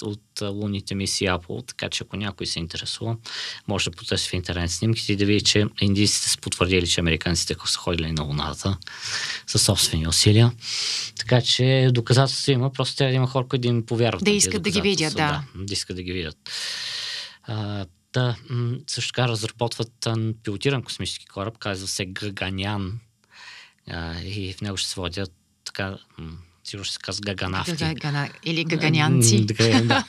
от 0.01 0.21
лунните 0.41 0.95
мисии 0.95 1.27
Apple, 1.27 1.67
така 1.67 1.89
че 1.89 2.03
ако 2.03 2.15
някой 2.17 2.47
се 2.47 2.59
интересува, 2.59 3.17
може 3.67 3.89
да 3.89 3.95
потърси 3.97 4.29
в 4.29 4.33
интернет 4.33 4.71
снимките 4.71 5.13
и 5.13 5.15
да 5.15 5.25
види, 5.25 5.41
че 5.41 5.65
индийците 5.81 6.29
са 6.29 6.37
потвърдили, 6.37 6.87
че 6.87 7.01
американците 7.01 7.55
са 7.65 7.77
ходили 7.77 8.11
на 8.11 8.23
Луната 8.23 8.77
със 9.47 9.61
собствени 9.61 10.07
усилия. 10.07 10.51
Така 11.17 11.41
че 11.41 11.89
доказателства 11.91 12.51
има, 12.51 12.71
просто 12.71 12.95
трябва 12.95 13.11
да 13.11 13.15
има 13.15 13.27
хора, 13.27 13.47
които 13.47 13.61
да 13.61 13.67
им 13.67 13.85
повярват. 13.85 14.23
Да 14.23 14.31
искат 14.31 14.63
да 14.63 14.69
ги 14.69 14.81
видят, 14.81 15.13
да. 15.13 15.43
да. 15.55 15.63
Да 15.63 15.73
искат 15.73 15.95
да 15.95 16.03
ги 16.03 16.11
видят. 16.11 16.37
Та, 18.11 18.35
също 18.87 19.13
така 19.13 19.27
разработват 19.27 20.07
пилотиран 20.43 20.83
космически 20.83 21.25
кораб, 21.25 21.57
казва 21.57 21.87
се 21.87 22.05
Гаганян. 22.05 22.99
и 24.23 24.53
в 24.57 24.61
него 24.61 24.77
ще 24.77 24.89
се 24.89 24.95
водят 24.95 25.31
така, 25.65 25.97
сигурно 26.63 26.85
ще 26.85 26.93
се 26.93 26.99
казва 26.99 27.21
гаганавти. 27.25 27.71
Гагана, 27.71 28.29
или 28.45 28.63
гаганянци. 28.63 29.45
да. 29.45 30.05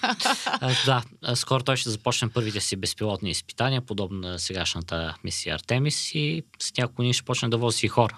да, 1.22 1.36
скоро 1.36 1.64
той 1.64 1.76
ще 1.76 1.90
започне 1.90 2.28
първите 2.28 2.60
си 2.60 2.76
безпилотни 2.76 3.30
изпитания, 3.30 3.80
подобно 3.80 4.18
на 4.18 4.38
сегашната 4.38 5.16
мисия 5.24 5.54
Артемис 5.54 6.14
и 6.14 6.42
с 6.58 6.76
няколко 6.76 7.02
дни 7.02 7.14
ще 7.14 7.22
почне 7.22 7.48
да 7.48 7.56
вози 7.56 7.88
хора. 7.88 8.16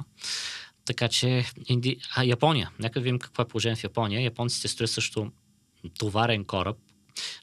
Така 0.85 1.09
че 1.09 1.45
Инди... 1.66 1.99
а, 2.16 2.24
Япония. 2.24 2.70
Нека 2.78 3.01
видим 3.01 3.18
какво 3.18 3.43
е 3.43 3.49
положение 3.49 3.76
в 3.76 3.85
Япония. 3.85 4.22
Японците 4.22 4.68
строят 4.68 4.91
също 4.91 5.32
товарен 5.99 6.45
кораб, 6.45 6.76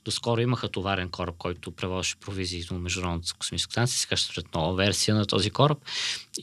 Доскоро 0.06 0.42
имаха 0.42 0.70
товарен 0.70 1.10
кораб, 1.10 1.36
който 1.38 1.72
превозваше 1.72 2.16
провизии 2.16 2.64
до 2.64 2.74
Международната 2.74 3.34
космическа 3.34 3.72
станция. 3.72 4.00
Сега 4.00 4.16
ще 4.16 4.32
строят 4.32 4.54
нова 4.54 4.76
версия 4.76 5.16
на 5.16 5.26
този 5.26 5.50
кораб. 5.50 5.78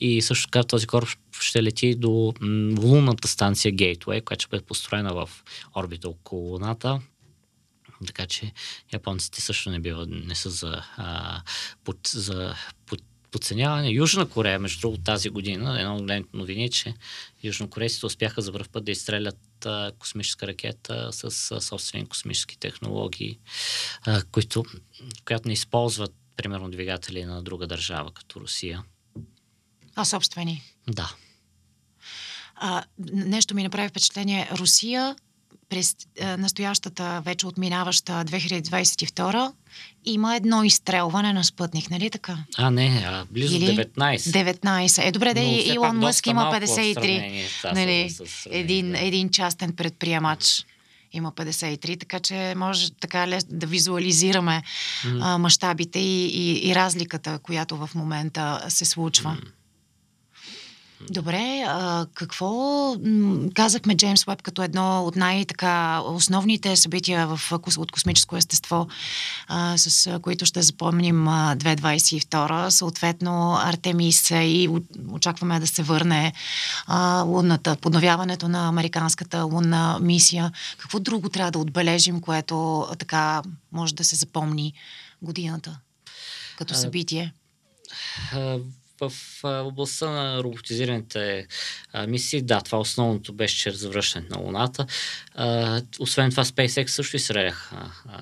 И 0.01 0.21
също 0.21 0.47
така 0.47 0.63
този 0.63 0.87
кораб 0.87 1.09
ще 1.39 1.63
лети 1.63 1.95
до 1.95 2.33
лунната 2.79 3.27
станция 3.27 3.71
Гейтвей, 3.71 4.21
която 4.21 4.41
ще 4.41 4.49
бъде 4.49 4.65
построена 4.65 5.13
в 5.13 5.29
орбита 5.75 6.09
около 6.09 6.51
Луната. 6.51 6.99
Така 8.07 8.25
че 8.25 8.51
японците 8.93 9.41
също 9.41 9.69
не, 9.69 9.79
бива, 9.79 10.05
не 10.09 10.35
са 10.35 10.49
за, 10.49 10.81
а, 10.97 11.41
под, 11.83 11.97
за 12.07 12.55
под, 12.85 13.01
подценяване. 13.31 13.89
Южна 13.89 14.29
Корея, 14.29 14.59
между 14.59 14.81
другото, 14.81 15.03
тази 15.03 15.29
година, 15.29 15.79
едно 15.79 15.95
от 15.95 16.01
големите 16.01 16.37
новини, 16.37 16.63
е, 16.63 16.69
че 16.69 16.93
южнокорейците 17.43 18.05
успяха 18.05 18.41
за 18.41 18.51
първ 18.51 18.69
път 18.71 18.85
да 18.85 18.91
изстрелят 18.91 19.65
а, 19.65 19.91
космическа 19.99 20.47
ракета 20.47 21.09
с 21.13 21.51
а, 21.51 21.61
собствени 21.61 22.05
космически 22.05 22.57
технологии, 22.57 23.39
а, 24.01 24.21
които, 24.31 24.65
която 25.25 25.47
не 25.47 25.53
използват, 25.53 26.13
примерно, 26.35 26.71
двигатели 26.71 27.25
на 27.25 27.43
друга 27.43 27.67
държава, 27.67 28.11
като 28.11 28.39
Русия. 28.39 28.83
А 29.95 30.05
собствени? 30.05 30.63
Да. 30.87 31.15
А, 32.55 32.83
нещо 33.13 33.55
ми 33.55 33.63
направи 33.63 33.89
впечатление. 33.89 34.49
Русия 34.51 35.15
през 35.69 35.95
а, 36.21 36.37
настоящата, 36.37 37.21
вече 37.25 37.47
отминаваща 37.47 38.11
2022 38.25 39.51
има 40.05 40.35
едно 40.35 40.63
изстрелване 40.63 41.33
на 41.33 41.43
спътник, 41.43 41.91
нали 41.91 42.09
така? 42.09 42.37
А, 42.57 42.71
не, 42.71 43.03
а 43.05 43.25
близо 43.31 43.55
Или? 43.55 43.77
19. 43.77 44.17
19. 44.17 45.07
Е, 45.07 45.11
добре, 45.11 45.33
да 45.33 45.39
и 45.39 45.73
Илон 45.73 45.97
Мъск 45.97 46.27
има 46.27 46.51
53. 46.53 47.73
Нали, 47.73 48.15
един, 48.49 48.95
един 48.95 49.29
частен 49.29 49.73
предприемач 49.73 50.65
има 51.11 51.31
53, 51.31 51.99
така 51.99 52.19
че 52.19 52.53
може 52.57 52.91
така 52.91 53.39
да 53.49 53.67
визуализираме 53.67 54.63
mm. 55.05 55.37
мащабите 55.37 55.99
и, 55.99 56.25
и, 56.25 56.69
и 56.69 56.75
разликата, 56.75 57.39
която 57.39 57.77
в 57.77 57.89
момента 57.95 58.65
се 58.69 58.85
случва. 58.85 59.37
Mm. 59.41 59.58
Добре, 61.01 61.63
а, 61.67 62.05
какво 62.13 62.95
казахме 63.53 63.97
Джеймс 63.97 64.27
Уеб 64.27 64.41
като 64.41 64.63
едно 64.63 65.03
от 65.05 65.15
най-така 65.15 66.01
основните 66.01 66.75
събития 66.75 67.27
в, 67.27 67.51
от 67.77 67.91
космическо 67.91 68.37
естество, 68.37 68.87
а, 69.47 69.77
с 69.77 70.19
които 70.21 70.45
ще 70.45 70.61
запомним 70.61 71.25
2022, 71.25 72.69
съответно 72.69 73.57
Артемис 73.63 74.31
и 74.31 74.69
очакваме 75.11 75.59
да 75.59 75.67
се 75.67 75.83
върне 75.83 76.33
а, 76.87 77.21
лунната, 77.21 77.75
подновяването 77.75 78.47
на 78.47 78.67
американската 78.67 79.43
лунна 79.43 79.99
мисия. 80.01 80.51
Какво 80.77 80.99
друго 80.99 81.29
трябва 81.29 81.51
да 81.51 81.59
отбележим, 81.59 82.21
което 82.21 82.87
така 82.99 83.41
може 83.71 83.95
да 83.95 84.03
се 84.03 84.15
запомни 84.15 84.73
годината 85.21 85.79
като 86.57 86.73
събитие? 86.73 87.33
В 89.01 89.11
областта 89.43 90.09
на 90.09 90.43
роботизираните 90.43 91.47
мисии, 92.07 92.41
да, 92.41 92.61
това 92.61 92.79
основното 92.79 93.33
беше 93.33 93.57
чрез 93.57 93.77
завръщането 93.77 94.35
на 94.35 94.41
Луната. 94.45 94.85
Освен 95.99 96.31
това, 96.31 96.45
SpaceX 96.45 96.87
също 96.87 97.15
изстрелях 97.15 97.71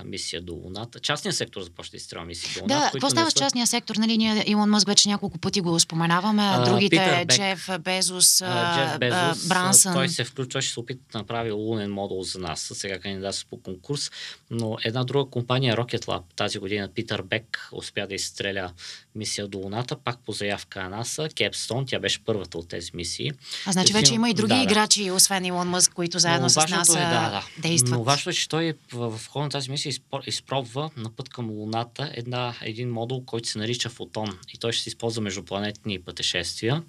мисия 0.06 0.42
до 0.42 0.54
Луната. 0.54 1.00
Частният 1.00 1.36
сектор 1.36 1.62
започва 1.62 1.92
да 1.92 1.98
изстреля 1.98 2.26
мисии 2.26 2.54
до 2.54 2.62
Луната. 2.62 2.86
Да, 2.86 2.92
какво 2.92 3.10
става 3.10 3.32
с 3.32 3.34
частния 3.34 3.68
сектор? 3.68 3.96
Нали, 3.96 4.18
ние 4.18 4.44
Илон 4.48 4.70
Мъск 4.70 4.88
вече 4.88 5.10
няколко 5.10 5.38
пъти 5.38 5.62
го 5.62 5.80
споменаваме, 5.80 6.44
а, 6.44 6.64
другите, 6.64 7.26
Джеф 7.28 7.70
Безос, 7.80 8.38
Джеф 8.76 9.00
Безос 9.00 9.48
Брансън. 9.48 9.94
Той 9.94 10.10
се 10.10 10.24
включва, 10.24 10.62
ще 10.62 10.74
се 10.74 10.80
опита 10.80 11.02
да 11.12 11.18
направи 11.18 11.52
лунен 11.52 11.92
модул 11.92 12.24
за 12.24 12.40
нас. 12.40 12.72
Сега 12.74 13.00
кандидатства 13.00 13.48
по 13.50 13.62
конкурс, 13.62 14.12
но 14.50 14.78
една 14.84 15.04
друга 15.04 15.32
компания, 15.32 15.78
Rocket 15.78 16.06
Lab, 16.06 16.22
тази 16.36 16.60
година 16.60 16.90
Питър 16.96 17.22
Бек 17.22 17.70
успя 17.72 18.08
да 18.08 18.16
изстреля 18.16 18.72
мисия 19.16 19.48
до 19.48 19.58
Луната, 19.58 19.96
пак 19.96 20.20
по 20.26 20.32
заявка 20.32 20.67
на 20.76 20.90
НАСА. 20.90 21.30
Кепстон, 21.36 21.86
тя 21.86 22.00
беше 22.00 22.20
първата 22.26 22.58
от 22.58 22.68
тези 22.68 22.92
мисии. 22.94 23.32
А 23.66 23.72
значи 23.72 23.94
вече 23.94 24.14
има 24.14 24.30
и 24.30 24.34
други 24.34 24.54
да, 24.54 24.64
играчи, 24.64 25.12
освен 25.12 25.46
Илон 25.46 25.68
Мъск, 25.68 25.94
които 25.94 26.20
заедно 26.20 26.44
Но 26.44 26.50
с 26.50 26.68
НАСА 26.70 27.00
е, 27.00 27.04
да, 27.04 27.10
да. 27.10 27.46
действат. 27.62 27.92
Но 27.92 28.04
важно 28.04 28.30
е, 28.30 28.34
че 28.34 28.50
той 28.50 28.74
в, 28.94 29.18
в 29.18 29.28
хода 29.28 29.44
на 29.44 29.50
тази 29.50 29.72
мисия 29.72 29.94
изпробва 30.28 30.90
на 30.98 31.16
път 31.16 31.30
към 31.30 31.50
Луната 31.50 32.12
една, 32.14 32.54
един 32.62 32.92
модул, 32.92 33.26
който 33.26 33.50
се 33.50 33.58
нарича 33.58 33.90
Фотон. 33.90 34.38
И 34.54 34.58
той 34.58 34.72
ще 34.72 34.84
се 34.84 34.90
използва 34.90 35.22
междупланетни 35.22 36.02
пътешествия. 36.02 36.84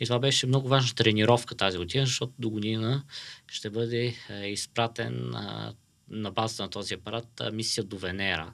И 0.00 0.04
това 0.06 0.18
беше 0.18 0.46
много 0.46 0.68
важна 0.68 0.94
тренировка 0.94 1.54
тази 1.54 1.78
година, 1.78 2.06
защото 2.06 2.32
до 2.38 2.50
година 2.50 3.02
ще 3.48 3.70
бъде 3.70 4.14
е, 4.30 4.46
изпратен 4.46 5.34
е, 5.34 5.72
на 6.10 6.30
базата 6.30 6.62
на 6.62 6.70
този 6.70 6.94
апарат 6.94 7.40
е, 7.40 7.50
мисия 7.50 7.84
до 7.84 7.98
Венера 7.98 8.52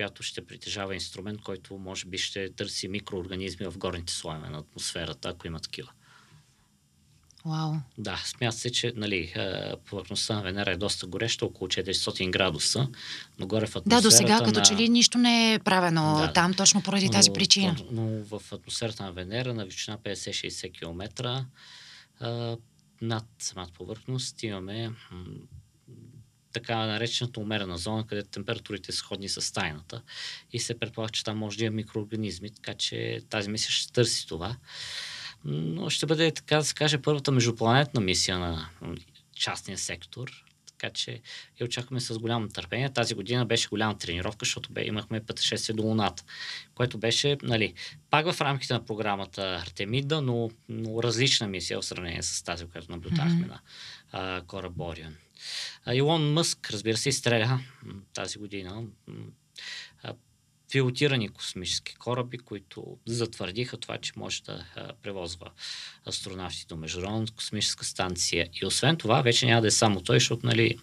която 0.00 0.22
ще 0.22 0.46
притежава 0.46 0.94
инструмент, 0.94 1.40
който 1.40 1.78
може 1.78 2.06
би 2.06 2.18
ще 2.18 2.52
търси 2.52 2.88
микроорганизми 2.88 3.66
в 3.66 3.78
горните 3.78 4.12
слоеве 4.12 4.48
на 4.48 4.58
атмосферата, 4.58 5.28
ако 5.28 5.46
има 5.46 5.60
такива. 5.60 5.90
Вау. 7.44 7.72
Да, 7.98 8.22
смята 8.24 8.56
се, 8.56 8.72
че 8.72 8.92
нали, 8.96 9.34
повърхността 9.84 10.34
на 10.34 10.42
Венера 10.42 10.70
е 10.70 10.76
доста 10.76 11.06
гореща, 11.06 11.46
около 11.46 11.68
400 11.68 12.30
градуса, 12.30 12.88
но 13.38 13.46
горе 13.46 13.66
в 13.66 13.76
атмосферата 13.76 14.02
Да, 14.02 14.08
до 14.08 14.10
сега 14.10 14.38
като 14.38 14.58
на... 14.58 14.64
че 14.64 14.76
ли 14.76 14.88
нищо 14.88 15.18
не 15.18 15.54
е 15.54 15.58
правено 15.58 16.18
да, 16.18 16.32
там, 16.32 16.54
точно 16.54 16.82
поради 16.82 17.06
но, 17.06 17.12
тази 17.12 17.30
причина. 17.30 17.76
Но, 17.92 18.02
но 18.02 18.38
в 18.38 18.52
атмосферата 18.52 19.02
на 19.02 19.12
Венера 19.12 19.54
на 19.54 19.64
височина 19.64 19.98
50-60 19.98 20.72
км 20.72 21.46
над 23.02 23.24
самата 23.38 23.70
повърхност 23.74 24.42
имаме 24.42 24.90
така 26.52 26.86
наречената 26.86 27.40
умерена 27.40 27.78
зона, 27.78 28.06
където 28.06 28.28
температурите 28.28 28.92
са 28.92 28.98
сходни 28.98 29.28
с 29.28 29.54
тайната 29.54 30.02
и 30.52 30.60
се 30.60 30.78
предполага, 30.78 31.12
че 31.12 31.24
там 31.24 31.38
може 31.38 31.58
да 31.58 31.64
има 31.64 31.76
микроорганизми, 31.76 32.50
така 32.50 32.74
че 32.74 33.20
тази 33.30 33.50
мисия 33.50 33.70
ще 33.70 33.92
търси 33.92 34.26
това. 34.26 34.56
Но 35.44 35.90
ще 35.90 36.06
бъде, 36.06 36.30
така 36.30 36.56
да 36.56 36.64
се 36.64 36.74
каже, 36.74 36.98
първата 36.98 37.32
междупланетна 37.32 38.00
мисия 38.00 38.38
на 38.38 38.68
частния 39.34 39.78
сектор, 39.78 40.44
така 40.66 40.92
че 40.92 41.20
я 41.60 41.64
очакваме 41.64 42.00
с 42.00 42.18
голямо 42.18 42.48
търпение. 42.48 42.92
Тази 42.92 43.14
година 43.14 43.46
беше 43.46 43.68
голяма 43.68 43.98
тренировка, 43.98 44.44
защото 44.44 44.72
бе, 44.72 44.84
имахме 44.84 45.24
пътешествие 45.24 45.74
до 45.74 45.82
Луната, 45.82 46.24
което 46.74 46.98
беше, 46.98 47.36
нали, 47.42 47.74
пак 48.10 48.32
в 48.32 48.40
рамките 48.40 48.72
на 48.72 48.84
програмата 48.84 49.62
Артемида, 49.62 50.22
но, 50.22 50.50
но 50.68 51.02
различна 51.02 51.46
мисия 51.46 51.80
в 51.80 51.84
сравнение 51.84 52.22
с 52.22 52.42
тази, 52.42 52.66
която 52.66 52.92
наблюдахме 52.92 53.46
mm-hmm. 53.46 53.58
на 54.12 54.42
кораб 54.46 54.72
Бориан. 54.72 55.16
Илон 55.92 56.32
Мъск, 56.32 56.70
разбира 56.70 56.96
се, 56.96 57.08
изстреля 57.08 57.60
тази 58.14 58.38
година 58.38 58.82
пилотирани 60.70 61.28
космически 61.28 61.94
кораби, 61.94 62.38
които 62.38 62.98
затвърдиха 63.06 63.76
това, 63.76 63.98
че 63.98 64.12
може 64.16 64.42
да 64.42 64.64
превозва 65.02 65.50
астронавти 66.08 66.66
до 66.68 66.76
Международната 66.76 67.32
космическа 67.32 67.84
станция. 67.84 68.48
И 68.62 68.66
освен 68.66 68.96
това, 68.96 69.22
вече 69.22 69.46
няма 69.46 69.60
да 69.60 69.66
е 69.66 69.70
само 69.70 70.02
той, 70.02 70.16
защото 70.16 70.46
нали, 70.46 70.78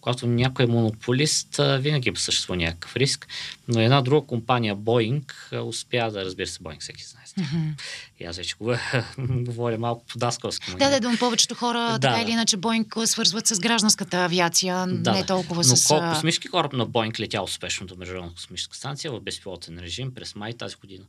когато 0.00 0.26
някой 0.26 0.64
е 0.64 0.68
монополист, 0.68 1.60
винаги 1.78 2.12
съществува 2.14 2.56
някакъв 2.56 2.96
риск. 2.96 3.28
Но 3.68 3.80
една 3.80 4.02
друга 4.02 4.26
компания, 4.26 4.74
Боинг, 4.74 5.50
успя 5.64 6.10
да, 6.10 6.24
разбира 6.24 6.46
се, 6.46 6.58
Боинг 6.60 6.82
всеки 6.82 7.04
знае. 7.04 7.24
Mm-hmm. 7.38 7.80
И 8.20 8.24
аз 8.24 8.36
вече 8.36 8.54
говоря 9.18 9.78
малко 9.78 10.04
по 10.06 10.18
даскалски. 10.18 10.70
Да, 10.70 10.90
да, 10.90 11.00
да, 11.00 11.18
повечето 11.18 11.54
хора, 11.54 11.78
да, 11.78 11.98
така 11.98 12.22
или 12.22 12.30
иначе, 12.30 12.56
Боинг 12.56 12.94
свързват 13.04 13.46
с 13.46 13.58
гражданската 13.58 14.24
авиация, 14.24 14.86
да, 14.88 15.12
не 15.12 15.26
толкова 15.26 15.56
но 15.56 15.76
с... 15.76 15.90
Но 15.90 16.12
космически 16.12 16.48
кораб 16.48 16.72
на 16.72 16.86
Боинг 16.86 17.20
летя 17.20 17.42
успешно 17.42 17.86
до 17.86 17.96
Международната 17.96 18.34
космическа 18.34 18.76
станция 18.76 19.12
в 19.12 19.20
безпилотен 19.20 19.78
режим 19.78 20.14
през 20.14 20.34
май 20.34 20.52
тази 20.52 20.76
година. 20.76 21.04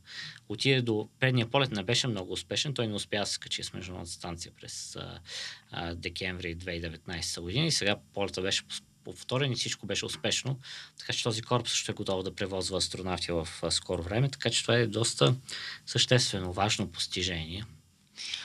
Отиде 0.48 0.82
до 0.82 1.08
предния 1.20 1.46
полет, 1.46 1.70
не 1.70 1.82
беше 1.82 2.06
много 2.06 2.32
успешен, 2.32 2.74
той 2.74 2.86
не 2.86 2.94
успя 2.94 3.18
да 3.20 3.26
се 3.26 3.38
качи 3.38 3.62
с 3.62 3.72
Международната 3.72 4.12
станция 4.12 4.52
през 4.60 4.96
а, 4.96 5.18
а, 5.70 5.94
декември 5.94 6.56
2019 6.56 7.40
година 7.40 7.66
и 7.66 7.70
сега 7.70 7.96
полета 8.14 8.41
беше 8.42 8.62
повторен 9.04 9.52
и 9.52 9.56
всичко 9.56 9.86
беше 9.86 10.06
успешно. 10.06 10.58
Така 10.98 11.12
че 11.12 11.22
този 11.22 11.42
кораб 11.42 11.68
също 11.68 11.90
е 11.90 11.94
готов 11.94 12.22
да 12.22 12.34
превозва 12.34 12.78
астронавти 12.78 13.32
в 13.32 13.48
скоро 13.70 14.02
време, 14.02 14.28
така 14.28 14.50
че 14.50 14.62
това 14.62 14.76
е 14.76 14.86
доста 14.86 15.34
съществено, 15.86 16.52
важно 16.52 16.86
постижение. 16.86 17.64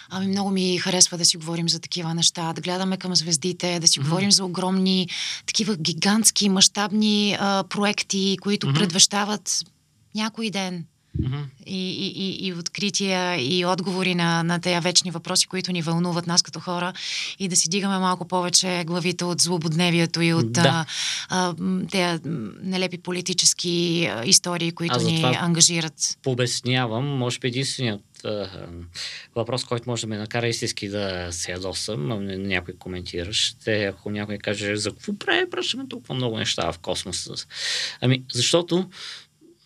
Ами 0.10 0.28
много 0.28 0.52
ми 0.52 0.78
харесва 0.78 1.18
да 1.18 1.26
си 1.26 1.38
говорим 1.38 1.70
за 1.70 1.80
такива 1.80 2.14
неща, 2.14 2.54
да 2.54 2.62
гледаме 2.62 2.98
към 2.98 3.16
звездите, 3.16 3.80
да 3.80 3.88
си 3.88 4.00
mm-hmm. 4.00 4.04
говорим 4.04 4.32
за 4.32 4.46
огромни, 4.46 5.10
такива 5.46 5.76
гигантски, 5.78 6.50
мащабни 6.50 7.38
проекти, 7.70 8.38
които 8.42 8.68
mm-hmm. 8.68 8.76
предвещават 8.76 9.64
някой 10.16 10.50
ден 10.50 10.86
Mm-hmm. 11.22 11.44
И, 11.66 11.92
и, 11.92 12.48
и, 12.48 12.54
открития, 12.54 13.36
и 13.36 13.66
отговори 13.66 14.16
на, 14.16 14.44
на 14.44 14.62
тези 14.62 14.80
вечни 14.80 15.12
въпроси, 15.12 15.48
които 15.48 15.72
ни 15.72 15.82
вълнуват 15.82 16.28
нас 16.28 16.42
като 16.42 16.60
хора, 16.60 16.94
и 17.40 17.48
да 17.48 17.56
си 17.56 17.70
дигаме 17.70 18.00
малко 18.00 18.28
повече 18.28 18.84
главите 18.88 19.26
от 19.26 19.42
злободневието 19.42 20.22
и 20.22 20.34
от 20.34 20.52
да. 20.52 20.86
а, 21.30 21.56
тези 21.92 22.22
нелепи 22.62 22.98
политически 22.98 24.06
а, 24.06 24.26
истории, 24.26 24.72
които 24.72 25.00
ни 25.00 25.24
ангажират. 25.24 26.18
Побеснявам, 26.24 27.06
може 27.06 27.40
би 27.40 27.48
единственият 27.48 28.02
въпрос, 29.36 29.64
който 29.64 29.90
може 29.90 30.02
да 30.02 30.08
ме 30.08 30.18
накара 30.18 30.48
истински 30.48 30.90
да 30.90 31.28
се 31.32 31.52
ядосам, 31.52 32.12
а 32.12 32.20
някой 32.38 32.74
коментираш, 32.74 33.38
ще 33.38 33.86
ако 33.86 34.10
някой 34.10 34.38
каже 34.38 34.76
за 34.76 34.92
какво 34.92 35.14
препращаме 35.18 35.88
толкова 35.88 36.16
много 36.16 36.38
неща 36.38 36.72
в 36.72 36.80
космоса. 36.80 37.34
Ами, 38.02 38.24
защото, 38.34 38.90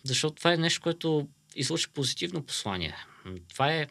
защото 0.04 0.34
това 0.34 0.52
е 0.52 0.56
нещо, 0.56 0.80
което 0.80 1.28
излъчи 1.56 1.88
позитивно 1.88 2.42
послание. 2.42 2.94
Това 3.48 3.72
е 3.72 3.86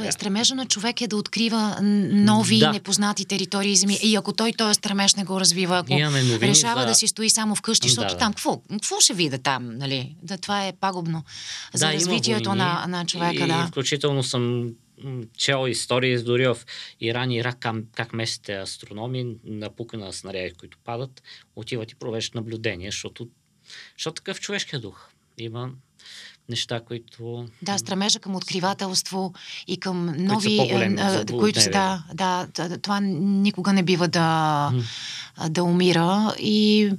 е 0.00 0.12
стремежа 0.12 0.54
на 0.54 0.66
човек 0.66 1.00
е 1.00 1.06
да 1.06 1.16
открива 1.16 1.78
нови 1.82 2.58
да. 2.58 2.72
непознати 2.72 3.24
територии 3.24 3.76
земи. 3.76 3.98
И 4.02 4.16
ако 4.16 4.32
той 4.32 4.52
този 4.52 4.74
стремеж 4.74 5.14
не 5.14 5.24
го 5.24 5.40
развива, 5.40 5.78
ако 5.78 5.92
решава 6.40 6.80
за... 6.80 6.86
да 6.86 6.94
си 6.94 7.08
стои 7.08 7.30
само 7.30 7.54
вкъщи, 7.54 7.88
защото 7.88 8.12
да, 8.12 8.18
там 8.18 8.32
какво, 8.32 8.62
какво 8.70 9.00
ще 9.00 9.14
видя 9.14 9.38
там, 9.38 9.78
нали? 9.78 10.16
Да, 10.22 10.38
това 10.38 10.66
е 10.66 10.72
пагубно 10.72 11.24
за 11.74 11.86
да, 11.86 11.92
развитието 11.92 12.48
войни, 12.48 12.62
на, 12.62 12.86
на 12.88 13.06
човека. 13.06 13.44
И, 13.44 13.48
да. 13.48 13.66
включително 13.66 14.22
съм 14.22 14.72
чел 15.36 15.68
истории 15.68 16.18
дори 16.18 16.46
в 16.46 16.58
Иран 17.00 17.30
и 17.30 17.36
Ирак, 17.36 17.66
как, 17.94 18.12
местите 18.12 18.56
астрономи 18.56 19.36
на 19.44 19.70
на 19.92 20.12
снаряди, 20.12 20.54
които 20.54 20.78
падат, 20.84 21.22
отиват 21.56 21.90
и 21.90 21.94
провеждат 21.94 22.34
наблюдение, 22.34 22.90
защото, 22.90 23.28
защото 23.98 24.14
такъв 24.14 24.40
човешкия 24.40 24.80
дух 24.80 25.08
има 25.38 25.70
неща, 26.48 26.80
които... 26.80 27.46
Да, 27.62 27.78
стремежа 27.78 28.18
към 28.18 28.36
откривателство 28.36 29.32
и 29.66 29.76
към 29.76 30.14
нови... 30.18 30.58
Които 31.38 31.60
са 31.60 31.70
да, 32.14 32.46
да, 32.54 32.78
това 32.78 33.00
никога 33.00 33.72
не 33.72 33.82
бива 33.82 34.08
да, 34.08 34.72
да 35.48 35.64
умира 35.64 36.34
и 36.38 36.90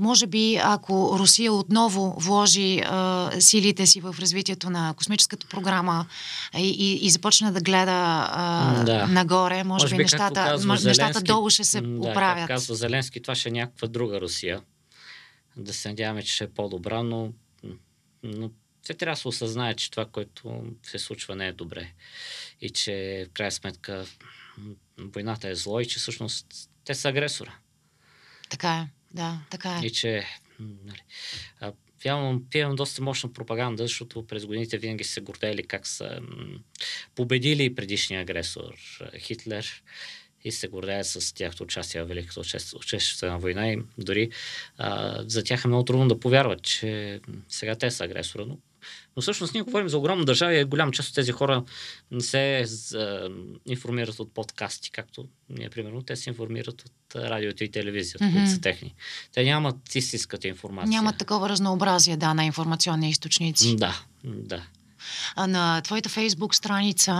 може 0.00 0.26
би, 0.26 0.60
ако 0.62 1.18
Русия 1.18 1.52
отново 1.52 2.14
вложи 2.18 2.80
а, 2.80 3.30
силите 3.40 3.86
си 3.86 4.00
в 4.00 4.16
развитието 4.18 4.70
на 4.70 4.94
космическата 4.96 5.46
програма 5.46 6.06
и, 6.58 6.68
и, 6.68 7.06
и 7.06 7.10
започне 7.10 7.50
да 7.50 7.60
гледа 7.60 8.28
а, 8.30 8.84
да. 8.84 9.06
нагоре, 9.06 9.64
може, 9.64 9.84
може 9.84 9.96
би, 9.96 10.02
нещата, 10.02 10.58
Зеленски, 10.58 10.86
нещата 10.86 11.20
долу 11.20 11.50
ще 11.50 11.64
се 11.64 11.80
да, 11.80 12.10
оправят. 12.10 12.46
Както 12.46 12.54
казва 12.54 12.74
Зеленски, 12.74 13.22
това 13.22 13.34
ще 13.34 13.48
е 13.48 13.52
някаква 13.52 13.88
друга 13.88 14.20
Русия. 14.20 14.60
Да 15.56 15.72
се 15.72 15.88
надяваме, 15.88 16.22
че 16.22 16.34
ще 16.34 16.44
е 16.44 16.48
по-добра, 16.48 17.02
но 17.02 17.28
но 18.22 18.50
се 18.82 18.94
трябва 18.94 19.14
да 19.14 19.20
се 19.20 19.28
осъзнае, 19.28 19.74
че 19.74 19.90
това, 19.90 20.06
което 20.06 20.64
се 20.82 20.98
случва, 20.98 21.36
не 21.36 21.48
е 21.48 21.52
добре. 21.52 21.92
И 22.60 22.70
че 22.70 23.26
в 23.28 23.32
крайна 23.32 23.52
сметка 23.52 24.06
войната 24.98 25.48
е 25.48 25.54
зло 25.54 25.80
и 25.80 25.86
че 25.86 25.98
всъщност 25.98 26.46
те 26.84 26.94
са 26.94 27.08
агресора. 27.08 27.58
Така 28.50 28.72
е, 28.72 28.88
да, 29.14 29.40
така 29.50 29.80
е. 29.82 29.86
И 29.86 29.90
че 29.90 30.26
нали, 30.60 31.02
Пявам, 32.02 32.44
пявам 32.50 32.76
доста 32.76 33.02
мощна 33.02 33.32
пропаганда, 33.32 33.82
защото 33.82 34.26
през 34.26 34.46
годините 34.46 34.78
винаги 34.78 35.04
се 35.04 35.20
гордели 35.20 35.62
как 35.62 35.86
са 35.86 36.20
победили 37.14 37.74
предишния 37.74 38.20
агресор 38.20 38.74
Хитлер 39.18 39.82
и 40.44 40.52
се 40.52 40.68
гордеят 40.68 41.06
с 41.06 41.34
тяхното 41.34 41.62
участие 41.62 42.02
в 42.02 42.06
Великата 42.06 42.40
обществена 42.76 43.38
война 43.38 43.72
и 43.72 43.78
дори 43.98 44.30
а, 44.78 45.18
за 45.26 45.44
тях 45.44 45.64
е 45.64 45.68
много 45.68 45.84
трудно 45.84 46.08
да 46.08 46.20
повярват, 46.20 46.62
че 46.62 47.20
сега 47.48 47.74
те 47.74 47.90
са 47.90 48.04
агресора, 48.04 48.44
но 48.46 48.58
Но 49.16 49.22
всъщност 49.22 49.54
ние 49.54 49.62
говорим 49.62 49.88
за 49.88 49.98
огромна 49.98 50.24
държава 50.24 50.54
и 50.54 50.64
голяма 50.64 50.92
част 50.92 51.08
от 51.08 51.14
тези 51.14 51.32
хора 51.32 51.64
не 52.10 52.20
се 52.20 52.64
информират 53.66 54.20
от 54.20 54.34
подкасти, 54.34 54.90
както 54.90 55.28
ние, 55.48 55.70
примерно, 55.70 56.02
те 56.02 56.16
се 56.16 56.30
информират 56.30 56.82
от 56.82 57.16
радиото 57.16 57.64
и 57.64 57.70
телевизията, 57.70 58.24
mm-hmm. 58.24 58.32
които 58.32 58.50
са 58.50 58.60
техни. 58.60 58.94
Те 59.34 59.44
нямат 59.44 59.94
истинската 59.94 60.48
информация. 60.48 60.90
Нямат 60.90 61.18
такова 61.18 61.48
разнообразие, 61.48 62.16
да, 62.16 62.34
на 62.34 62.44
информационни 62.44 63.10
източници. 63.10 63.76
Да, 63.76 64.02
да 64.24 64.66
на 65.36 65.80
твоята 65.80 66.08
фейсбук 66.08 66.54
страница 66.54 67.14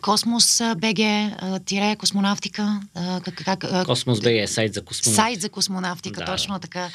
Космос 0.00 0.62
БГ, 0.76 0.98
тире 1.64 1.96
космонавтика. 1.96 2.80
Как, 3.24 3.34
как, 3.44 3.86
Космос 3.86 4.20
БГ 4.20 4.32
е 4.32 4.46
сайт 4.46 4.74
за 4.74 4.82
космонавтика. 4.82 5.22
Сайт 5.22 5.40
за 5.40 5.48
космонавтика, 5.48 6.20
да. 6.20 6.26
точно 6.26 6.58
така. 6.58 6.88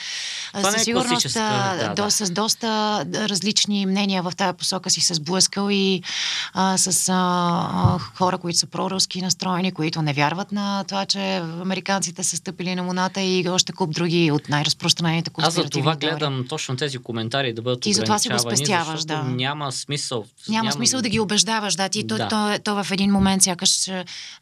Това 0.54 0.72
Със 0.72 0.82
е 0.82 0.84
сигурност 0.84 1.34
да, 1.34 1.94
да. 1.96 2.12
с 2.12 2.32
доста 2.32 3.06
различни 3.14 3.86
мнения 3.86 4.24
в 4.24 4.32
тази 4.38 4.58
посока 4.58 4.90
си 4.90 5.02
се 5.02 5.14
сблъскал 5.14 5.68
и 5.72 6.04
а, 6.54 6.78
с 6.78 7.10
а, 7.14 8.00
хора, 8.16 8.38
които 8.38 8.60
са 8.60 8.66
проруски 8.66 9.22
настроени, 9.22 9.72
които 9.72 10.02
не 10.02 10.14
вярват 10.14 10.52
на 10.52 10.84
това, 10.88 11.06
че 11.06 11.36
американците 11.62 12.24
са 12.24 12.38
стъпили 12.38 12.76
на 12.76 12.82
Луната 12.82 13.22
и 13.22 13.50
още 13.50 13.72
куп 13.72 13.94
други 13.94 14.32
от 14.32 14.50
най-разпространените 14.50 15.30
конспиративни 15.30 15.66
Аз 15.66 15.66
за 15.66 15.80
това 15.80 15.96
гледам 15.96 16.46
точно 16.50 16.76
тези 16.76 16.98
коментари 16.98 17.54
да 17.54 17.62
бъдат 17.62 17.82
Ти 17.82 17.94
за 17.94 18.04
това 18.04 18.20
си 18.20 18.30
го 18.30 18.40
спестяваш, 18.40 19.04
да. 19.04 19.24
Няма 19.24 19.49
смисъл. 19.72 20.26
Няма, 20.50 20.64
няма 20.64 20.72
смисъл 20.72 21.02
да 21.02 21.10
ги 21.10 21.20
убеждаваш, 21.20 21.76
да. 21.76 21.90
Ти 21.90 22.04
да. 22.04 22.18
То, 22.18 22.30
то, 22.30 22.60
то, 22.64 22.84
в 22.84 22.92
един 22.92 23.12
момент 23.12 23.44
сякаш 23.44 23.90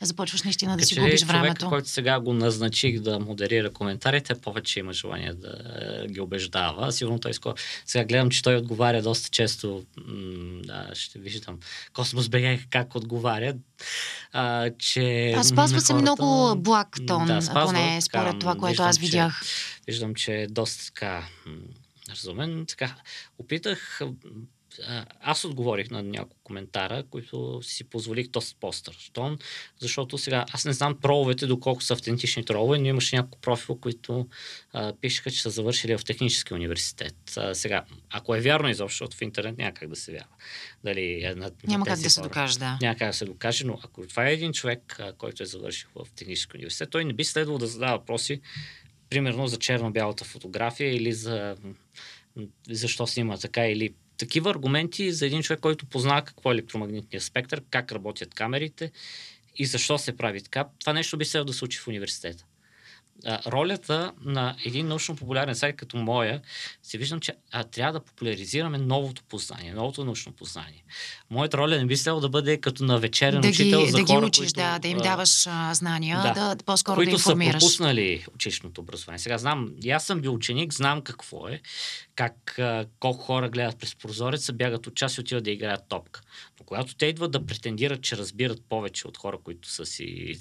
започваш 0.01 0.43
наистина 0.43 0.77
да 0.77 0.85
си 0.85 0.95
губиш 0.95 1.23
времето. 1.23 1.59
Човек, 1.59 1.69
който 1.69 1.89
сега 1.89 2.19
го 2.19 2.33
назначих 2.33 2.99
да 2.99 3.19
модерира 3.19 3.73
коментарите, 3.73 4.35
повече 4.35 4.79
има 4.79 4.93
желание 4.93 5.33
да 5.33 5.53
ги 6.09 6.21
убеждава. 6.21 6.91
Сигурно 6.91 7.19
той 7.19 7.33
скоро. 7.33 7.55
Сега 7.85 8.05
гледам, 8.05 8.29
че 8.29 8.43
той 8.43 8.55
отговаря 8.55 9.01
доста 9.01 9.29
често. 9.29 9.83
М- 10.07 10.61
да, 10.63 10.87
ще 10.93 11.19
виждам. 11.19 11.57
Космос 11.93 12.29
БГ 12.29 12.59
как 12.69 12.95
отговаря. 12.95 13.53
А, 14.33 14.69
че 14.79 15.33
а 15.37 15.43
спазва 15.43 15.81
се 15.81 15.93
много 15.93 16.55
благ 16.57 16.97
тон, 17.07 17.25
да, 17.25 17.41
спазва, 17.41 17.65
поне 17.65 18.01
според 18.01 18.39
това, 18.39 18.55
което 18.55 18.71
виждам, 18.71 18.87
аз 18.87 18.97
видях. 18.97 19.41
Че, 19.45 19.81
виждам, 19.87 20.15
че 20.15 20.33
е 20.33 20.47
доста 20.47 20.85
така 20.85 21.23
разумен. 22.11 22.65
Така, 22.67 22.95
опитах 23.37 24.01
аз 25.21 25.45
отговорих 25.45 25.91
на 25.91 26.03
няколко 26.03 26.37
коментара, 26.43 27.03
които 27.09 27.59
си 27.63 27.83
позволих 27.83 28.27
доста 28.27 28.55
по-стър 28.59 29.09
тон, 29.13 29.37
защото 29.79 30.17
сега 30.17 30.45
аз 30.53 30.65
не 30.65 30.73
знам 30.73 30.99
троловете 31.01 31.47
доколко 31.47 31.83
са 31.83 31.93
автентични 31.93 32.45
тролове, 32.45 32.77
но 32.77 32.85
имаше 32.85 33.15
няколко 33.15 33.39
профила, 33.39 33.79
които 33.79 34.27
а, 34.73 34.93
пишеха, 35.01 35.31
че 35.31 35.41
са 35.41 35.49
завършили 35.49 35.97
в 35.97 36.05
технически 36.05 36.53
университет. 36.53 37.15
А, 37.37 37.55
сега, 37.55 37.83
ако 38.09 38.35
е 38.35 38.41
вярно 38.41 38.69
изобщо, 38.69 38.93
защото 38.93 39.17
в 39.17 39.21
интернет 39.21 39.57
няма 39.57 39.73
как 39.73 39.89
да 39.89 39.95
се 39.95 40.11
вярва. 40.11 40.35
Дали 40.83 41.23
една, 41.23 41.51
няма 41.67 41.85
как 41.85 41.99
да 41.99 42.09
се 42.09 42.21
докаже, 42.21 42.59
да. 42.59 42.77
Няма 42.81 42.95
как 42.95 43.09
да 43.09 43.13
се 43.13 43.25
докаже, 43.25 43.65
но 43.65 43.79
ако 43.83 44.07
това 44.07 44.27
е 44.27 44.33
един 44.33 44.53
човек, 44.53 44.99
а, 44.99 45.13
който 45.13 45.43
е 45.43 45.45
завършил 45.45 45.89
в 45.95 46.07
технически 46.15 46.57
университет, 46.57 46.89
той 46.89 47.05
не 47.05 47.13
би 47.13 47.23
следвало 47.23 47.59
да 47.59 47.67
задава 47.67 47.97
въпроси, 47.97 48.41
примерно 49.09 49.47
за 49.47 49.57
черно-бялата 49.57 50.25
фотография 50.25 50.95
или 50.95 51.13
за 51.13 51.55
защо 52.69 53.07
снима 53.07 53.37
така 53.37 53.67
или 53.67 53.93
такива 54.17 54.51
аргументи 54.51 55.11
за 55.11 55.25
един 55.25 55.41
човек, 55.41 55.59
който 55.59 55.85
познава 55.85 56.21
какво 56.21 56.51
е 56.51 56.53
електромагнитният 56.53 57.23
спектър, 57.23 57.61
как 57.69 57.91
работят 57.91 58.33
камерите 58.33 58.91
и 59.55 59.65
защо 59.65 59.97
се 59.97 60.17
прави 60.17 60.41
така. 60.41 60.65
Това 60.79 60.93
нещо 60.93 61.17
би 61.17 61.25
следвало 61.25 61.45
да 61.45 61.53
се 61.53 61.65
учи 61.65 61.77
в 61.77 61.87
университета 61.87 62.45
а, 63.25 63.51
ролята 63.51 64.11
на 64.25 64.55
един 64.65 64.87
научно-популярен 64.87 65.55
сайт 65.55 65.75
като 65.75 65.97
моя, 65.97 66.41
се 66.83 66.97
виждам, 66.97 67.19
че 67.19 67.33
а, 67.51 67.63
трябва 67.63 67.93
да 67.93 68.05
популяризираме 68.05 68.77
новото 68.77 69.23
познание, 69.23 69.73
новото 69.73 70.05
научно 70.05 70.31
познание. 70.31 70.83
Моята 71.29 71.57
роля 71.57 71.77
не 71.77 71.85
би 71.85 71.97
следвало 71.97 72.21
да 72.21 72.29
бъде 72.29 72.57
като 72.57 72.83
на 72.83 72.99
вечерен 72.99 73.41
да 73.41 73.47
учител 73.47 73.81
ги, 73.81 73.91
за 73.91 73.97
да 73.97 74.05
хора, 74.05 74.19
ги 74.21 74.25
учиш, 74.25 74.39
които, 74.39 74.53
да, 74.53 74.79
да 74.79 74.87
им 74.87 74.97
даваш 74.97 75.47
а, 75.47 75.73
знания, 75.73 76.33
да, 76.35 76.55
да 76.55 76.63
по-скоро 76.63 76.95
които 76.95 77.09
да 77.09 77.15
информираш. 77.15 77.53
са 77.53 77.59
пропуснали 77.59 78.25
училищното 78.35 78.81
образование. 78.81 79.19
Сега 79.19 79.37
знам, 79.37 79.71
аз 79.91 80.05
съм 80.05 80.21
бил 80.21 80.33
ученик, 80.33 80.73
знам 80.73 81.01
какво 81.01 81.47
е, 81.47 81.61
как 82.17 82.59
колко 82.99 83.23
хора 83.23 83.49
гледат 83.49 83.79
през 83.79 83.95
прозореца, 83.95 84.53
бягат 84.53 84.87
от 84.87 84.95
час 84.95 85.17
и 85.17 85.21
отиват 85.21 85.43
да 85.43 85.51
играят 85.51 85.81
топка. 85.89 86.21
Но 86.59 86.65
когато 86.65 86.95
те 86.95 87.05
идват 87.05 87.31
да 87.31 87.45
претендират, 87.45 88.01
че 88.01 88.17
разбират 88.17 88.61
повече 88.69 89.07
от 89.07 89.17
хора, 89.17 89.37
които 89.43 89.69
са 89.69 89.85
си 89.85 90.37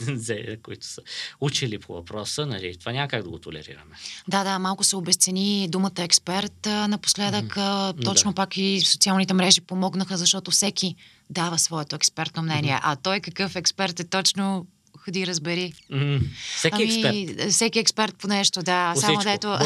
които 0.62 0.86
са 0.86 1.02
учили 1.40 1.78
по 1.78 1.92
въпроса, 1.92 2.46
нали, 2.46 2.76
това 2.78 2.92
няма 2.92 3.08
как 3.08 3.22
да 3.22 3.30
го 3.30 3.38
толерираме. 3.38 3.96
Да, 4.28 4.44
да, 4.44 4.58
малко 4.58 4.84
се 4.84 4.96
обесцени 4.96 5.68
думата 5.68 5.92
експерт. 5.98 6.66
Напоследък 6.66 7.54
mm-hmm. 7.54 8.04
точно 8.04 8.30
да. 8.30 8.34
пак 8.34 8.56
и 8.56 8.80
социалните 8.80 9.34
мрежи 9.34 9.60
помогнаха, 9.60 10.16
защото 10.16 10.50
всеки 10.50 10.96
дава 11.30 11.58
своето 11.58 11.96
експертно 11.96 12.42
мнение. 12.42 12.72
Mm-hmm. 12.72 12.80
А 12.82 12.96
той 12.96 13.20
какъв 13.20 13.56
експерт 13.56 14.00
е 14.00 14.04
точно 14.04 14.66
ходи 15.06 15.26
разбери. 15.26 15.72
Mm, 15.92 16.20
всеки 16.56 16.74
ами, 16.74 16.84
експерт. 16.84 17.50
Всеки 17.50 17.78
експерт 17.78 18.16
по 18.16 18.28
нещо, 18.28 18.62
да. 18.62 18.92
По 18.94 19.00
Само 19.00 19.20
дето... 19.20 19.58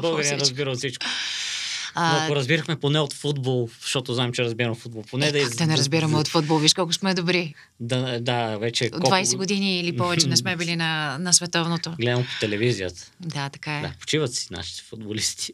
Българин 0.00 0.38
разбира 0.40 0.74
всичко. 0.74 1.06
Но 1.96 2.02
ако 2.02 2.36
разбирахме 2.36 2.76
поне 2.76 3.00
от 3.00 3.12
футбол, 3.12 3.68
защото 3.82 4.14
знаем, 4.14 4.32
че 4.32 4.44
разбирам 4.44 4.74
футбол, 4.74 5.04
поне 5.10 5.26
е, 5.26 5.32
да... 5.32 5.42
Как 5.42 5.54
да 5.54 5.66
не 5.66 5.76
разбираме 5.76 6.16
от 6.16 6.28
футбол, 6.28 6.58
виж 6.58 6.74
колко 6.74 6.92
сме 6.92 7.14
добри. 7.14 7.54
Да, 7.80 8.20
да 8.20 8.56
вече... 8.56 8.90
Колко... 8.90 9.10
20 9.10 9.36
години 9.36 9.80
или 9.80 9.96
повече 9.96 10.26
не 10.26 10.36
сме 10.36 10.56
били 10.56 10.76
на, 10.76 11.18
на 11.20 11.32
световното. 11.32 11.94
Гледам 12.00 12.22
по 12.22 12.40
телевизията. 12.40 13.02
Да, 13.20 13.48
така 13.48 13.78
е. 13.78 13.80
Да, 13.82 13.92
почиват 14.00 14.34
си 14.34 14.46
нашите 14.50 14.82
футболисти. 14.82 15.52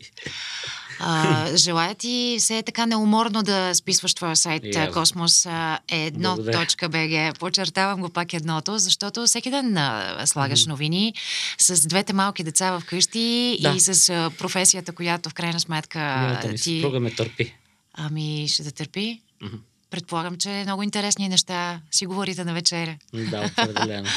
А, 1.01 1.57
желая 1.57 1.95
ти 1.95 2.37
все 2.39 2.63
така 2.63 2.87
неуморно 2.87 3.43
да 3.43 3.75
списваш 3.75 4.15
твоя 4.15 4.37
сайт 4.37 4.63
yeah. 4.63 4.93
Космос 4.93 5.47
едно.бг. 5.89 7.39
Почертавам 7.39 8.01
го 8.01 8.09
пак 8.09 8.33
едното, 8.33 8.79
защото 8.79 9.27
всеки 9.27 9.51
ден 9.51 9.77
а, 9.77 10.23
слагаш 10.27 10.65
mm-hmm. 10.65 10.69
новини 10.69 11.15
с 11.59 11.89
двете 11.89 12.13
малки 12.13 12.43
деца 12.43 12.81
вкъщи 12.81 13.59
да. 13.61 13.71
и 13.71 13.81
с 13.81 14.09
а, 14.09 14.31
професията, 14.39 14.93
която 14.93 15.31
в 15.31 15.35
крайна 15.35 15.61
сметка 15.61 15.99
Милата 16.29 16.49
ми 16.49 16.57
ти... 16.57 16.77
съпруга 16.77 17.01
ме 17.01 17.11
търпи. 17.11 17.55
Ами, 17.95 18.49
ще 18.49 18.63
да 18.63 18.73
търпи? 18.73 19.23
Mm-hmm. 19.43 19.59
Предполагам, 19.91 20.37
че 20.37 20.49
много 20.49 20.83
интересни 20.83 21.29
неща 21.29 21.81
си 21.91 22.07
говорите 22.07 22.45
на 22.45 22.55
вечеря. 22.55 22.99
Да, 23.31 23.51
определено. 23.63 24.09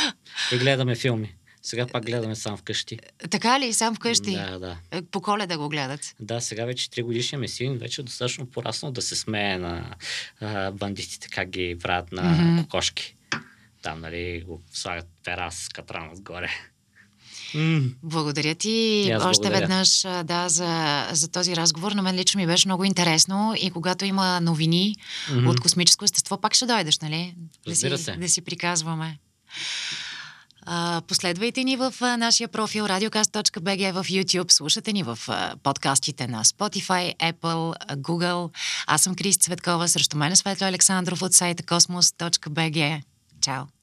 И 0.51 0.57
гледаме 0.57 0.95
филми. 0.95 1.35
Сега 1.63 1.87
пак 1.87 2.05
гледаме 2.05 2.35
сам 2.35 2.57
вкъщи. 2.57 2.99
Така 3.29 3.59
ли? 3.59 3.73
Сам 3.73 3.95
вкъщи? 3.95 4.31
Да, 4.31 4.59
да. 4.59 4.77
Е, 4.91 5.01
по 5.01 5.21
коледа 5.21 5.57
го 5.57 5.69
гледат? 5.69 6.15
Да, 6.19 6.41
сега 6.41 6.65
вече 6.65 6.89
3 6.89 7.03
годишния 7.03 7.39
ми 7.39 7.47
син 7.47 7.77
вече 7.77 8.01
е 8.01 8.03
достатъчно 8.03 8.45
пораснал 8.45 8.91
да 8.91 9.01
се 9.01 9.15
смее 9.15 9.57
на 9.57 9.95
а, 10.39 10.71
бандитите, 10.71 11.27
как 11.29 11.49
ги 11.49 11.77
правят 11.81 12.11
на 12.11 12.23
mm-hmm. 12.23 12.61
кокошки. 12.61 13.15
Там, 13.81 14.01
нали, 14.01 14.43
го 14.47 14.61
слагат 14.73 15.07
пера 15.23 15.51
с 15.51 15.69
катран 15.69 16.09
отгоре. 16.11 16.49
Mm. 17.55 17.93
Благодаря 18.03 18.55
ти 18.55 19.03
още 19.15 19.41
благодаря. 19.41 19.59
веднъж 19.59 20.01
да, 20.23 20.49
за, 20.49 21.07
за 21.11 21.27
този 21.27 21.55
разговор. 21.55 21.91
На 21.91 22.01
мен 22.01 22.15
лично 22.15 22.39
ми 22.39 22.47
беше 22.47 22.67
много 22.67 22.83
интересно 22.83 23.53
и 23.61 23.71
когато 23.71 24.05
има 24.05 24.41
новини 24.41 24.95
mm-hmm. 25.29 25.49
от 25.49 25.59
космическо 25.59 26.05
естество, 26.05 26.37
пак 26.37 26.53
ще 26.53 26.65
дойдеш, 26.65 26.99
нали? 26.99 27.35
Разбира 27.67 27.91
да 27.91 27.97
си, 27.97 28.03
се. 28.03 28.11
Да 28.11 28.29
си 28.29 28.41
приказваме. 28.41 29.17
Последвайте 31.07 31.63
ни 31.63 31.75
в 31.75 31.93
нашия 32.01 32.47
профил 32.47 32.83
radiocast.bg 32.83 33.91
в 33.91 34.07
YouTube, 34.07 34.51
слушате 34.51 34.93
ни 34.93 35.03
в 35.03 35.19
подкастите 35.63 36.27
на 36.27 36.43
Spotify, 36.43 37.17
Apple, 37.17 37.73
Google. 37.95 38.49
Аз 38.87 39.01
съм 39.01 39.15
Крис 39.15 39.37
Цветкова, 39.37 39.87
срещу 39.87 40.17
мен 40.17 40.31
е 40.31 40.35
Светло 40.35 40.67
Александров 40.67 41.21
от 41.21 41.33
сайта 41.33 41.63
kosmos.bg. 41.63 43.01
Чао! 43.41 43.80